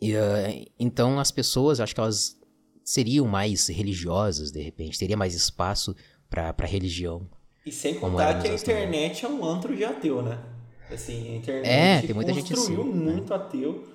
E, 0.00 0.14
uh, 0.14 0.70
então 0.78 1.18
as 1.18 1.32
pessoas, 1.32 1.80
acho 1.80 1.92
que 1.92 2.00
elas 2.00 2.38
seriam 2.84 3.26
mais 3.26 3.66
religiosas, 3.66 4.52
de 4.52 4.62
repente. 4.62 4.96
Teria 4.96 5.16
mais 5.16 5.34
espaço 5.34 5.92
para 6.30 6.54
religião. 6.66 7.28
E 7.64 7.72
sem 7.72 7.94
contar 7.94 8.40
que 8.40 8.48
a 8.48 8.54
internet 8.54 9.24
é 9.24 9.28
um 9.28 9.44
antro 9.44 9.76
de 9.76 9.84
ateu, 9.84 10.22
né? 10.22 10.38
Assim, 10.90 11.34
a 11.34 11.36
internet 11.36 11.68
é, 11.68 12.06
tem 12.06 12.14
muita 12.14 12.32
construiu 12.32 12.82
gente 12.82 12.90
assim, 12.90 12.98
muito 12.98 13.34
ateu. 13.34 13.88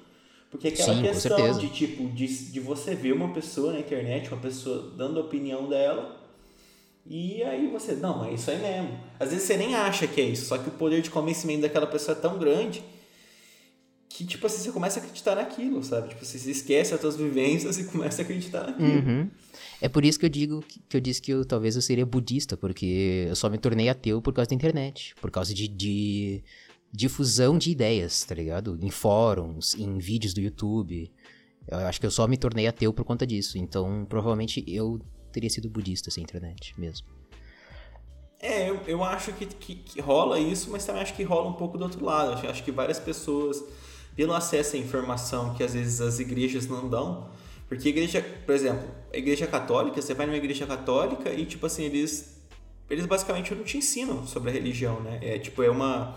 Porque 0.50 0.70
aquela 0.70 0.96
Sim, 0.96 1.02
questão 1.02 1.58
de, 1.58 1.70
tipo, 1.70 2.08
de, 2.10 2.52
de 2.52 2.60
você 2.62 2.96
ver 2.96 3.12
uma 3.12 3.34
pessoa 3.34 3.74
na 3.74 3.80
internet, 3.80 4.30
uma 4.30 4.40
pessoa 4.40 4.94
dando 4.96 5.20
a 5.20 5.24
opinião 5.24 5.68
dela, 5.68 6.26
e 7.06 7.44
aí 7.44 7.68
você, 7.68 7.94
não, 7.94 8.26
é 8.26 8.34
isso 8.34 8.50
aí 8.50 8.58
mesmo. 8.60 8.98
Às 9.20 9.30
vezes 9.30 9.46
você 9.46 9.58
nem 9.58 9.76
acha 9.76 10.08
que 10.08 10.22
é 10.22 10.24
isso, 10.24 10.46
só 10.46 10.58
que 10.58 10.70
o 10.70 10.72
poder 10.72 11.02
de 11.02 11.10
convencimento 11.10 11.62
daquela 11.62 11.86
pessoa 11.86 12.18
é 12.18 12.22
tão 12.22 12.40
grande 12.40 12.82
que, 14.10 14.26
tipo 14.26 14.48
assim, 14.48 14.64
você 14.64 14.72
começa 14.72 15.00
a 15.00 15.04
acreditar 15.04 15.36
naquilo, 15.36 15.84
sabe? 15.84 16.10
Tipo, 16.10 16.24
você 16.24 16.50
esquece 16.50 16.94
as 16.94 17.02
suas 17.02 17.18
vivências 17.18 17.78
e 17.78 17.84
começa 17.92 18.22
a 18.22 18.24
acreditar 18.24 18.66
naquilo. 18.68 19.08
Uhum. 19.08 19.30
É 19.82 19.90
por 19.90 20.06
isso 20.06 20.20
que 20.20 20.26
eu 20.26 20.30
digo 20.30 20.62
que, 20.62 20.80
que 20.80 20.98
eu 20.98 21.02
disse 21.02 21.22
que 21.22 21.32
eu, 21.32 21.46
talvez 21.46 21.76
eu 21.76 21.82
seria 21.82 22.06
budista, 22.06 22.56
porque 22.56 23.26
eu 23.28 23.36
só 23.36 23.50
me 23.50 23.58
tornei 23.58 23.90
ateu 23.90 24.22
por 24.22 24.34
causa 24.34 24.50
da 24.50 24.56
internet, 24.56 25.14
por 25.20 25.30
causa 25.30 25.54
de, 25.54 25.68
de 25.68 26.44
difusão 26.92 27.58
de 27.58 27.72
ideias, 27.72 28.24
tá 28.24 28.34
ligado? 28.34 28.78
Em 28.82 28.90
fóruns, 28.90 29.76
em 29.76 29.98
vídeos 29.98 30.34
do 30.34 30.42
YouTube. 30.42 31.12
Eu 31.68 31.80
acho 31.80 32.00
que 32.00 32.06
eu 32.06 32.12
só 32.12 32.28
me 32.28 32.38
tornei 32.38 32.68
ateu 32.68 32.94
por 32.94 33.04
conta 33.04 33.26
disso. 33.26 33.58
Então, 33.58 34.06
provavelmente 34.08 34.64
eu 34.68 35.00
teria 35.32 35.50
sido 35.50 35.70
budista 35.70 36.10
sem 36.10 36.24
internet 36.24 36.74
mesmo. 36.80 37.08
É, 38.40 38.70
eu, 38.70 38.80
eu 38.86 39.04
acho 39.04 39.34
que, 39.34 39.46
que, 39.46 39.76
que, 39.76 40.02
rola 40.02 40.40
isso, 40.40 40.70
mas 40.70 40.86
também 40.86 41.02
acho 41.02 41.14
que 41.14 41.24
rola 41.24 41.50
um 41.50 41.54
pouco 41.54 41.78
do 41.78 41.84
outro 41.84 42.04
lado. 42.04 42.34
Acho, 42.34 42.48
acho 42.48 42.64
que 42.64 42.72
várias 42.72 43.00
pessoas, 43.00 43.64
pelo 44.16 44.34
acesso 44.34 44.76
à 44.76 44.80
informação 44.80 45.54
que 45.56 45.64
às 45.64 45.74
vezes 45.74 46.00
as 46.00 46.20
igrejas 46.20 46.68
não 46.68 46.88
dão, 46.88 47.30
porque 47.68 47.90
igreja, 47.90 48.22
por 48.46 48.54
exemplo, 48.54 48.88
a 49.14 49.18
igreja 49.18 49.48
católica, 49.48 50.02
você 50.02 50.14
vai 50.14 50.26
numa 50.26 50.38
igreja 50.38 50.68
católica 50.68 51.32
e, 51.34 51.46
tipo 51.46 51.66
assim, 51.66 51.84
eles 51.84 52.36
eles 52.88 53.06
basicamente 53.08 53.54
não 53.56 53.64
te 53.64 53.78
ensinam 53.78 54.28
sobre 54.28 54.52
a 54.52 54.54
religião, 54.54 55.00
né? 55.02 55.20
É 55.22 55.40
tipo, 55.40 55.64
é 55.64 55.70
uma 55.70 56.16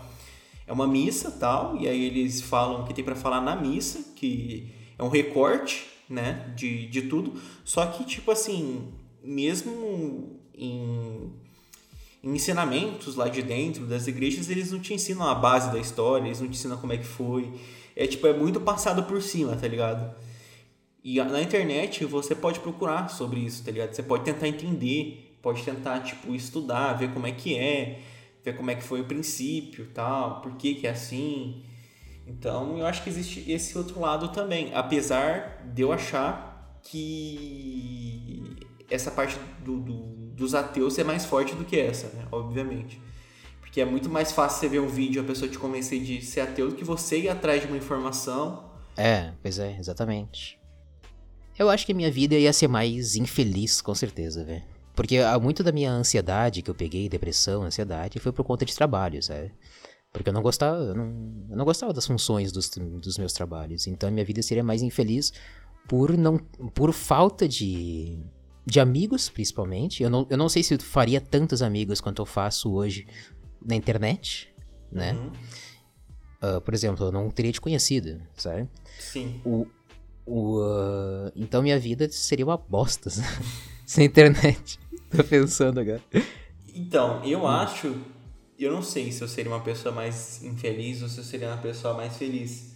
é 0.67 0.71
uma 0.71 0.87
missa, 0.87 1.31
tal, 1.31 1.75
e 1.77 1.87
aí 1.87 2.05
eles 2.05 2.41
falam 2.41 2.83
o 2.83 2.85
que 2.85 2.93
tem 2.93 3.03
para 3.03 3.15
falar 3.15 3.41
na 3.41 3.55
missa, 3.55 4.13
que 4.15 4.71
é 4.99 5.03
um 5.03 5.09
recorte, 5.09 5.87
né, 6.07 6.53
de, 6.55 6.85
de 6.87 7.03
tudo. 7.03 7.41
Só 7.65 7.87
que 7.87 8.03
tipo 8.03 8.29
assim, 8.29 8.93
mesmo 9.23 10.39
em, 10.53 11.31
em 12.23 12.35
ensinamentos 12.35 13.15
lá 13.15 13.27
de 13.27 13.41
dentro 13.41 13.87
das 13.87 14.05
igrejas, 14.05 14.47
eles 14.47 14.71
não 14.71 14.79
te 14.79 14.93
ensinam 14.93 15.27
a 15.27 15.33
base 15.33 15.71
da 15.71 15.79
história, 15.79 16.27
eles 16.27 16.39
não 16.39 16.47
te 16.47 16.53
ensinam 16.53 16.77
como 16.77 16.93
é 16.93 16.97
que 16.97 17.05
foi. 17.05 17.51
É 17.95 18.05
tipo, 18.05 18.27
é 18.27 18.33
muito 18.33 18.61
passado 18.61 19.03
por 19.03 19.23
cima, 19.23 19.55
tá 19.55 19.67
ligado? 19.67 20.13
E 21.03 21.21
na 21.23 21.41
internet 21.41 22.03
você 22.05 22.35
pode 22.35 22.59
procurar 22.59 23.09
sobre 23.09 23.39
isso, 23.39 23.63
tá 23.63 23.71
ligado? 23.71 23.93
Você 23.93 24.03
pode 24.03 24.25
tentar 24.25 24.47
entender, 24.47 25.37
pode 25.41 25.63
tentar, 25.63 26.01
tipo, 26.01 26.35
estudar, 26.35 26.93
ver 26.93 27.13
como 27.13 27.25
é 27.25 27.31
que 27.31 27.57
é, 27.57 27.99
ver 28.43 28.55
como 28.55 28.69
é 28.69 28.75
que 28.75 28.83
foi 28.83 29.01
o 29.01 29.05
princípio 29.05 29.89
tal, 29.93 30.41
por 30.41 30.55
que 30.55 30.75
que 30.75 30.87
é 30.87 30.91
assim. 30.91 31.63
Então 32.27 32.77
eu 32.77 32.85
acho 32.85 33.03
que 33.03 33.09
existe 33.09 33.49
esse 33.49 33.77
outro 33.77 33.99
lado 33.99 34.29
também. 34.29 34.71
Apesar 34.73 35.63
de 35.73 35.81
eu 35.81 35.91
achar 35.91 36.79
que 36.83 38.57
essa 38.89 39.09
parte 39.09 39.37
do, 39.63 39.79
do, 39.79 39.93
dos 40.35 40.53
ateus 40.53 40.97
é 40.97 41.03
mais 41.03 41.25
forte 41.25 41.55
do 41.55 41.63
que 41.63 41.79
essa, 41.79 42.07
né? 42.15 42.27
Obviamente. 42.31 43.01
Porque 43.61 43.79
é 43.79 43.85
muito 43.85 44.09
mais 44.09 44.31
fácil 44.31 44.59
você 44.59 44.67
ver 44.67 44.79
um 44.79 44.87
vídeo 44.87 45.21
e 45.21 45.23
a 45.23 45.27
pessoa 45.27 45.49
te 45.49 45.57
convencer 45.57 46.01
de 46.01 46.21
ser 46.23 46.41
ateu 46.41 46.69
do 46.69 46.75
que 46.75 46.83
você 46.83 47.19
ir 47.19 47.29
atrás 47.29 47.61
de 47.61 47.67
uma 47.67 47.77
informação. 47.77 48.69
É, 48.97 49.31
pois 49.41 49.59
é, 49.59 49.77
exatamente. 49.77 50.58
Eu 51.59 51.69
acho 51.69 51.85
que 51.85 51.91
a 51.91 51.95
minha 51.95 52.09
vida 52.09 52.35
ia 52.35 52.53
ser 52.53 52.69
mais 52.69 53.17
infeliz, 53.17 53.81
com 53.81 53.93
certeza, 53.93 54.45
velho. 54.45 54.63
Porque 54.95 55.17
muito 55.41 55.61
da 55.61 55.73
minha 55.73 55.91
ansiedade 55.91 56.61
que 56.61 56.71
eu 56.71 56.75
peguei, 56.75 57.09
depressão, 57.09 57.63
ansiedade, 57.63 58.17
foi 58.19 58.31
por 58.31 58.45
conta 58.45 58.65
de 58.65 58.73
trabalho, 58.73 59.21
sabe? 59.21 59.51
Porque 60.11 60.29
eu 60.29 60.33
não 60.33 60.41
gostava, 60.41 60.77
eu 60.77 60.95
não, 60.95 61.45
eu 61.49 61.57
não 61.57 61.65
gostava 61.65 61.93
das 61.93 62.07
funções 62.07 62.51
dos, 62.53 62.69
dos 62.69 63.17
meus 63.17 63.33
trabalhos. 63.33 63.87
Então 63.87 64.07
a 64.07 64.11
minha 64.11 64.25
vida 64.25 64.41
seria 64.41 64.63
mais 64.63 64.81
infeliz 64.81 65.33
por 65.87 66.17
não 66.17 66.37
por 66.37 66.93
falta 66.93 67.47
de, 67.47 68.23
de 68.65 68.79
amigos, 68.79 69.29
principalmente. 69.29 70.01
Eu 70.01 70.09
não, 70.09 70.25
eu 70.29 70.37
não 70.37 70.47
sei 70.47 70.63
se 70.63 70.73
eu 70.73 70.79
faria 70.79 71.19
tantos 71.19 71.61
amigos 71.61 71.99
quanto 71.99 72.21
eu 72.21 72.25
faço 72.25 72.71
hoje 72.71 73.05
na 73.65 73.75
internet, 73.75 74.53
né? 74.91 75.13
Uhum. 75.13 75.31
Uh, 76.41 76.61
por 76.61 76.73
exemplo, 76.73 77.07
eu 77.07 77.11
não 77.11 77.29
teria 77.29 77.51
te 77.51 77.59
conhecido, 77.59 78.21
sabe? 78.35 78.67
Sim. 78.97 79.41
O, 79.45 79.67
o, 80.29 80.61
uh, 80.61 81.31
então 81.35 81.61
minha 81.63 81.79
vida 81.79 82.07
seria 82.11 82.45
uma 82.45 82.57
bosta 82.57 83.09
sem 83.85 84.05
internet. 84.05 84.79
Tô 85.09 85.23
pensando 85.23 85.79
agora. 85.79 86.01
Então, 86.75 87.23
eu 87.25 87.41
hum. 87.41 87.47
acho. 87.47 87.95
Eu 88.57 88.71
não 88.71 88.83
sei 88.83 89.11
se 89.11 89.21
eu 89.21 89.27
seria 89.27 89.51
uma 89.51 89.61
pessoa 89.61 89.93
mais 89.93 90.43
infeliz 90.43 91.01
ou 91.01 91.07
se 91.09 91.17
eu 91.17 91.23
seria 91.23 91.47
uma 91.47 91.57
pessoa 91.57 91.93
mais 91.95 92.15
feliz. 92.17 92.75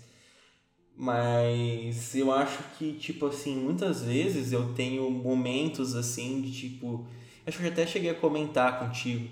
Mas 0.96 2.16
eu 2.16 2.32
acho 2.32 2.64
que, 2.78 2.94
tipo 2.94 3.28
assim, 3.28 3.56
muitas 3.56 4.02
vezes 4.02 4.52
eu 4.52 4.74
tenho 4.74 5.10
momentos 5.12 5.96
assim 5.96 6.42
de 6.42 6.52
tipo. 6.52 7.06
Acho 7.46 7.60
que 7.60 7.66
eu 7.66 7.72
até 7.72 7.86
cheguei 7.86 8.10
a 8.10 8.16
comentar 8.16 8.80
contigo. 8.80 9.30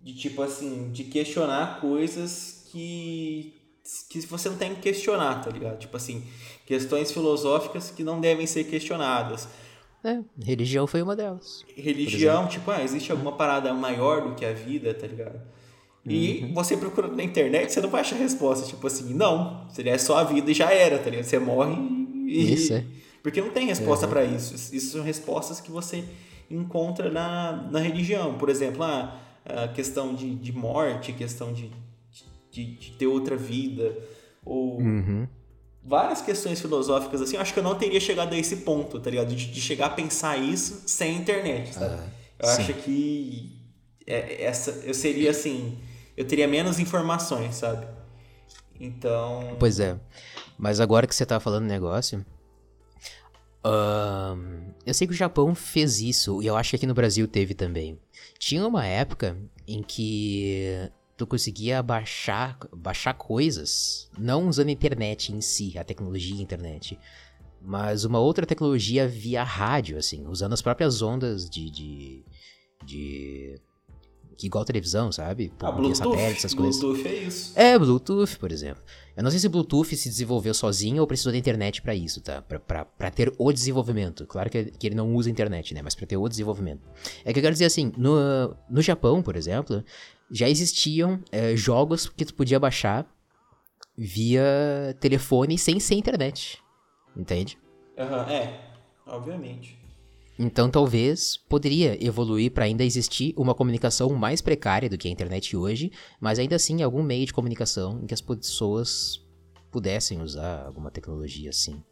De 0.00 0.14
tipo 0.14 0.42
assim, 0.42 0.90
de 0.90 1.04
questionar 1.04 1.80
coisas 1.80 2.66
que. 2.72 3.54
Que 4.08 4.20
você 4.20 4.48
não 4.48 4.56
tem 4.56 4.74
que 4.74 4.80
questionar, 4.80 5.42
tá 5.42 5.50
ligado? 5.50 5.78
Tipo 5.78 5.96
assim, 5.96 6.24
questões 6.66 7.10
filosóficas 7.10 7.90
que 7.90 8.04
não 8.04 8.20
devem 8.20 8.46
ser 8.46 8.64
questionadas. 8.64 9.48
É, 10.04 10.20
religião 10.40 10.86
foi 10.86 11.02
uma 11.02 11.16
delas. 11.16 11.64
Religião, 11.76 12.46
tipo, 12.46 12.70
ah, 12.70 12.82
existe 12.82 13.10
alguma 13.10 13.32
parada 13.32 13.72
maior 13.74 14.28
do 14.28 14.34
que 14.34 14.44
a 14.44 14.52
vida, 14.52 14.94
tá 14.94 15.06
ligado? 15.06 15.40
E 16.06 16.44
uhum. 16.44 16.54
você 16.54 16.76
procurando 16.76 17.16
na 17.16 17.22
internet, 17.22 17.72
você 17.72 17.80
não 17.80 17.90
vai 17.90 18.00
achar 18.00 18.16
resposta, 18.16 18.66
tipo 18.66 18.86
assim, 18.86 19.12
não, 19.12 19.68
seria 19.68 19.98
só 19.98 20.18
a 20.18 20.24
vida 20.24 20.50
e 20.50 20.54
já 20.54 20.72
era, 20.72 20.98
tá 20.98 21.10
ligado? 21.10 21.24
Você 21.24 21.38
morre 21.38 21.76
e. 22.26 22.54
Isso, 22.54 22.72
é. 22.72 22.84
Porque 23.22 23.40
não 23.40 23.50
tem 23.50 23.66
resposta 23.66 24.06
uhum. 24.06 24.12
para 24.12 24.24
isso. 24.24 24.54
Isso 24.54 24.92
são 24.92 25.02
respostas 25.02 25.60
que 25.60 25.70
você 25.70 26.04
encontra 26.50 27.10
na, 27.10 27.68
na 27.70 27.80
religião. 27.80 28.38
Por 28.38 28.48
exemplo, 28.48 28.82
ah, 28.82 29.18
a 29.44 29.68
questão 29.68 30.14
de, 30.14 30.34
de 30.34 30.52
morte, 30.52 31.12
questão 31.12 31.52
de, 31.52 31.70
de, 32.64 32.76
de 32.76 32.90
ter 32.92 33.06
outra 33.06 33.36
vida, 33.36 33.96
ou 34.44 34.78
uhum 34.80 35.26
várias 35.88 36.20
questões 36.20 36.60
filosóficas 36.60 37.22
assim, 37.22 37.36
eu 37.36 37.40
acho 37.40 37.54
que 37.54 37.58
eu 37.58 37.64
não 37.64 37.74
teria 37.74 37.98
chegado 37.98 38.34
a 38.34 38.36
esse 38.36 38.56
ponto, 38.56 39.00
tá 39.00 39.08
ligado? 39.08 39.34
De, 39.34 39.50
de 39.50 39.60
chegar 39.60 39.86
a 39.86 39.90
pensar 39.90 40.36
isso 40.36 40.82
sem 40.86 41.16
internet, 41.16 41.74
sabe? 41.74 41.94
Ah, 41.94 42.08
eu 42.38 42.48
sim. 42.48 42.62
acho 42.62 42.74
que 42.74 43.58
é, 44.06 44.44
essa, 44.44 44.70
eu 44.84 44.92
seria 44.92 45.30
assim, 45.30 45.78
eu 46.14 46.26
teria 46.26 46.46
menos 46.46 46.78
informações, 46.78 47.54
sabe? 47.54 47.86
Então. 48.78 49.56
Pois 49.58 49.80
é. 49.80 49.98
Mas 50.58 50.78
agora 50.78 51.06
que 51.06 51.14
você 51.14 51.24
tá 51.24 51.40
falando 51.40 51.64
negócio. 51.64 52.24
Uh, 53.64 54.72
eu 54.86 54.94
sei 54.94 55.06
que 55.06 55.12
o 55.12 55.16
Japão 55.16 55.54
fez 55.54 56.00
isso, 56.00 56.42
e 56.42 56.46
eu 56.46 56.56
acho 56.56 56.70
que 56.70 56.76
aqui 56.76 56.86
no 56.86 56.94
Brasil 56.94 57.26
teve 57.26 57.54
também. 57.54 57.98
Tinha 58.38 58.66
uma 58.66 58.86
época 58.86 59.36
em 59.66 59.82
que 59.82 60.90
tu 61.18 61.26
conseguia 61.26 61.82
baixar, 61.82 62.56
baixar 62.72 63.12
coisas, 63.12 64.08
não 64.16 64.48
usando 64.48 64.68
a 64.68 64.72
internet 64.72 65.32
em 65.32 65.40
si, 65.40 65.76
a 65.76 65.82
tecnologia 65.82 66.40
internet, 66.40 66.98
mas 67.60 68.04
uma 68.04 68.20
outra 68.20 68.46
tecnologia 68.46 69.06
via 69.08 69.42
rádio, 69.42 69.98
assim, 69.98 70.26
usando 70.28 70.52
as 70.52 70.62
próprias 70.62 71.02
ondas 71.02 71.50
de. 71.50 71.68
de, 71.70 72.24
de 72.84 73.60
igual 74.46 74.64
televisão, 74.64 75.10
sabe? 75.10 75.52
Por 75.58 75.66
ah, 75.66 75.72
Bluetooth, 75.72 75.96
satélite, 75.96 76.38
essas 76.38 76.54
coisas. 76.54 76.80
Bluetooth 76.80 77.08
é 77.08 77.14
isso. 77.14 77.52
É, 77.54 77.78
Bluetooth, 77.78 78.38
por 78.38 78.52
exemplo. 78.52 78.82
Eu 79.16 79.22
não 79.22 79.30
sei 79.30 79.40
se 79.40 79.48
Bluetooth 79.48 79.96
se 79.96 80.08
desenvolveu 80.08 80.54
sozinho 80.54 81.00
ou 81.00 81.06
precisou 81.06 81.32
da 81.32 81.38
internet 81.38 81.82
para 81.82 81.94
isso, 81.94 82.20
tá? 82.20 82.40
Pra, 82.42 82.60
pra, 82.60 82.84
pra, 82.84 83.10
ter 83.10 83.32
o 83.36 83.52
desenvolvimento. 83.52 84.26
Claro 84.26 84.48
que, 84.48 84.66
que 84.66 84.86
ele 84.86 84.94
não 84.94 85.12
usa 85.14 85.28
internet, 85.28 85.74
né? 85.74 85.82
Mas 85.82 85.94
pra 85.94 86.06
ter 86.06 86.16
o 86.16 86.28
desenvolvimento. 86.28 86.82
É 87.24 87.32
que 87.32 87.38
eu 87.38 87.42
quero 87.42 87.54
dizer 87.54 87.64
assim, 87.64 87.92
no, 87.96 88.54
no 88.70 88.80
Japão, 88.80 89.22
por 89.22 89.34
exemplo, 89.34 89.84
já 90.30 90.48
existiam 90.48 91.20
é, 91.32 91.56
jogos 91.56 92.08
que 92.08 92.24
tu 92.24 92.34
podia 92.34 92.60
baixar 92.60 93.06
via 93.96 94.96
telefone 95.00 95.58
sem 95.58 95.80
ser 95.80 95.96
internet. 95.96 96.62
Entende? 97.16 97.58
Uhum, 97.96 98.30
é, 98.30 98.60
obviamente. 99.04 99.76
Então 100.38 100.70
talvez 100.70 101.36
poderia 101.36 101.98
evoluir 102.04 102.52
para 102.52 102.64
ainda 102.64 102.84
existir 102.84 103.34
uma 103.36 103.54
comunicação 103.54 104.08
mais 104.10 104.40
precária 104.40 104.88
do 104.88 104.96
que 104.96 105.08
a 105.08 105.10
internet 105.10 105.56
hoje, 105.56 105.90
mas 106.20 106.38
ainda 106.38 106.54
assim 106.54 106.82
algum 106.82 107.02
meio 107.02 107.26
de 107.26 107.32
comunicação 107.32 108.00
em 108.02 108.06
que 108.06 108.14
as 108.14 108.20
pessoas 108.20 109.20
pudessem 109.70 110.22
usar 110.22 110.64
alguma 110.64 110.90
tecnologia 110.90 111.50
assim. 111.50 111.82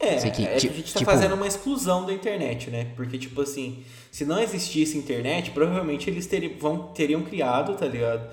É, 0.00 0.16
que, 0.30 0.44
é 0.44 0.46
que 0.46 0.46
a 0.46 0.58
gente 0.58 0.92
tá 0.92 1.00
tipo... 1.00 1.10
fazendo 1.10 1.34
uma 1.34 1.46
exclusão 1.46 2.06
da 2.06 2.12
internet, 2.12 2.70
né? 2.70 2.92
Porque, 2.94 3.18
tipo 3.18 3.40
assim, 3.40 3.82
se 4.12 4.24
não 4.24 4.38
existisse 4.38 4.96
internet, 4.96 5.50
provavelmente 5.50 6.08
eles 6.08 6.24
teriam, 6.24 6.56
vão, 6.56 6.92
teriam 6.92 7.22
criado, 7.22 7.76
tá 7.76 7.86
ligado? 7.86 8.30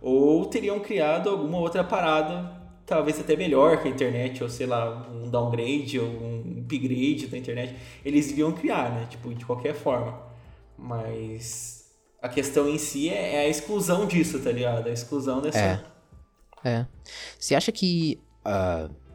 Ou 0.00 0.44
teriam 0.44 0.78
criado 0.78 1.30
alguma 1.30 1.58
outra 1.58 1.82
parada, 1.82 2.52
talvez 2.84 3.18
até 3.18 3.34
melhor 3.34 3.80
que 3.80 3.88
a 3.88 3.90
internet, 3.90 4.42
ou 4.42 4.50
sei 4.50 4.66
lá, 4.66 5.08
um 5.10 5.30
downgrade 5.30 5.98
ou 5.98 6.06
um 6.06 6.35
upgrade 6.66 7.26
da 7.26 7.38
internet. 7.38 7.74
Eles 8.04 8.30
iriam 8.30 8.52
criar, 8.52 8.90
né? 8.90 9.06
Tipo, 9.08 9.34
de 9.34 9.44
qualquer 9.44 9.74
forma. 9.74 10.20
Mas 10.76 11.90
a 12.20 12.28
questão 12.28 12.68
em 12.68 12.78
si 12.78 13.08
é, 13.08 13.36
é 13.36 13.38
a 13.40 13.48
exclusão 13.48 14.06
disso, 14.06 14.38
tá 14.40 14.52
ligado? 14.52 14.86
A 14.88 14.92
exclusão 14.92 15.40
dessa. 15.40 15.58
É. 15.58 15.84
É. 16.64 16.86
Você 17.38 17.54
acha 17.54 17.72
que. 17.72 18.20
Uh 18.44 19.06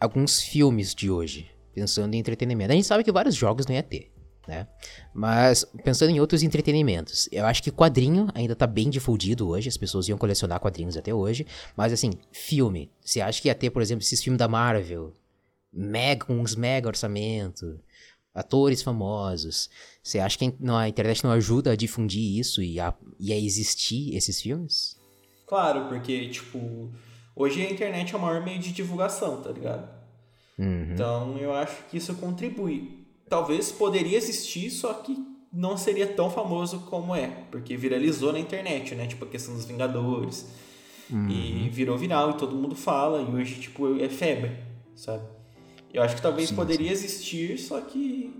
alguns 0.00 0.42
filmes 0.42 0.94
de 0.94 1.10
hoje, 1.10 1.50
pensando 1.74 2.14
em 2.14 2.18
entretenimento. 2.18 2.72
A 2.72 2.74
gente 2.74 2.86
sabe 2.86 3.04
que 3.04 3.12
vários 3.12 3.34
jogos 3.34 3.66
não 3.66 3.74
ia 3.74 3.82
ter, 3.82 4.10
né? 4.48 4.66
Mas 5.12 5.64
pensando 5.84 6.10
em 6.10 6.18
outros 6.18 6.42
entretenimentos, 6.42 7.28
eu 7.30 7.44
acho 7.44 7.62
que 7.62 7.70
quadrinho 7.70 8.28
ainda 8.34 8.56
tá 8.56 8.66
bem 8.66 8.88
difundido 8.88 9.46
hoje, 9.48 9.68
as 9.68 9.76
pessoas 9.76 10.08
iam 10.08 10.16
colecionar 10.16 10.58
quadrinhos 10.58 10.96
até 10.96 11.12
hoje, 11.12 11.46
mas 11.76 11.92
assim, 11.92 12.12
filme, 12.32 12.90
você 13.04 13.20
acha 13.20 13.42
que 13.42 13.48
ia 13.48 13.54
ter, 13.54 13.68
por 13.70 13.82
exemplo, 13.82 14.02
esses 14.02 14.22
filmes 14.22 14.38
da 14.38 14.48
Marvel, 14.48 15.14
mega, 15.72 16.32
uns 16.32 16.54
mega 16.54 16.88
orçamento, 16.88 17.80
atores 18.34 18.82
famosos, 18.82 19.68
você 20.02 20.18
acha 20.18 20.38
que 20.38 20.44
a 20.44 20.88
internet 20.88 21.24
não 21.24 21.32
ajuda 21.32 21.72
a 21.72 21.76
difundir 21.76 22.38
isso 22.38 22.62
e 22.62 22.78
a, 22.78 22.94
e 23.18 23.32
a 23.32 23.38
existir 23.38 24.14
esses 24.14 24.40
filmes? 24.40 24.98
Claro, 25.46 25.88
porque, 25.88 26.28
tipo, 26.28 26.92
Hoje 27.40 27.64
a 27.64 27.70
internet 27.70 28.14
é 28.14 28.18
o 28.18 28.20
maior 28.20 28.44
meio 28.44 28.58
de 28.58 28.70
divulgação, 28.70 29.40
tá 29.40 29.50
ligado? 29.50 29.88
Uhum. 30.58 30.92
Então 30.92 31.38
eu 31.38 31.54
acho 31.54 31.84
que 31.88 31.96
isso 31.96 32.14
contribui. 32.16 33.06
Talvez 33.30 33.72
poderia 33.72 34.18
existir, 34.18 34.70
só 34.70 34.92
que 34.92 35.16
não 35.50 35.74
seria 35.76 36.06
tão 36.06 36.28
famoso 36.28 36.80
como 36.80 37.14
é, 37.14 37.28
porque 37.50 37.78
viralizou 37.78 38.30
na 38.30 38.38
internet, 38.38 38.94
né? 38.94 39.06
Tipo 39.06 39.24
a 39.24 39.28
questão 39.28 39.54
dos 39.54 39.64
Vingadores. 39.64 40.50
Uhum. 41.08 41.30
E 41.30 41.70
virou 41.70 41.96
viral 41.96 42.32
e 42.32 42.34
todo 42.34 42.54
mundo 42.54 42.76
fala, 42.76 43.22
e 43.22 43.34
hoje, 43.34 43.58
tipo, 43.58 43.98
é 43.98 44.08
febre, 44.10 44.58
sabe? 44.94 45.24
Eu 45.92 46.02
acho 46.02 46.16
que 46.16 46.22
talvez 46.22 46.48
sim, 46.48 46.54
poderia 46.54 46.88
sim. 46.88 46.92
existir, 46.92 47.58
só 47.58 47.80
que 47.80 48.34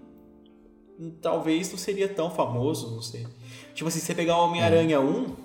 talvez 1.20 1.70
não 1.70 1.78
seria 1.78 2.09
tão 2.09 2.30
famoso, 2.30 2.94
não 2.94 3.03
sei. 3.03 3.26
Tipo 3.74 3.88
assim, 3.88 4.01
você 4.01 4.14
pegar 4.14 4.36
o 4.36 4.44
Homem-Aranha 4.44 4.96
é. 4.96 4.98
1, 4.98 5.36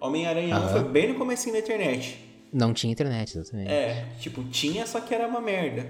Homem-Aranha 0.00 0.58
1 0.58 0.68
foi 0.68 0.84
bem 0.84 1.08
no 1.08 1.14
começo 1.14 1.50
da 1.52 1.58
internet. 1.58 2.18
Não 2.52 2.72
tinha 2.72 2.92
internet, 2.92 3.36
exatamente. 3.36 3.70
É, 3.70 4.06
tipo, 4.20 4.42
tinha, 4.44 4.86
só 4.86 5.00
que 5.00 5.14
era 5.14 5.26
uma 5.26 5.40
merda. 5.40 5.86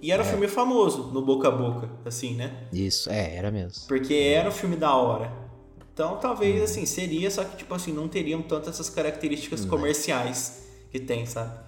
E 0.00 0.12
era 0.12 0.22
é. 0.22 0.26
um 0.26 0.28
filme 0.28 0.48
famoso, 0.48 1.10
no 1.12 1.22
boca 1.22 1.48
a 1.48 1.50
boca, 1.50 1.90
assim, 2.04 2.34
né? 2.34 2.66
Isso, 2.72 3.10
é, 3.10 3.36
era 3.36 3.50
mesmo. 3.50 3.86
Porque 3.86 4.14
era 4.14 4.48
um 4.48 4.52
filme 4.52 4.76
da 4.76 4.94
hora. 4.94 5.32
Então, 5.92 6.18
talvez, 6.18 6.60
hum. 6.60 6.64
assim, 6.64 6.86
seria, 6.86 7.30
só 7.30 7.44
que, 7.44 7.56
tipo 7.56 7.74
assim, 7.74 7.92
não 7.92 8.08
teriam 8.08 8.42
tantas 8.42 8.74
essas 8.74 8.90
características 8.90 9.64
hum. 9.64 9.68
comerciais 9.68 10.66
que 10.90 11.00
tem, 11.00 11.26
sabe? 11.26 11.65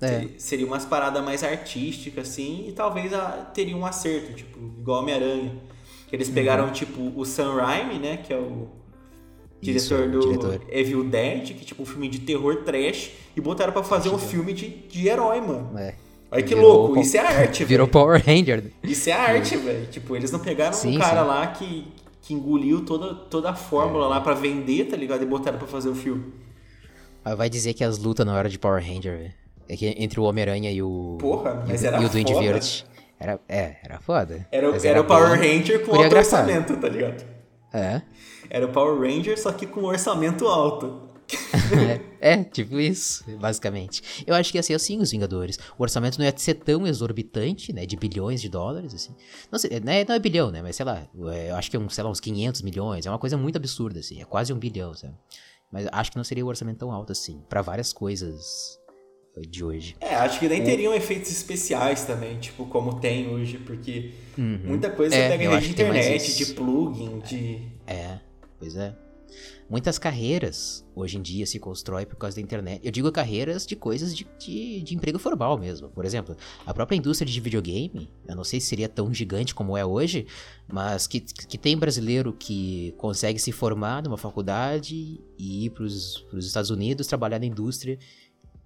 É. 0.00 0.28
Seria 0.38 0.66
umas 0.66 0.84
paradas 0.84 1.24
mais 1.24 1.42
artísticas, 1.42 2.28
assim, 2.28 2.66
e 2.68 2.72
talvez 2.72 3.12
a, 3.12 3.50
teria 3.52 3.76
um 3.76 3.84
acerto, 3.84 4.32
tipo, 4.32 4.58
igual 4.78 5.02
Homem-Aranha. 5.02 5.52
Que 6.08 6.16
eles 6.16 6.28
pegaram, 6.28 6.66
uhum. 6.66 6.72
tipo, 6.72 7.12
o 7.14 7.24
Sam 7.24 7.54
Raimi, 7.54 7.98
né? 7.98 8.16
Que 8.16 8.32
é 8.32 8.38
o 8.38 8.68
diretor 9.60 10.06
Isso, 10.06 10.10
do 10.10 10.20
diretor. 10.20 10.60
Evil 10.70 11.04
Dead, 11.04 11.48
que 11.48 11.64
tipo 11.64 11.82
um 11.82 11.86
filme 11.86 12.08
de 12.08 12.20
terror 12.20 12.62
trash, 12.62 13.10
e 13.36 13.40
botaram 13.40 13.72
para 13.72 13.82
fazer 13.82 14.08
um 14.08 14.18
filme 14.18 14.52
de, 14.52 14.68
de 14.68 15.08
herói, 15.08 15.40
mano. 15.40 15.76
É. 15.78 15.94
Olha 16.30 16.42
que 16.42 16.54
Virou 16.54 16.72
louco, 16.72 17.00
isso 17.00 17.16
é 17.16 17.20
arte, 17.20 17.58
velho. 17.64 17.68
Virou 17.68 17.88
Power 17.88 18.22
Ranger. 18.24 18.72
Isso 18.82 19.08
é 19.10 19.12
arte, 19.12 19.56
velho. 19.56 19.86
Tipo, 19.86 20.14
eles 20.14 20.30
não 20.30 20.38
pegaram 20.38 20.74
sim, 20.74 20.96
um 20.96 21.00
cara 21.00 21.22
sim. 21.22 21.28
lá 21.28 21.46
que, 21.48 21.88
que 22.22 22.34
engoliu 22.34 22.84
toda, 22.84 23.14
toda 23.14 23.50
a 23.50 23.54
fórmula 23.54 24.06
é. 24.06 24.08
lá 24.08 24.20
para 24.20 24.34
vender, 24.34 24.84
tá 24.84 24.96
ligado? 24.96 25.22
E 25.22 25.26
botaram 25.26 25.58
para 25.58 25.66
fazer 25.66 25.88
o 25.88 25.94
filme. 25.94 26.24
Vai 27.36 27.50
dizer 27.50 27.74
que 27.74 27.84
as 27.84 27.98
lutas 27.98 28.24
na 28.24 28.34
hora 28.34 28.48
de 28.48 28.58
Power 28.58 28.82
Ranger, 28.82 29.18
velho. 29.18 29.34
É 29.68 29.76
que 29.76 29.86
entre 29.98 30.18
o 30.18 30.24
Homem-Aranha 30.24 30.70
e 30.72 30.82
o. 30.82 31.18
Porra, 31.20 31.64
mas 31.66 31.82
e, 31.82 31.86
era 31.86 32.00
E 32.00 32.06
o 32.06 32.08
Duende 32.08 32.32
Verde. 32.34 32.86
Era, 33.20 33.40
é, 33.48 33.76
era 33.82 34.00
foda. 34.00 34.46
Era, 34.50 34.68
era, 34.68 34.88
era 34.88 35.00
o 35.00 35.04
Power 35.04 35.38
Ranger 35.38 35.84
com 35.84 35.94
alto 35.94 36.16
orçamento, 36.16 36.76
tá 36.76 36.88
ligado? 36.88 37.24
É. 37.72 38.00
Era 38.48 38.64
o 38.64 38.70
Power 38.70 39.00
Ranger, 39.00 39.38
só 39.38 39.52
que 39.52 39.66
com 39.66 39.82
orçamento 39.82 40.46
alto. 40.46 41.08
é, 42.20 42.42
tipo 42.44 42.78
isso, 42.80 43.24
basicamente. 43.38 44.24
Eu 44.26 44.34
acho 44.34 44.50
que 44.50 44.56
ia 44.56 44.62
ser 44.62 44.74
assim 44.74 44.98
os 44.98 45.10
Vingadores. 45.10 45.58
O 45.76 45.82
orçamento 45.82 46.18
não 46.18 46.24
ia 46.24 46.32
ser 46.36 46.54
tão 46.54 46.86
exorbitante, 46.86 47.72
né? 47.72 47.84
De 47.84 47.96
bilhões 47.96 48.40
de 48.40 48.48
dólares, 48.48 48.94
assim. 48.94 49.14
Não, 49.50 49.58
sei, 49.58 49.78
não, 49.80 49.92
é, 49.92 50.04
não 50.04 50.14
é 50.14 50.18
bilhão, 50.18 50.50
né? 50.50 50.62
Mas 50.62 50.76
sei 50.76 50.86
lá, 50.86 51.06
é, 51.32 51.50
eu 51.50 51.56
acho 51.56 51.70
que 51.70 51.76
é 51.76 51.80
um, 51.80 51.88
sei 51.90 52.04
lá, 52.04 52.10
uns 52.10 52.20
500 52.20 52.62
milhões. 52.62 53.04
É 53.04 53.10
uma 53.10 53.18
coisa 53.18 53.36
muito 53.36 53.56
absurda, 53.56 54.00
assim. 54.00 54.22
É 54.22 54.24
quase 54.24 54.52
um 54.52 54.58
bilhão, 54.58 54.94
sabe? 54.94 55.14
Mas 55.70 55.86
acho 55.92 56.10
que 56.10 56.16
não 56.16 56.24
seria 56.24 56.44
o 56.44 56.46
um 56.46 56.50
orçamento 56.50 56.78
tão 56.78 56.90
alto 56.90 57.12
assim. 57.12 57.42
para 57.46 57.60
várias 57.60 57.92
coisas 57.92 58.78
de 59.46 59.64
hoje. 59.64 59.96
É, 60.00 60.14
acho 60.16 60.38
que 60.38 60.48
nem 60.48 60.62
teriam 60.62 60.94
efeitos 60.94 61.30
especiais 61.30 62.04
também, 62.04 62.38
tipo, 62.38 62.66
como 62.66 63.00
tem 63.00 63.28
hoje, 63.28 63.58
porque 63.58 64.12
uhum. 64.36 64.60
muita 64.64 64.90
coisa 64.90 65.14
é, 65.14 65.28
pega 65.28 65.60
de 65.60 65.70
internet, 65.70 66.36
de 66.36 66.46
plugin, 66.54 67.20
de. 67.20 67.62
É, 67.86 68.18
pois 68.58 68.76
é. 68.76 68.94
Muitas 69.68 69.98
carreiras 69.98 70.82
hoje 70.94 71.18
em 71.18 71.22
dia 71.22 71.44
se 71.44 71.58
constroem 71.58 72.06
por 72.06 72.16
causa 72.16 72.36
da 72.36 72.42
internet. 72.42 72.80
Eu 72.82 72.90
digo 72.90 73.12
carreiras 73.12 73.66
de 73.66 73.76
coisas 73.76 74.16
de, 74.16 74.26
de, 74.38 74.82
de, 74.82 74.94
emprego 74.94 75.18
formal 75.18 75.58
mesmo. 75.58 75.90
Por 75.90 76.06
exemplo, 76.06 76.34
a 76.64 76.72
própria 76.72 76.96
indústria 76.96 77.30
de 77.30 77.38
videogame, 77.38 78.10
eu 78.26 78.34
não 78.34 78.44
sei 78.44 78.60
se 78.60 78.66
seria 78.66 78.88
tão 78.88 79.12
gigante 79.12 79.54
como 79.54 79.76
é 79.76 79.84
hoje, 79.84 80.26
mas 80.66 81.06
que, 81.06 81.20
que 81.20 81.58
tem 81.58 81.76
brasileiro 81.76 82.32
que 82.32 82.94
consegue 82.96 83.38
se 83.38 83.52
formar 83.52 84.02
numa 84.02 84.16
faculdade 84.16 85.20
e 85.38 85.66
ir 85.66 85.70
para 85.70 85.84
os 85.84 86.24
Estados 86.32 86.70
Unidos 86.70 87.06
trabalhar 87.06 87.38
na 87.38 87.46
indústria 87.46 87.98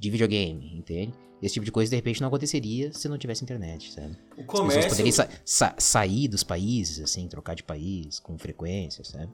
de 0.02 0.10
videogame, 0.10 0.72
entende? 0.76 1.14
Esse 1.40 1.54
tipo 1.54 1.64
de 1.64 1.70
coisa, 1.70 1.90
de 1.90 1.94
repente, 1.94 2.20
não 2.20 2.26
aconteceria 2.26 2.92
se 2.92 3.08
não 3.08 3.16
tivesse 3.16 3.44
internet, 3.44 3.92
sabe? 3.92 4.16
O 4.36 4.42
comércio... 4.44 4.80
As 4.80 4.84
pessoas 4.84 4.88
poderiam 4.88 5.12
sa 5.12 5.28
sa 5.44 5.74
sair 5.78 6.26
dos 6.26 6.42
países, 6.42 7.00
assim, 7.00 7.28
trocar 7.28 7.54
de 7.54 7.62
país 7.62 8.18
com 8.18 8.36
frequência, 8.36 9.04
sabe? 9.04 9.28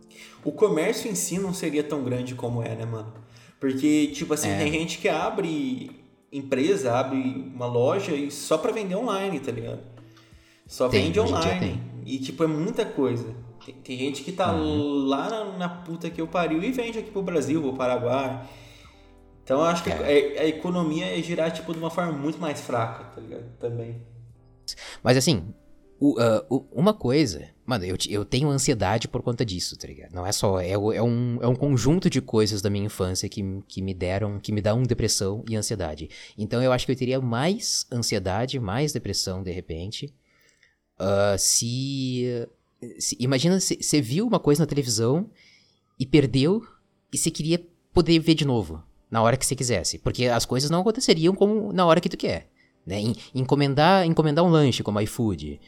O 0.44 0.52
comércio 0.52 1.10
em 1.10 1.14
si 1.14 1.38
não 1.38 1.54
seria 1.54 1.82
tão 1.82 2.04
grande 2.04 2.34
como 2.34 2.62
é, 2.62 2.74
né, 2.76 2.84
mano? 2.84 3.14
Porque, 3.58 4.08
tipo 4.08 4.34
assim, 4.34 4.50
é. 4.50 4.58
tem 4.58 4.70
gente 4.70 4.98
que 4.98 5.08
abre 5.08 5.90
empresa, 6.30 6.92
abre 6.92 7.16
uma 7.54 7.66
loja 7.66 8.14
e 8.14 8.30
só 8.30 8.58
pra 8.58 8.70
vender 8.70 8.94
online, 8.94 9.40
tá 9.40 9.50
ligado? 9.50 9.80
Só 10.66 10.86
tem, 10.90 11.06
vende 11.06 11.18
online. 11.18 11.80
E, 12.04 12.18
tipo, 12.18 12.44
é 12.44 12.46
muita 12.46 12.84
coisa. 12.84 13.34
Tem, 13.64 13.74
tem 13.74 13.98
gente 13.98 14.22
que 14.22 14.32
tá 14.32 14.52
uhum. 14.52 15.06
lá 15.06 15.30
na, 15.30 15.44
na 15.56 15.68
puta 15.68 16.10
que 16.10 16.20
eu 16.20 16.26
pariu 16.26 16.62
e 16.62 16.70
vende 16.72 16.98
aqui 16.98 17.10
pro 17.10 17.22
Brasil, 17.22 17.62
pro 17.62 17.72
Paraguai 17.72 18.46
então 19.48 19.60
eu 19.60 19.64
acho 19.64 19.82
que 19.82 19.88
é. 19.88 20.42
a, 20.42 20.46
economia 20.46 21.18
é 21.18 21.22
girar 21.22 21.50
tipo, 21.50 21.72
de 21.72 21.78
uma 21.78 21.88
forma 21.88 22.12
muito 22.12 22.38
mais 22.38 22.60
fraca, 22.60 23.04
tá 23.04 23.18
ligado? 23.18 23.44
Também. 23.58 23.96
Mas 25.02 25.16
assim, 25.16 25.54
o, 25.98 26.20
uh, 26.20 26.68
uma 26.70 26.92
coisa, 26.92 27.48
mano, 27.64 27.82
eu, 27.82 27.96
eu 28.10 28.26
tenho 28.26 28.50
ansiedade 28.50 29.08
por 29.08 29.22
conta 29.22 29.46
disso, 29.46 29.74
tá 29.78 29.88
ligado? 29.88 30.12
Não 30.12 30.26
é 30.26 30.32
só, 30.32 30.60
é, 30.60 30.72
é, 30.72 31.02
um, 31.02 31.38
é 31.40 31.48
um 31.48 31.56
conjunto 31.56 32.10
de 32.10 32.20
coisas 32.20 32.60
da 32.60 32.68
minha 32.68 32.84
infância 32.84 33.26
que, 33.26 33.42
que 33.66 33.80
me 33.80 33.94
deram, 33.94 34.38
que 34.38 34.52
me 34.52 34.60
dão 34.60 34.82
depressão 34.82 35.42
e 35.48 35.56
ansiedade. 35.56 36.10
Então 36.36 36.62
eu 36.62 36.70
acho 36.70 36.84
que 36.84 36.92
eu 36.92 36.96
teria 36.96 37.18
mais 37.18 37.86
ansiedade, 37.90 38.60
mais 38.60 38.92
depressão 38.92 39.42
de 39.42 39.50
repente, 39.50 40.14
uh, 41.00 41.38
se, 41.38 42.46
se. 42.98 43.16
Imagina, 43.18 43.58
você 43.58 44.02
viu 44.02 44.26
uma 44.26 44.38
coisa 44.38 44.62
na 44.62 44.66
televisão 44.66 45.30
e 45.98 46.04
perdeu 46.04 46.62
e 47.10 47.16
você 47.16 47.30
queria 47.30 47.66
poder 47.94 48.18
ver 48.18 48.34
de 48.34 48.44
novo 48.44 48.86
na 49.10 49.22
hora 49.22 49.36
que 49.36 49.46
você 49.46 49.54
quisesse. 49.54 49.98
Porque 49.98 50.26
as 50.26 50.44
coisas 50.44 50.70
não 50.70 50.80
aconteceriam 50.80 51.34
como 51.34 51.72
na 51.72 51.84
hora 51.86 52.00
que 52.00 52.08
tu 52.08 52.16
quer. 52.16 52.48
Né? 52.86 53.12
Encomendar, 53.34 54.06
encomendar 54.06 54.44
um 54.44 54.48
lanche 54.48 54.82
como 54.82 55.00
iFood. 55.00 55.60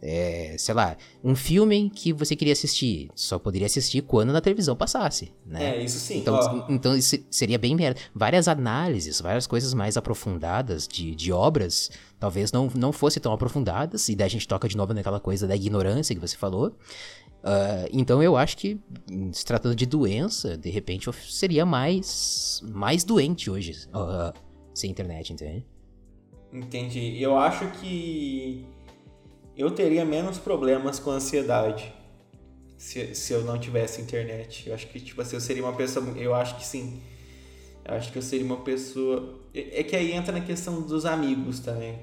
É, 0.00 0.54
sei 0.56 0.74
lá, 0.74 0.96
um 1.24 1.34
filme 1.34 1.90
que 1.90 2.12
você 2.12 2.36
queria 2.36 2.52
assistir, 2.52 3.10
só 3.16 3.36
poderia 3.36 3.66
assistir 3.66 4.00
quando 4.02 4.32
na 4.32 4.40
televisão 4.40 4.76
passasse, 4.76 5.32
né? 5.44 5.76
É, 5.76 5.82
isso 5.82 5.98
sim. 5.98 6.18
Então, 6.18 6.66
então 6.68 6.96
isso 6.96 7.16
seria 7.28 7.58
bem 7.58 7.74
merda. 7.74 7.98
Várias 8.14 8.46
análises, 8.46 9.20
várias 9.20 9.44
coisas 9.44 9.74
mais 9.74 9.96
aprofundadas 9.96 10.86
de, 10.86 11.16
de 11.16 11.32
obras, 11.32 11.90
talvez 12.20 12.52
não, 12.52 12.70
não 12.76 12.92
fossem 12.92 13.20
tão 13.20 13.32
aprofundadas, 13.32 14.08
e 14.08 14.14
daí 14.14 14.26
a 14.26 14.30
gente 14.30 14.46
toca 14.46 14.68
de 14.68 14.76
novo 14.76 14.94
naquela 14.94 15.18
coisa 15.18 15.48
da 15.48 15.56
ignorância 15.56 16.14
que 16.14 16.20
você 16.20 16.36
falou. 16.36 16.76
Uh, 17.38 17.88
então 17.92 18.22
eu 18.22 18.36
acho 18.36 18.56
que, 18.56 18.80
se 19.32 19.44
tratando 19.44 19.74
de 19.74 19.86
doença, 19.86 20.56
de 20.56 20.70
repente 20.70 21.06
eu 21.06 21.12
seria 21.12 21.64
mais, 21.64 22.62
mais 22.64 23.04
doente 23.04 23.48
hoje 23.50 23.86
uh, 23.88 24.36
sem 24.74 24.90
internet, 24.90 25.32
entende? 25.32 25.64
Entendi. 26.52 27.22
Eu 27.22 27.38
acho 27.38 27.70
que 27.72 28.66
eu 29.56 29.70
teria 29.70 30.04
menos 30.04 30.38
problemas 30.38 30.98
com 30.98 31.10
ansiedade 31.10 31.92
se, 32.76 33.14
se 33.14 33.32
eu 33.32 33.44
não 33.44 33.58
tivesse 33.58 34.00
internet. 34.00 34.68
Eu 34.68 34.74
acho 34.74 34.86
que, 34.88 35.00
tipo 35.00 35.20
assim, 35.20 35.36
eu 35.36 35.40
seria 35.40 35.62
uma 35.62 35.74
pessoa. 35.74 36.06
Eu 36.16 36.34
acho 36.34 36.56
que 36.56 36.66
sim. 36.66 37.00
Eu 37.84 37.94
acho 37.94 38.10
que 38.12 38.18
eu 38.18 38.22
seria 38.22 38.46
uma 38.46 38.58
pessoa. 38.58 39.40
É, 39.54 39.80
é 39.80 39.82
que 39.84 39.94
aí 39.94 40.12
entra 40.12 40.32
na 40.32 40.40
questão 40.40 40.82
dos 40.82 41.04
amigos 41.04 41.60
também, 41.60 41.98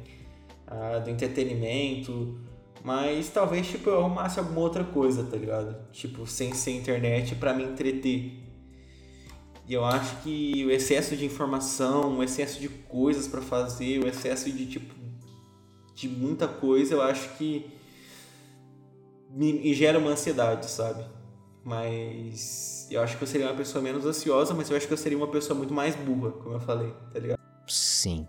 ah, 0.67 0.99
do 0.99 1.09
entretenimento 1.09 2.37
mas 2.85 3.29
talvez, 3.29 3.65
tipo, 3.65 3.89
eu 3.89 3.99
arrumasse 3.99 4.37
alguma 4.37 4.59
outra 4.59 4.83
coisa, 4.83 5.23
tá 5.23 5.35
ligado? 5.35 5.75
Tipo, 5.91 6.27
sem 6.27 6.53
ser 6.53 6.69
internet 6.69 7.33
para 7.33 7.51
me 7.51 7.63
entreter. 7.63 8.31
E 9.67 9.73
eu 9.73 9.83
acho 9.83 10.17
que 10.17 10.63
o 10.63 10.69
excesso 10.69 11.15
de 11.15 11.25
informação, 11.25 12.19
o 12.19 12.23
excesso 12.23 12.59
de 12.59 12.69
coisas 12.69 13.27
para 13.27 13.41
fazer, 13.41 14.03
o 14.03 14.07
excesso 14.07 14.51
de, 14.51 14.67
tipo, 14.67 14.93
de 15.95 16.07
muita 16.07 16.47
coisa, 16.47 16.93
eu 16.93 17.01
acho 17.01 17.35
que 17.39 17.65
me, 19.31 19.53
me 19.53 19.73
gera 19.73 19.97
uma 19.97 20.11
ansiedade, 20.11 20.69
sabe? 20.69 21.03
Mas 21.63 22.87
eu 22.91 23.01
acho 23.01 23.17
que 23.17 23.23
eu 23.23 23.27
seria 23.27 23.47
uma 23.47 23.57
pessoa 23.57 23.83
menos 23.83 24.05
ansiosa, 24.05 24.53
mas 24.53 24.69
eu 24.69 24.77
acho 24.77 24.85
que 24.85 24.93
eu 24.93 24.97
seria 24.97 25.17
uma 25.17 25.27
pessoa 25.27 25.57
muito 25.57 25.73
mais 25.73 25.95
burra, 25.95 26.33
como 26.33 26.53
eu 26.53 26.59
falei, 26.59 26.93
tá 27.11 27.19
ligado? 27.19 27.39
Sim. 27.67 28.27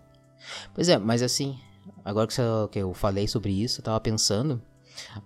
Pois 0.73 0.89
é, 0.89 0.97
mas 0.97 1.21
assim, 1.21 1.59
agora 2.03 2.27
que 2.71 2.79
eu 2.79 2.93
falei 2.93 3.27
sobre 3.27 3.51
isso, 3.51 3.79
eu 3.79 3.83
tava 3.83 3.99
pensando. 3.99 4.61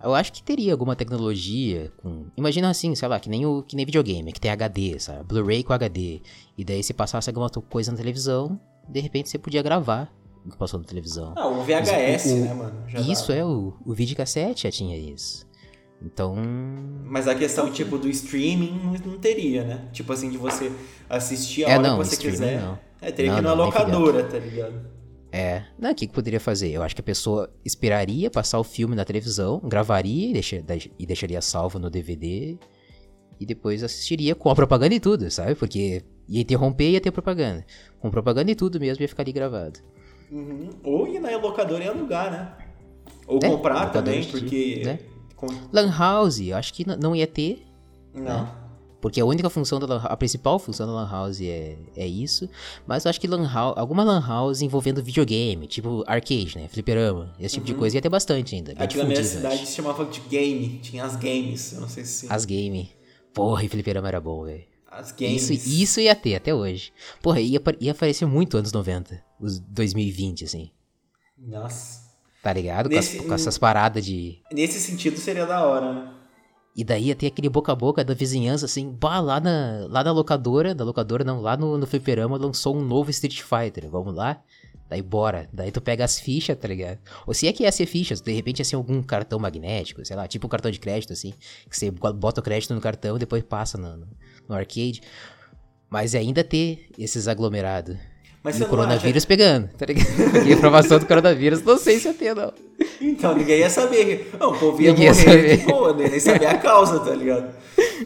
Eu 0.04 0.14
acho 0.14 0.34
que 0.34 0.44
teria 0.44 0.74
alguma 0.74 0.96
tecnologia 0.96 1.92
com. 2.02 2.26
Imagina 2.36 2.70
assim, 2.70 2.94
sei 2.96 3.08
lá, 3.08 3.20
que 3.20 3.30
nem 3.30 3.46
o 3.46 3.64
que 3.64 3.76
nem 3.76 3.86
videogame, 3.86 4.34
que 4.34 4.42
tem 4.42 4.52
HD, 4.52 5.00
sabe? 5.00 5.24
Blu-ray 5.24 5.64
com 5.64 5.74
HD. 5.74 6.22
E 6.58 6.66
daí 6.66 6.84
se 6.84 6.94
passasse 6.94 7.30
alguma 7.30 7.50
coisa 7.50 7.92
na 7.92 7.98
televisão, 7.98 8.60
de 8.88 9.00
repente 9.00 9.30
você 9.30 9.38
podia 9.38 9.62
gravar 9.62 10.12
o 10.46 10.50
que 10.50 10.58
passou 10.58 10.80
na 10.80 10.86
televisão. 10.86 11.34
Ah, 11.38 11.48
o 11.48 11.64
VHS, 11.64 12.26
o, 12.26 12.36
né, 12.36 12.54
mano? 12.54 12.90
Já 12.90 13.00
isso 13.00 13.28
dava. 13.30 13.40
é, 13.40 13.46
o, 13.46 13.74
o 13.86 13.94
videocassete 13.94 14.64
já 14.64 14.72
tinha 14.72 14.98
isso. 14.98 15.50
Então. 16.04 16.36
Mas 17.06 17.28
a 17.28 17.36
questão, 17.36 17.72
tipo, 17.72 17.98
do 17.98 18.10
streaming 18.10 18.98
não, 19.06 19.20
teria, 19.20 19.64
né? 19.64 19.90
Tipo 19.94 20.12
assim, 20.14 20.32
de 20.32 20.38
você 20.38 20.72
assistir 21.08 21.66
a 21.66 21.70
é, 21.70 21.78
hora 21.78 21.88
não, 21.90 22.00
que 22.00 22.06
você 22.06 22.18
quiser. 22.18 22.60
Não. 22.60 22.80
É, 23.00 23.12
teria 23.12 23.32
não, 23.32 23.38
que 23.38 23.44
ir 23.44 23.48
na 23.48 23.54
locadora, 23.54 24.24
tá 24.24 24.40
ligado? 24.40 25.01
É. 25.32 25.64
Não, 25.80 25.92
o 25.92 25.96
que, 25.96 26.08
que 26.08 26.14
poderia 26.14 26.40
fazer? 26.40 26.72
Eu 26.72 26.84
acho 26.84 26.94
que 26.94 27.02
a 27.02 27.04
pessoa 27.04 27.50
esperaria 27.64 28.30
passar 28.30 28.60
o 28.60 28.64
filme 28.64 28.96
na 28.96 29.06
televisão, 29.06 29.62
gravaria 29.64 30.38
e, 30.38 30.92
e 31.00 31.06
deixaria 31.06 31.42
salvo 31.42 31.80
no 31.80 31.90
DVD 31.90 32.58
e 33.40 33.46
depois 33.46 33.84
assistiria 33.84 34.36
com 34.36 34.50
a 34.50 34.56
propaganda 34.56 34.94
e 34.94 35.00
tudo, 35.00 35.32
sabe? 35.32 35.56
Porque 35.56 36.04
ia 36.28 36.42
interromper 36.42 36.90
e 36.90 36.92
ia 36.92 37.02
ter 37.02 37.12
propaganda. 37.12 37.66
Com 38.00 38.12
propaganda 38.12 38.52
e 38.52 38.56
tudo 38.56 38.80
mesmo 38.80 39.04
ia 39.04 39.08
ficar 39.08 39.24
ali 39.24 39.32
gravado. 39.32 39.80
Uhum. 40.30 40.70
Ou 40.84 41.08
ir 41.08 41.20
na 41.20 41.36
locadora 41.38 41.84
e 41.84 41.88
alugar, 41.88 42.32
né? 42.32 42.54
Ou 43.26 43.40
é, 43.42 43.50
comprar 43.50 43.90
também, 43.92 44.24
porque. 44.26 44.84
Né? 44.86 45.00
Com... 45.36 45.48
Lan 45.74 45.92
House, 45.92 46.40
eu 46.40 46.56
acho 46.56 46.74
que 46.74 46.86
não 46.86 47.16
ia 47.16 47.26
ter. 47.26 47.66
Não. 48.14 48.44
Né? 48.44 48.61
Porque 49.02 49.20
a 49.20 49.26
única 49.26 49.50
função 49.50 49.80
da 49.80 49.88
lan, 49.88 50.02
a 50.04 50.16
principal 50.16 50.60
função 50.60 50.86
da 50.86 50.94
Lan 50.94 51.10
House 51.10 51.42
é, 51.42 51.76
é 51.98 52.06
isso. 52.06 52.48
Mas 52.86 53.04
eu 53.04 53.10
acho 53.10 53.20
que 53.20 53.28
lan 53.28 53.52
house, 53.52 53.76
alguma 53.78 54.04
Lan 54.04 54.22
House 54.26 54.62
envolvendo 54.62 55.04
videogame, 55.04 55.66
tipo 55.66 56.04
arcade, 56.06 56.58
né? 56.58 56.68
Fliperama, 56.68 57.34
esse 57.40 57.56
tipo 57.56 57.68
uhum. 57.68 57.74
de 57.74 57.80
coisa 57.80 57.98
ia 57.98 58.02
ter 58.02 58.10
bastante 58.10 58.56
ainda. 58.56 58.74
Aqui 58.78 58.98
na 58.98 59.04
minha 59.04 59.24
cidade 59.24 59.66
se 59.66 59.76
chamava 59.76 60.06
de 60.06 60.20
game, 60.22 60.80
tinha 60.84 61.04
as 61.04 61.16
games, 61.16 61.74
eu 61.74 61.82
não 61.82 61.90
sei 61.90 62.06
se. 62.06 62.32
As 62.32 62.46
game. 62.46 62.92
Porra, 63.34 63.64
e 63.64 63.68
Fliperama 63.68 64.08
era 64.08 64.22
bom, 64.22 64.44
velho. 64.44 64.64
As 64.88 65.12
games. 65.12 65.50
Isso, 65.50 65.70
isso 65.70 66.00
ia 66.00 66.14
ter 66.14 66.36
até 66.36 66.54
hoje. 66.54 66.94
Porra, 67.22 67.42
ia, 67.42 67.62
ia 67.80 67.92
aparecer 67.92 68.26
muito 68.28 68.58
anos 68.58 68.72
90, 68.72 69.20
os 69.40 69.60
2020, 69.60 70.46
assim. 70.46 70.70
Nossa. 71.38 72.12
Tá 72.44 72.54
ligado? 72.54 72.90
Nesse, 72.90 73.18
com, 73.18 73.24
as, 73.24 73.28
com 73.28 73.34
essas 73.34 73.58
paradas 73.58 74.06
de. 74.06 74.40
Nesse 74.52 74.80
sentido 74.80 75.18
seria 75.18 75.46
da 75.46 75.66
hora, 75.66 75.94
né? 75.94 76.14
E 76.76 76.84
daí 76.84 77.08
ia 77.08 77.16
ter 77.16 77.28
aquele 77.28 77.50
boca 77.50 77.72
a 77.72 77.76
boca 77.76 78.04
da 78.04 78.14
vizinhança, 78.14 78.66
assim, 78.66 78.90
bah, 78.92 79.20
lá 79.20 79.40
na, 79.42 79.88
lá 79.90 80.04
na 80.04 80.12
locadora, 80.12 80.74
da 80.74 80.86
locadora 80.86 81.24
não, 81.24 81.42
lá 81.42 81.58
no, 81.58 81.78
no 81.78 81.86
fliperama 81.86 82.38
lançou 82.38 82.76
um 82.76 82.82
novo 82.82 83.10
Street 83.12 83.42
Fighter, 83.42 83.90
vamos 83.90 84.16
lá? 84.16 84.42
Daí 84.92 85.02
bora, 85.02 85.50
daí 85.54 85.72
tu 85.72 85.82
pega 85.82 86.04
as 86.04 86.20
fichas, 86.20 86.58
tá 86.58 86.68
ligado? 86.68 87.00
Ou 87.26 87.34
se 87.34 87.48
é 87.48 87.54
que 87.54 87.64
ia 87.64 87.72
ser 87.72 87.86
fichas, 87.86 88.20
de 88.20 88.34
repente 88.34 88.60
ia 88.60 88.66
ser 88.66 88.76
algum 88.76 89.02
cartão 89.02 89.40
magnético, 89.40 90.06
sei 90.06 90.16
lá, 90.16 90.28
tipo 90.28 90.48
um 90.48 90.50
cartão 90.50 90.70
de 90.70 90.80
crédito, 90.80 91.14
assim, 91.14 91.34
que 91.70 91.78
você 91.78 91.90
bota 91.90 92.42
o 92.42 92.44
crédito 92.44 92.74
no 92.74 92.82
cartão 92.82 93.16
e 93.16 93.20
depois 93.20 93.44
passa 93.44 93.78
no, 93.78 93.98
no, 93.98 94.08
no 94.50 94.56
arcade. 94.56 95.02
Mas 95.90 96.14
ainda 96.16 96.44
ter 96.44 96.90
esses 96.98 97.28
aglomerados. 97.28 97.98
Mas 98.44 98.60
e 98.60 98.64
o 98.64 98.68
coronavírus 98.68 99.18
acha... 99.18 99.28
pegando, 99.28 99.70
tá 99.70 99.86
ligado? 99.86 100.08
a 100.36 100.50
informação 100.50 100.98
do 100.98 101.06
coronavírus, 101.06 101.62
não 101.62 101.78
sei 101.78 102.00
se 102.00 102.08
ia 102.08 102.14
ter, 102.14 102.36
não. 102.36 102.52
Então, 103.00 103.36
ninguém 103.36 103.60
ia 103.60 103.70
saber. 103.70 104.32
Não, 104.40 104.52
o 104.52 104.60
povo 104.60 104.82
ia 104.82 104.92
ninguém 104.92 105.10
morrer 105.10 105.50
ia 105.50 105.58
de 105.58 105.66
boa, 105.66 105.94
né? 105.94 106.10
nem 106.10 106.20
saber 106.20 106.48
a 106.48 106.58
causa, 106.58 107.00
tá 107.00 107.14
ligado? 107.14 107.54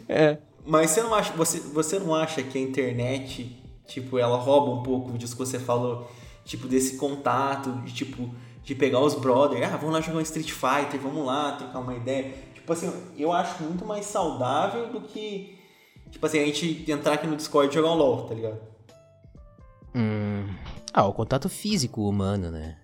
É. 0.08 0.36
Mas 0.64 0.90
você 0.90 1.02
não 1.02 1.14
acha, 1.14 1.32
você, 1.32 1.58
você 1.60 1.98
não 1.98 2.14
acha 2.14 2.42
que 2.42 2.58
a 2.58 2.60
internet, 2.60 3.56
tipo, 3.86 4.18
ela 4.18 4.36
rouba 4.36 4.72
um 4.72 4.82
pouco 4.82 5.16
disso 5.16 5.34
que 5.34 5.38
você 5.38 5.58
falou, 5.58 6.10
tipo, 6.44 6.68
desse 6.68 6.96
contato, 6.96 7.70
de 7.84 7.94
tipo, 7.94 8.28
de 8.62 8.74
pegar 8.74 9.00
os 9.00 9.14
brothers, 9.14 9.62
ah, 9.62 9.76
vamos 9.76 9.94
lá 9.94 10.00
jogar 10.00 10.18
um 10.18 10.22
Street 10.22 10.50
Fighter, 10.50 11.00
vamos 11.00 11.24
lá 11.24 11.52
trocar 11.52 11.78
uma 11.78 11.94
ideia. 11.94 12.34
Tipo 12.52 12.72
assim, 12.72 12.92
eu 13.16 13.32
acho 13.32 13.62
muito 13.62 13.86
mais 13.86 14.04
saudável 14.06 14.88
do 14.88 15.00
que, 15.00 15.56
tipo 16.10 16.26
assim, 16.26 16.40
a 16.40 16.44
gente 16.44 16.90
entrar 16.90 17.14
aqui 17.14 17.26
no 17.26 17.36
Discord 17.36 17.70
e 17.70 17.74
jogar 17.74 17.92
um 17.92 17.94
LOL, 17.94 18.24
tá 18.24 18.34
ligado? 18.34 18.75
Hum. 19.96 20.54
Ah, 20.92 21.06
o 21.06 21.12
contato 21.14 21.48
físico 21.48 22.06
humano, 22.06 22.50
né? 22.50 22.76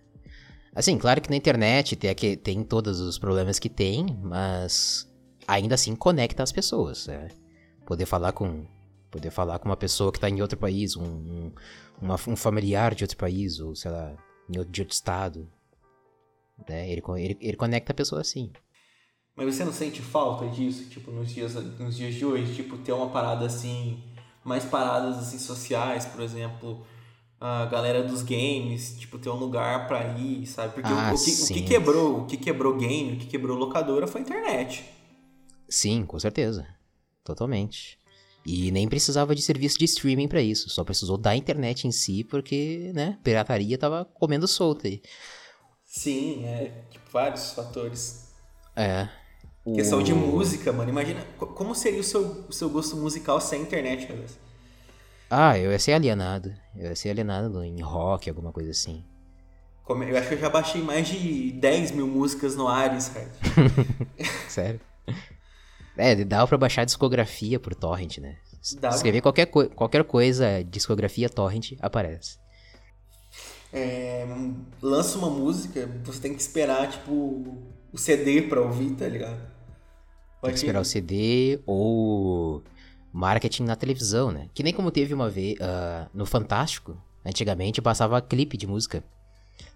Assim, 0.75 0.97
claro 0.97 1.21
que 1.21 1.29
na 1.29 1.37
internet 1.37 1.95
tem, 1.95 2.09
aqui, 2.09 2.35
tem 2.35 2.65
todos 2.65 2.99
os 2.99 3.19
problemas 3.19 3.59
que 3.59 3.69
tem, 3.69 4.07
mas 4.23 5.07
ainda 5.47 5.75
assim 5.75 5.95
conecta 5.95 6.43
as 6.43 6.51
pessoas. 6.51 7.07
Né? 7.07 7.29
Poder 7.85 8.07
falar 8.07 8.33
com 8.33 8.67
poder 9.11 9.31
falar 9.31 9.59
com 9.59 9.69
uma 9.69 9.77
pessoa 9.77 10.11
que 10.11 10.17
está 10.17 10.31
em 10.31 10.41
outro 10.41 10.57
país, 10.57 10.97
um, 10.97 11.05
um, 11.05 11.53
uma, 12.01 12.15
um 12.27 12.35
familiar 12.35 12.95
de 12.95 13.05
outro 13.05 13.19
país, 13.19 13.61
ou 13.61 13.77
sei 13.77 13.91
lá, 13.91 14.17
de 14.49 14.59
outro 14.81 14.95
estado. 14.95 15.47
Né? 16.67 16.91
Ele, 16.91 17.03
ele, 17.19 17.39
ele 17.39 17.57
conecta 17.59 17.93
a 17.93 17.95
pessoa 17.95 18.23
assim. 18.23 18.51
Mas 19.37 19.55
você 19.55 19.67
não 19.67 19.73
sente 19.73 20.01
falta 20.01 20.49
disso, 20.49 20.89
tipo, 20.89 21.11
nos 21.11 21.31
dias, 21.31 21.53
nos 21.55 21.95
dias 21.95 22.15
de 22.15 22.25
hoje? 22.25 22.55
Tipo, 22.55 22.79
ter 22.79 22.93
uma 22.93 23.11
parada 23.11 23.45
assim, 23.45 24.03
mais 24.43 24.65
paradas 24.65 25.19
assim 25.19 25.39
sociais, 25.39 26.07
por 26.07 26.23
exemplo, 26.23 26.87
a 27.45 27.67
galera 27.67 28.05
dos 28.05 28.23
games, 28.23 28.97
tipo, 29.01 29.19
ter 29.19 29.29
um 29.29 29.35
lugar 29.35 29.89
para 29.89 30.17
ir, 30.17 30.47
sabe? 30.47 30.75
Porque 30.75 30.89
ah, 30.89 31.11
o, 31.13 31.17
o, 31.17 31.25
que, 31.25 31.31
o, 31.33 31.47
que, 31.49 31.63
quebrou, 31.63 32.21
o 32.21 32.27
que 32.27 32.37
quebrou 32.37 32.77
game, 32.77 33.15
o 33.15 33.19
que 33.19 33.27
quebrou 33.27 33.59
locadora 33.59 34.07
foi 34.07 34.21
a 34.21 34.25
internet. 34.25 34.85
Sim, 35.69 36.07
com 36.07 36.21
certeza. 36.21 36.65
Totalmente. 37.25 37.99
E 38.47 38.71
nem 38.71 38.89
precisava 38.89 39.35
de 39.35 39.43
serviço 39.43 39.77
de 39.77 39.87
streaming 39.87 40.29
para 40.29 40.41
isso, 40.41 40.71
só 40.71 40.85
precisou 40.85 41.17
da 41.19 41.35
internet 41.35 41.89
em 41.89 41.91
si, 41.91 42.23
porque, 42.23 42.93
né, 42.95 43.19
pirataria 43.25 43.77
tava 43.77 44.05
comendo 44.05 44.47
solta 44.47 44.87
aí. 44.87 45.03
Sim, 45.85 46.45
é, 46.45 46.85
tipo, 46.91 47.11
vários 47.11 47.55
fatores. 47.55 48.33
É. 48.77 49.09
Questão 49.75 50.01
de 50.01 50.15
música, 50.15 50.73
mano. 50.73 50.91
Imagina, 50.91 51.25
como 51.39 51.75
seria 51.75 52.01
o 52.01 52.05
seu, 52.05 52.47
o 52.49 52.53
seu 52.53 52.71
gosto 52.71 52.95
musical 52.97 53.41
sem 53.41 53.63
internet, 53.63 54.07
meu 54.07 54.19
Deus? 54.19 54.39
Ah, 55.35 55.59
eu 55.59 55.73
ia 55.73 55.79
ser 55.79 55.95
alienado. 55.95 56.53
Eu 56.77 56.91
ia 56.91 56.95
ser 56.95 57.09
alienado 57.09 57.65
em 57.65 57.81
rock, 57.81 58.29
alguma 58.29 58.53
coisa 58.53 58.71
assim. 58.71 59.03
Eu 59.89 60.19
acho 60.19 60.29
que 60.29 60.35
eu 60.35 60.39
já 60.39 60.51
baixei 60.51 60.83
mais 60.83 61.09
de 61.09 61.53
10 61.53 61.93
mil 61.93 62.07
músicas 62.07 62.55
no 62.55 62.69
Ares, 62.69 63.09
cara. 63.09 63.31
Sério? 64.47 64.79
É, 65.97 66.23
dava 66.23 66.47
pra 66.47 66.59
baixar 66.59 66.85
discografia 66.85 67.59
por 67.59 67.75
torrent, 67.75 68.19
né? 68.19 68.37
Dava. 68.79 68.95
Escrever 68.95 69.23
qualquer, 69.23 69.47
co 69.47 69.71
qualquer 69.71 70.05
coisa, 70.05 70.63
discografia 70.65 71.31
torrent, 71.31 71.79
aparece. 71.81 72.37
É, 73.73 74.27
lança 74.83 75.17
uma 75.17 75.31
música, 75.31 75.89
você 76.05 76.21
tem 76.21 76.35
que 76.35 76.43
esperar, 76.43 76.91
tipo, 76.91 77.11
o 77.91 77.97
CD 77.97 78.43
pra 78.43 78.61
ouvir, 78.61 78.91
tá 78.97 79.09
ligado? 79.09 79.41
Pode 80.43 80.43
tem 80.43 80.53
que 80.53 80.59
esperar 80.59 80.81
o 80.81 80.85
CD 80.85 81.59
ou 81.65 82.63
marketing 83.13 83.65
na 83.65 83.77
televisão, 83.77 84.31
né? 84.31 84.49
Que 84.55 84.63
nem 84.63 84.73
como 84.73 84.91
teve 84.91 85.13
uma 85.13 85.29
vez 85.29 85.55
uh, 85.59 86.09
no 86.15 86.25
Fantástico, 86.25 86.97
antigamente 87.25 87.83
passava 87.83 88.21
clipe 88.21 88.57
de 88.57 88.67
música. 88.67 89.05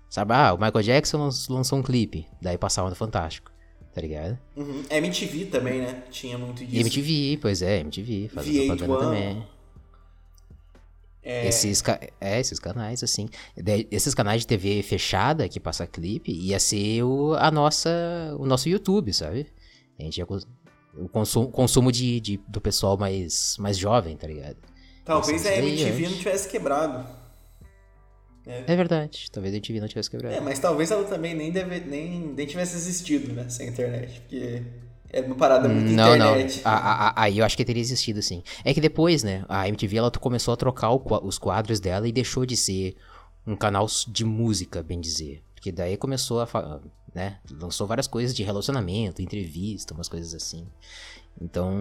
Sabe, 0.08 0.32
ah, 0.34 0.54
o 0.54 0.56
Michael 0.56 0.82
Jackson 0.82 1.28
lançou 1.50 1.78
um 1.78 1.82
clipe, 1.82 2.26
daí 2.40 2.56
passava 2.56 2.88
no 2.88 2.94
Fantástico, 2.94 3.50
tá 3.92 4.00
ligado? 4.00 4.38
Uhum. 4.56 4.84
MTV 4.88 5.46
também, 5.46 5.80
né? 5.80 6.04
Tinha 6.10 6.38
muito 6.38 6.64
disso. 6.64 6.80
MTV, 6.80 7.38
pois 7.42 7.60
é, 7.60 7.80
MTV, 7.80 8.28
fazia 8.32 8.66
propaganda 8.66 8.98
também. 8.98 9.46
É... 11.26 11.48
Esses, 11.48 11.82
é, 12.20 12.38
esses 12.38 12.60
canais, 12.60 13.02
assim. 13.02 13.28
Esses 13.90 14.14
canais 14.14 14.42
de 14.42 14.46
TV 14.46 14.80
fechada 14.84 15.48
que 15.48 15.58
passa 15.58 15.84
clipe 15.84 16.30
ia 16.30 16.60
ser 16.60 17.02
o, 17.02 17.34
a 17.34 17.50
nossa, 17.50 17.90
o 18.38 18.46
nosso 18.46 18.68
YouTube, 18.68 19.12
sabe? 19.12 19.48
A 19.98 20.04
gente 20.04 20.18
ia 20.18 20.26
o 20.98 21.08
consumo, 21.08 21.48
consumo 21.48 21.92
de, 21.92 22.20
de, 22.20 22.40
do 22.48 22.60
pessoal 22.60 22.96
mais, 22.96 23.56
mais 23.58 23.76
jovem, 23.76 24.16
tá 24.16 24.26
ligado? 24.26 24.56
Talvez 25.04 25.46
a 25.46 25.54
MTV 25.56 26.08
não 26.08 26.16
tivesse 26.16 26.48
quebrado. 26.48 27.06
É. 28.46 28.64
é. 28.66 28.76
verdade, 28.76 29.28
talvez 29.32 29.54
a 29.54 29.56
MTV 29.56 29.80
não 29.80 29.88
tivesse 29.88 30.10
quebrado. 30.10 30.34
É, 30.34 30.40
mas 30.40 30.58
talvez 30.58 30.90
ela 30.90 31.04
também 31.04 31.34
nem, 31.34 31.50
deve, 31.50 31.80
nem, 31.80 32.20
nem 32.34 32.46
tivesse 32.46 32.76
existido, 32.76 33.32
né, 33.32 33.48
sem 33.48 33.68
internet, 33.68 34.20
porque 34.20 34.62
é 35.10 35.20
uma 35.20 35.34
parada 35.34 35.68
muito 35.68 35.90
não, 35.90 36.14
internet. 36.16 36.62
Não, 36.64 36.72
aí 37.16 37.38
eu 37.38 37.44
acho 37.44 37.56
que 37.56 37.64
teria 37.64 37.80
existido 37.80 38.22
sim. 38.22 38.42
É 38.64 38.72
que 38.72 38.80
depois, 38.80 39.22
né, 39.22 39.44
a 39.48 39.68
MTV 39.68 39.96
ela 39.96 40.10
começou 40.10 40.54
a 40.54 40.56
trocar 40.56 40.90
o, 40.92 41.02
os 41.22 41.38
quadros 41.38 41.80
dela 41.80 42.06
e 42.06 42.12
deixou 42.12 42.46
de 42.46 42.56
ser 42.56 42.96
um 43.46 43.56
canal 43.56 43.86
de 44.08 44.24
música, 44.24 44.82
bem 44.82 45.00
dizer. 45.00 45.42
Porque 45.66 45.72
daí 45.72 45.96
começou 45.96 46.40
a 46.40 46.80
né? 47.12 47.38
Lançou 47.50 47.88
várias 47.88 48.06
coisas 48.06 48.32
de 48.36 48.44
relacionamento, 48.44 49.20
entrevista, 49.20 49.94
umas 49.94 50.08
coisas 50.08 50.32
assim. 50.32 50.64
Então, 51.40 51.74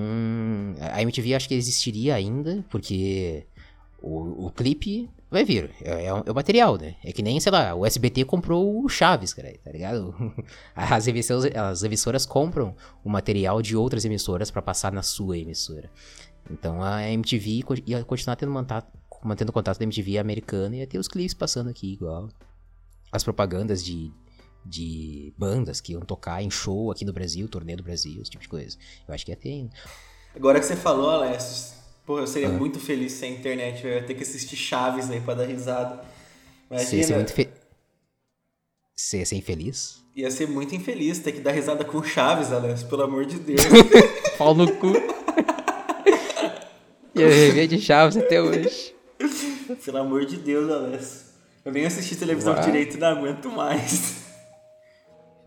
a 0.79 1.03
MTV 1.03 1.35
acho 1.35 1.47
que 1.47 1.53
existiria 1.53 2.15
ainda, 2.15 2.65
porque 2.69 3.45
o, 4.01 4.47
o 4.47 4.51
clipe 4.51 5.07
vai 5.29 5.43
vir. 5.43 5.69
É, 5.81 5.91
é, 5.91 6.05
é, 6.05 6.13
o 6.13 6.33
material, 6.33 6.77
né? 6.77 6.95
É 7.03 7.11
que 7.11 7.21
nem, 7.21 7.39
sei 7.39 7.51
lá, 7.51 7.75
o 7.75 7.85
SBT 7.85 8.25
comprou 8.25 8.83
o 8.83 8.89
Chaves, 8.89 9.35
cara, 9.35 9.53
tá 9.63 9.71
ligado? 9.71 10.15
As 10.73 11.05
emissoras, 11.05 11.55
as 11.55 11.83
emissoras 11.83 12.25
compram 12.25 12.75
o 13.03 13.09
material 13.09 13.61
de 13.61 13.75
outras 13.75 14.03
emissoras 14.03 14.49
para 14.49 14.63
passar 14.63 14.91
na 14.91 15.03
sua 15.03 15.37
emissora. 15.37 15.91
Então 16.49 16.81
a 16.81 17.07
MTV 17.07 17.63
ia 17.85 18.03
continuar 18.03 18.35
tendo 18.35 18.51
mantato, 18.51 18.87
mantendo 19.23 19.51
contato 19.51 19.77
da 19.77 19.83
MTV 19.83 20.17
americana 20.17 20.75
e 20.75 20.79
ia 20.79 20.87
ter 20.87 20.97
os 20.97 21.07
clipes 21.07 21.35
passando 21.35 21.69
aqui 21.69 21.93
igual. 21.93 22.29
As 23.15 23.23
propagandas 23.23 23.81
de 23.81 24.11
de 24.65 25.31
bandas 25.37 25.79
que 25.79 25.93
iam 25.93 26.01
tocar 26.01 26.41
em 26.41 26.49
show 26.49 26.89
aqui 26.91 27.05
no 27.05 27.13
Brasil, 27.13 27.47
turnê 27.47 27.75
do 27.75 27.83
Brasil, 27.83 28.19
esse 28.21 28.31
tipo 28.31 28.41
de 28.41 28.49
coisa. 28.49 28.75
Eu 29.07 29.13
acho 29.13 29.23
que 29.23 29.31
ia 29.31 29.37
ter. 29.37 29.69
Agora 30.35 30.59
que 30.59 30.65
você 30.65 30.75
falou, 30.75 31.11
Alessio, 31.11 31.75
pô, 32.05 32.19
eu 32.19 32.25
seria 32.25 32.49
ah. 32.49 32.51
muito 32.51 32.79
feliz 32.79 33.11
sem 33.13 33.35
internet. 33.35 33.85
Eu 33.85 33.93
ia 33.93 34.03
ter 34.03 34.15
que 34.15 34.23
assistir 34.23 34.55
Chaves 34.55 35.11
aí 35.11 35.21
pra 35.21 35.35
dar 35.35 35.45
risada. 35.45 36.03
Imagina. 36.69 36.89
Você 36.89 36.97
ia 36.97 37.03
ser 37.03 37.15
muito 37.15 37.33
fe... 37.33 37.49
Você 38.95 39.19
ia 39.19 39.25
ser 39.25 39.35
infeliz? 39.35 40.03
Ia 40.15 40.31
ser 40.31 40.47
muito 40.47 40.73
infeliz 40.73 41.19
ter 41.19 41.33
que 41.33 41.41
dar 41.41 41.51
risada 41.51 41.85
com 41.85 42.01
Chaves, 42.01 42.51
Alessio, 42.51 42.87
pelo 42.87 43.03
amor 43.03 43.25
de 43.25 43.37
Deus. 43.37 43.61
Pau 44.37 44.55
no 44.55 44.73
cu. 44.75 44.87
ia 47.13 47.29
viver 47.29 47.67
de 47.67 47.79
Chaves 47.79 48.17
até 48.17 48.41
hoje. 48.41 48.95
Pelo 49.83 49.99
amor 49.99 50.25
de 50.25 50.37
Deus, 50.37 50.71
Alessio. 50.71 51.24
Eu 51.65 51.71
nem 51.71 51.83
assisti 51.83 52.15
televisão 52.15 52.53
Uau. 52.53 52.63
direito 52.63 52.95
e 52.95 52.99
não 52.99 53.07
aguento 53.07 53.49
mais. 53.49 54.23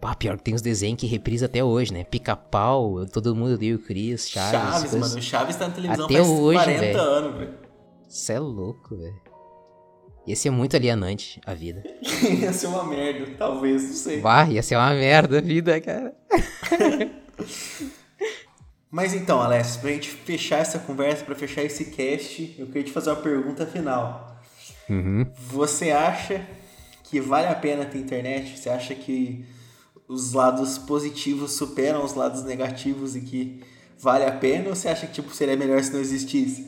Pá, 0.00 0.16
pior 0.16 0.36
que 0.36 0.42
tem 0.42 0.54
os 0.54 0.60
desenhos 0.60 0.98
que 0.98 1.06
reprisa 1.06 1.46
até 1.46 1.62
hoje, 1.62 1.92
né? 1.92 2.02
Pica-pau, 2.02 3.06
todo 3.06 3.36
mundo 3.36 3.56
deu 3.56 3.76
o 3.76 3.78
Chris, 3.78 4.28
Chaves. 4.28 4.50
Chaves, 4.50 4.90
coisas... 4.90 5.10
mano. 5.10 5.22
Chaves 5.22 5.56
tá 5.56 5.68
na 5.68 5.74
televisão 5.74 6.04
até 6.06 6.14
faz 6.14 6.28
hoje, 6.28 6.64
40 6.64 6.80
véio. 6.80 7.00
anos, 7.00 7.38
velho. 7.38 7.54
Você 8.08 8.32
é 8.32 8.38
louco, 8.40 8.96
velho. 8.96 9.28
Ia 10.26 10.34
ser 10.34 10.50
muito 10.50 10.74
alienante 10.76 11.40
a 11.46 11.54
vida. 11.54 11.84
ia 12.40 12.52
ser 12.52 12.66
uma 12.66 12.82
merda, 12.84 13.34
talvez, 13.38 13.82
não 13.82 13.92
sei. 13.94 14.20
Bah, 14.20 14.44
ia 14.44 14.62
ser 14.62 14.74
uma 14.74 14.90
merda 14.90 15.38
a 15.38 15.40
vida, 15.40 15.80
cara. 15.80 16.14
Mas 18.90 19.14
então, 19.14 19.40
Alessio, 19.40 19.80
pra 19.80 19.90
gente 19.90 20.10
fechar 20.10 20.58
essa 20.58 20.80
conversa, 20.80 21.24
para 21.24 21.34
fechar 21.36 21.62
esse 21.62 21.86
cast, 21.86 22.56
eu 22.58 22.66
queria 22.66 22.84
te 22.84 22.92
fazer 22.92 23.10
uma 23.10 23.16
pergunta 23.16 23.64
final. 23.66 24.37
Uhum. 24.88 25.26
Você 25.50 25.90
acha 25.90 26.46
que 27.04 27.20
vale 27.20 27.46
a 27.46 27.54
pena 27.54 27.84
ter 27.84 27.98
internet? 27.98 28.58
Você 28.58 28.68
acha 28.68 28.94
que 28.94 29.44
os 30.06 30.32
lados 30.32 30.78
positivos 30.78 31.52
superam 31.52 32.04
os 32.04 32.14
lados 32.14 32.42
negativos 32.44 33.14
e 33.14 33.20
que 33.20 33.62
vale 33.98 34.24
a 34.24 34.32
pena? 34.32 34.70
Ou 34.70 34.74
você 34.74 34.88
acha 34.88 35.06
que 35.06 35.14
tipo, 35.14 35.34
seria 35.34 35.56
melhor 35.56 35.82
se 35.82 35.92
não 35.92 36.00
existisse? 36.00 36.66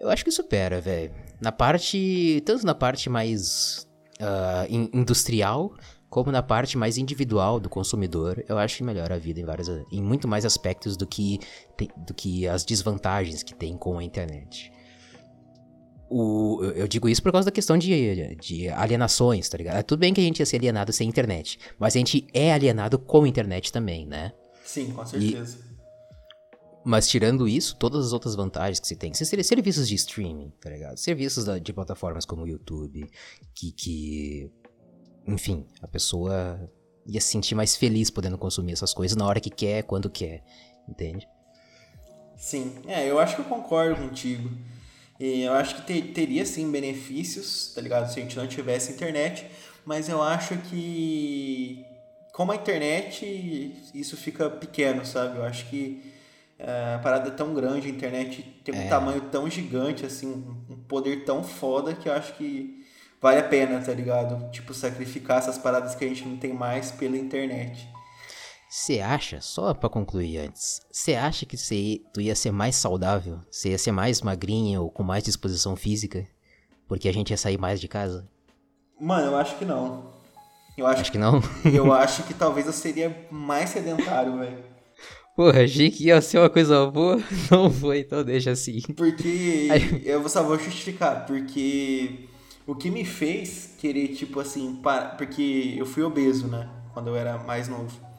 Eu 0.00 0.10
acho 0.10 0.24
que 0.24 0.30
supera, 0.30 0.80
velho. 0.80 1.12
Na 1.40 1.52
parte. 1.52 2.42
Tanto 2.44 2.66
na 2.66 2.74
parte 2.74 3.08
mais 3.08 3.86
uh, 4.20 4.66
industrial, 4.92 5.74
como 6.10 6.30
na 6.30 6.42
parte 6.42 6.76
mais 6.76 6.98
individual 6.98 7.58
do 7.58 7.70
consumidor, 7.70 8.44
eu 8.48 8.58
acho 8.58 8.76
que 8.76 8.84
melhora 8.84 9.14
a 9.14 9.18
vida 9.18 9.40
em 9.40 9.44
vários, 9.44 9.68
em 9.90 10.02
muito 10.02 10.28
mais 10.28 10.44
aspectos 10.44 10.96
do 10.96 11.06
que, 11.06 11.40
do 11.96 12.12
que 12.12 12.46
as 12.46 12.64
desvantagens 12.64 13.42
que 13.42 13.54
tem 13.54 13.76
com 13.76 13.98
a 13.98 14.04
internet. 14.04 14.72
O, 16.14 16.62
eu 16.74 16.86
digo 16.86 17.08
isso 17.08 17.22
por 17.22 17.32
causa 17.32 17.46
da 17.46 17.50
questão 17.50 17.78
de, 17.78 18.36
de 18.36 18.68
alienações, 18.68 19.48
tá 19.48 19.56
ligado? 19.56 19.78
É 19.78 19.82
tudo 19.82 20.00
bem 20.00 20.12
que 20.12 20.20
a 20.20 20.24
gente 20.24 20.40
ia 20.40 20.46
ser 20.46 20.56
alienado 20.56 20.92
sem 20.92 21.08
internet, 21.08 21.58
mas 21.78 21.96
a 21.96 21.98
gente 21.98 22.26
é 22.34 22.52
alienado 22.52 22.98
com 22.98 23.24
a 23.24 23.28
internet 23.28 23.72
também, 23.72 24.06
né? 24.06 24.32
Sim, 24.62 24.92
com 24.92 25.06
certeza. 25.06 25.56
E, 25.56 25.72
mas 26.84 27.08
tirando 27.08 27.48
isso, 27.48 27.76
todas 27.76 28.04
as 28.04 28.12
outras 28.12 28.34
vantagens 28.34 28.78
que 28.78 28.86
se 28.86 28.94
tem, 28.94 29.14
serviços 29.14 29.88
de 29.88 29.94
streaming, 29.94 30.52
tá 30.60 30.68
ligado? 30.68 30.98
Serviços 30.98 31.46
de 31.62 31.72
plataformas 31.72 32.26
como 32.26 32.42
o 32.42 32.48
YouTube, 32.48 33.08
que, 33.54 33.72
que 33.72 34.50
enfim, 35.26 35.66
a 35.80 35.88
pessoa 35.88 36.70
ia 37.06 37.20
se 37.22 37.28
sentir 37.28 37.54
mais 37.54 37.74
feliz 37.74 38.10
podendo 38.10 38.36
consumir 38.36 38.72
essas 38.72 38.92
coisas 38.92 39.16
na 39.16 39.26
hora 39.26 39.40
que 39.40 39.50
quer, 39.50 39.84
quando 39.84 40.10
quer, 40.10 40.44
entende? 40.86 41.26
Sim, 42.36 42.74
é, 42.86 43.08
eu 43.08 43.18
acho 43.18 43.36
que 43.36 43.40
eu 43.40 43.46
concordo 43.46 43.96
contigo. 43.96 44.50
E 45.22 45.42
eu 45.44 45.52
acho 45.52 45.76
que 45.76 45.82
ter, 45.82 46.02
teria 46.08 46.44
sim 46.44 46.68
benefícios, 46.68 47.70
tá 47.72 47.80
ligado? 47.80 48.12
Se 48.12 48.18
a 48.18 48.22
gente 48.24 48.36
não 48.36 48.48
tivesse 48.48 48.90
internet, 48.90 49.46
mas 49.86 50.08
eu 50.08 50.20
acho 50.20 50.56
que 50.62 51.86
como 52.32 52.50
a 52.50 52.56
internet, 52.56 53.72
isso 53.94 54.16
fica 54.16 54.50
pequeno, 54.50 55.06
sabe? 55.06 55.38
Eu 55.38 55.44
acho 55.44 55.66
que 55.66 56.02
é, 56.58 56.94
a 56.96 56.98
parada 56.98 57.28
é 57.28 57.30
tão 57.30 57.54
grande, 57.54 57.86
a 57.86 57.90
internet 57.90 58.42
tem 58.64 58.74
um 58.74 58.82
é. 58.82 58.88
tamanho 58.88 59.20
tão 59.30 59.48
gigante, 59.48 60.04
assim, 60.04 60.44
um 60.68 60.76
poder 60.88 61.24
tão 61.24 61.44
foda 61.44 61.94
que 61.94 62.08
eu 62.08 62.12
acho 62.14 62.32
que 62.32 62.84
vale 63.20 63.38
a 63.38 63.44
pena, 63.44 63.80
tá 63.80 63.94
ligado? 63.94 64.50
Tipo, 64.50 64.74
sacrificar 64.74 65.38
essas 65.38 65.56
paradas 65.56 65.94
que 65.94 66.04
a 66.04 66.08
gente 66.08 66.26
não 66.26 66.36
tem 66.36 66.52
mais 66.52 66.90
pela 66.90 67.16
internet. 67.16 67.88
Você 68.74 69.00
acha, 69.00 69.38
só 69.42 69.74
para 69.74 69.90
concluir 69.90 70.38
antes, 70.38 70.80
você 70.90 71.14
acha 71.14 71.44
que 71.44 71.58
cê, 71.58 72.00
tu 72.10 72.22
ia 72.22 72.34
ser 72.34 72.50
mais 72.50 72.74
saudável? 72.74 73.38
Você 73.50 73.68
ia 73.68 73.76
ser 73.76 73.92
mais 73.92 74.22
magrinha 74.22 74.80
ou 74.80 74.90
com 74.90 75.02
mais 75.02 75.22
disposição 75.22 75.76
física? 75.76 76.26
Porque 76.88 77.06
a 77.06 77.12
gente 77.12 77.32
ia 77.32 77.36
sair 77.36 77.58
mais 77.58 77.78
de 77.78 77.86
casa? 77.86 78.26
Mano, 78.98 79.26
eu 79.26 79.36
acho 79.36 79.58
que 79.58 79.66
não. 79.66 80.10
Eu 80.78 80.86
acho, 80.86 81.02
acho 81.02 81.12
que 81.12 81.18
não? 81.18 81.42
eu 81.70 81.92
acho 81.92 82.22
que 82.24 82.32
talvez 82.32 82.66
eu 82.66 82.72
seria 82.72 83.28
mais 83.30 83.68
sedentário, 83.68 84.38
velho. 84.38 84.64
Porra, 85.36 85.64
achei 85.64 85.90
que 85.90 86.06
ia 86.06 86.22
ser 86.22 86.38
uma 86.38 86.48
coisa 86.48 86.86
boa, 86.86 87.22
não 87.52 87.70
foi, 87.70 87.98
então 88.00 88.24
deixa 88.24 88.52
assim. 88.52 88.80
Porque, 88.96 89.68
eu 90.02 90.26
só 90.30 90.42
vou 90.42 90.58
justificar, 90.58 91.26
porque 91.26 92.26
o 92.66 92.74
que 92.74 92.90
me 92.90 93.04
fez 93.04 93.74
querer, 93.76 94.14
tipo 94.14 94.40
assim, 94.40 94.76
para... 94.76 95.10
porque 95.10 95.74
eu 95.76 95.84
fui 95.84 96.02
obeso, 96.02 96.48
né? 96.48 96.70
Quando 96.94 97.08
eu 97.08 97.16
era 97.16 97.36
mais 97.36 97.68
novo. 97.68 98.11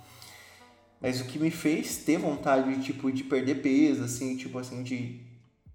Mas 1.04 1.20
o 1.20 1.26
que 1.26 1.38
me 1.38 1.52
fez 1.52 1.98
ter 1.98 2.18
vontade, 2.18 2.82
tipo, 2.82 3.12
de 3.12 3.26
perder 3.26 3.56
peso, 3.56 4.06
assim, 4.06 4.38
tipo 4.38 4.58
assim, 4.58 4.82
de, 4.82 5.20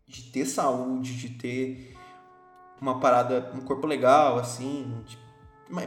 de 0.06 0.22
ter 0.32 0.46
saúde, 0.46 1.18
de 1.18 1.28
ter 1.28 1.94
uma 2.80 2.98
parada, 2.98 3.52
um 3.54 3.60
corpo 3.60 3.86
legal, 3.86 4.38
assim, 4.38 5.04
de, 5.06 5.18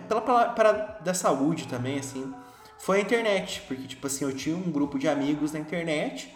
pela 0.08 0.22
parada 0.22 1.02
da 1.04 1.16
saúde 1.16 1.68
também, 1.68 1.98
assim, 1.98 2.32
foi 2.78 3.00
a 3.00 3.02
internet. 3.02 3.64
Porque, 3.68 3.88
tipo 3.88 4.06
assim, 4.06 4.26
eu 4.26 4.36
tinha 4.36 4.56
um 4.56 4.72
grupo 4.72 5.00
de 5.00 5.08
amigos 5.08 5.52
na 5.54 5.60
internet 5.60 6.32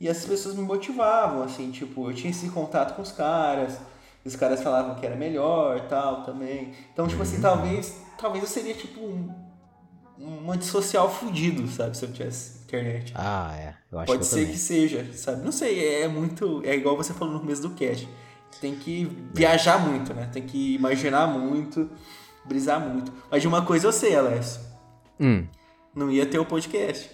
e 0.00 0.08
as 0.08 0.24
pessoas 0.24 0.56
me 0.56 0.62
motivavam, 0.62 1.44
assim, 1.44 1.70
tipo, 1.70 2.10
eu 2.10 2.14
tinha 2.14 2.32
esse 2.32 2.50
contato 2.50 2.96
com 2.96 3.02
os 3.02 3.12
caras 3.12 3.78
os 4.26 4.34
caras 4.34 4.60
falavam 4.60 4.96
que 4.96 5.06
era 5.06 5.14
melhor 5.14 5.86
tal 5.88 6.24
também. 6.24 6.72
Então, 6.92 7.06
tipo 7.06 7.22
assim, 7.22 7.40
talvez, 7.40 7.96
talvez 8.18 8.42
eu 8.42 8.50
seria 8.50 8.74
tipo 8.74 9.00
um, 9.00 9.32
um 10.18 10.50
antissocial 10.50 11.12
fudido, 11.12 11.66
sabe? 11.68 11.96
Se 11.96 12.04
eu 12.04 12.12
tivesse 12.12 12.58
internet. 12.64 13.12
Ah, 13.14 13.54
é. 13.56 13.74
Eu 13.90 13.98
acho 13.98 14.06
Pode 14.06 14.20
que 14.20 14.26
ser 14.26 14.36
também. 14.40 14.52
que 14.52 14.58
seja, 14.58 15.06
sabe? 15.14 15.44
Não 15.44 15.52
sei, 15.52 16.02
é 16.02 16.08
muito. 16.08 16.62
É 16.64 16.74
igual 16.74 16.96
você 16.96 17.12
falou 17.12 17.34
no 17.34 17.40
começo 17.40 17.62
do 17.62 17.70
cast. 17.70 18.08
Tem 18.60 18.74
que 18.74 19.04
viajar 19.34 19.78
muito, 19.78 20.14
né? 20.14 20.28
Tem 20.32 20.42
que 20.42 20.74
imaginar 20.74 21.26
muito, 21.26 21.90
brisar 22.44 22.80
muito. 22.80 23.12
Mas 23.30 23.42
de 23.42 23.48
uma 23.48 23.62
coisa 23.62 23.86
eu 23.88 23.92
sei, 23.92 24.16
Alessio. 24.16 24.60
Hum. 25.20 25.46
Não 25.94 26.10
ia 26.10 26.24
ter 26.26 26.38
o 26.38 26.44
podcast. 26.44 27.10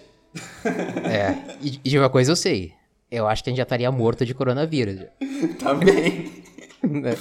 É, 1.05 1.57
e 1.61 1.71
de 1.71 1.99
uma 1.99 2.09
coisa 2.09 2.33
eu 2.33 2.37
sei. 2.37 2.73
Eu 3.11 3.27
acho 3.29 3.43
que 3.45 3.51
a 3.51 3.53
gente 3.53 3.59
já 3.59 3.65
estaria 3.65 3.91
morto 3.91 4.25
de 4.25 4.35
coronavírus. 4.35 5.01
Também. 5.59 6.43
Né? 6.83 7.17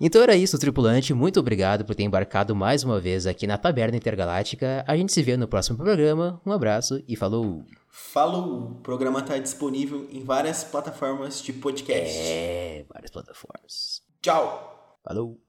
Então 0.00 0.22
era 0.22 0.36
isso, 0.36 0.58
tripulante. 0.58 1.12
Muito 1.12 1.40
obrigado 1.40 1.84
por 1.84 1.94
ter 1.94 2.04
embarcado 2.04 2.54
mais 2.54 2.84
uma 2.84 3.00
vez 3.00 3.26
aqui 3.26 3.46
na 3.46 3.58
Taberna 3.58 3.96
Intergaláctica. 3.96 4.84
A 4.86 4.96
gente 4.96 5.12
se 5.12 5.22
vê 5.22 5.36
no 5.36 5.48
próximo 5.48 5.76
programa. 5.76 6.40
Um 6.46 6.52
abraço 6.52 7.02
e 7.08 7.16
falou! 7.16 7.64
Falou! 7.90 8.70
O 8.70 8.74
programa 8.76 9.20
está 9.20 9.38
disponível 9.38 10.06
em 10.10 10.22
várias 10.22 10.62
plataformas 10.62 11.42
de 11.42 11.52
podcast. 11.52 12.16
É, 12.16 12.84
várias 12.88 13.10
plataformas. 13.10 14.02
Tchau! 14.22 14.98
Falou! 15.02 15.47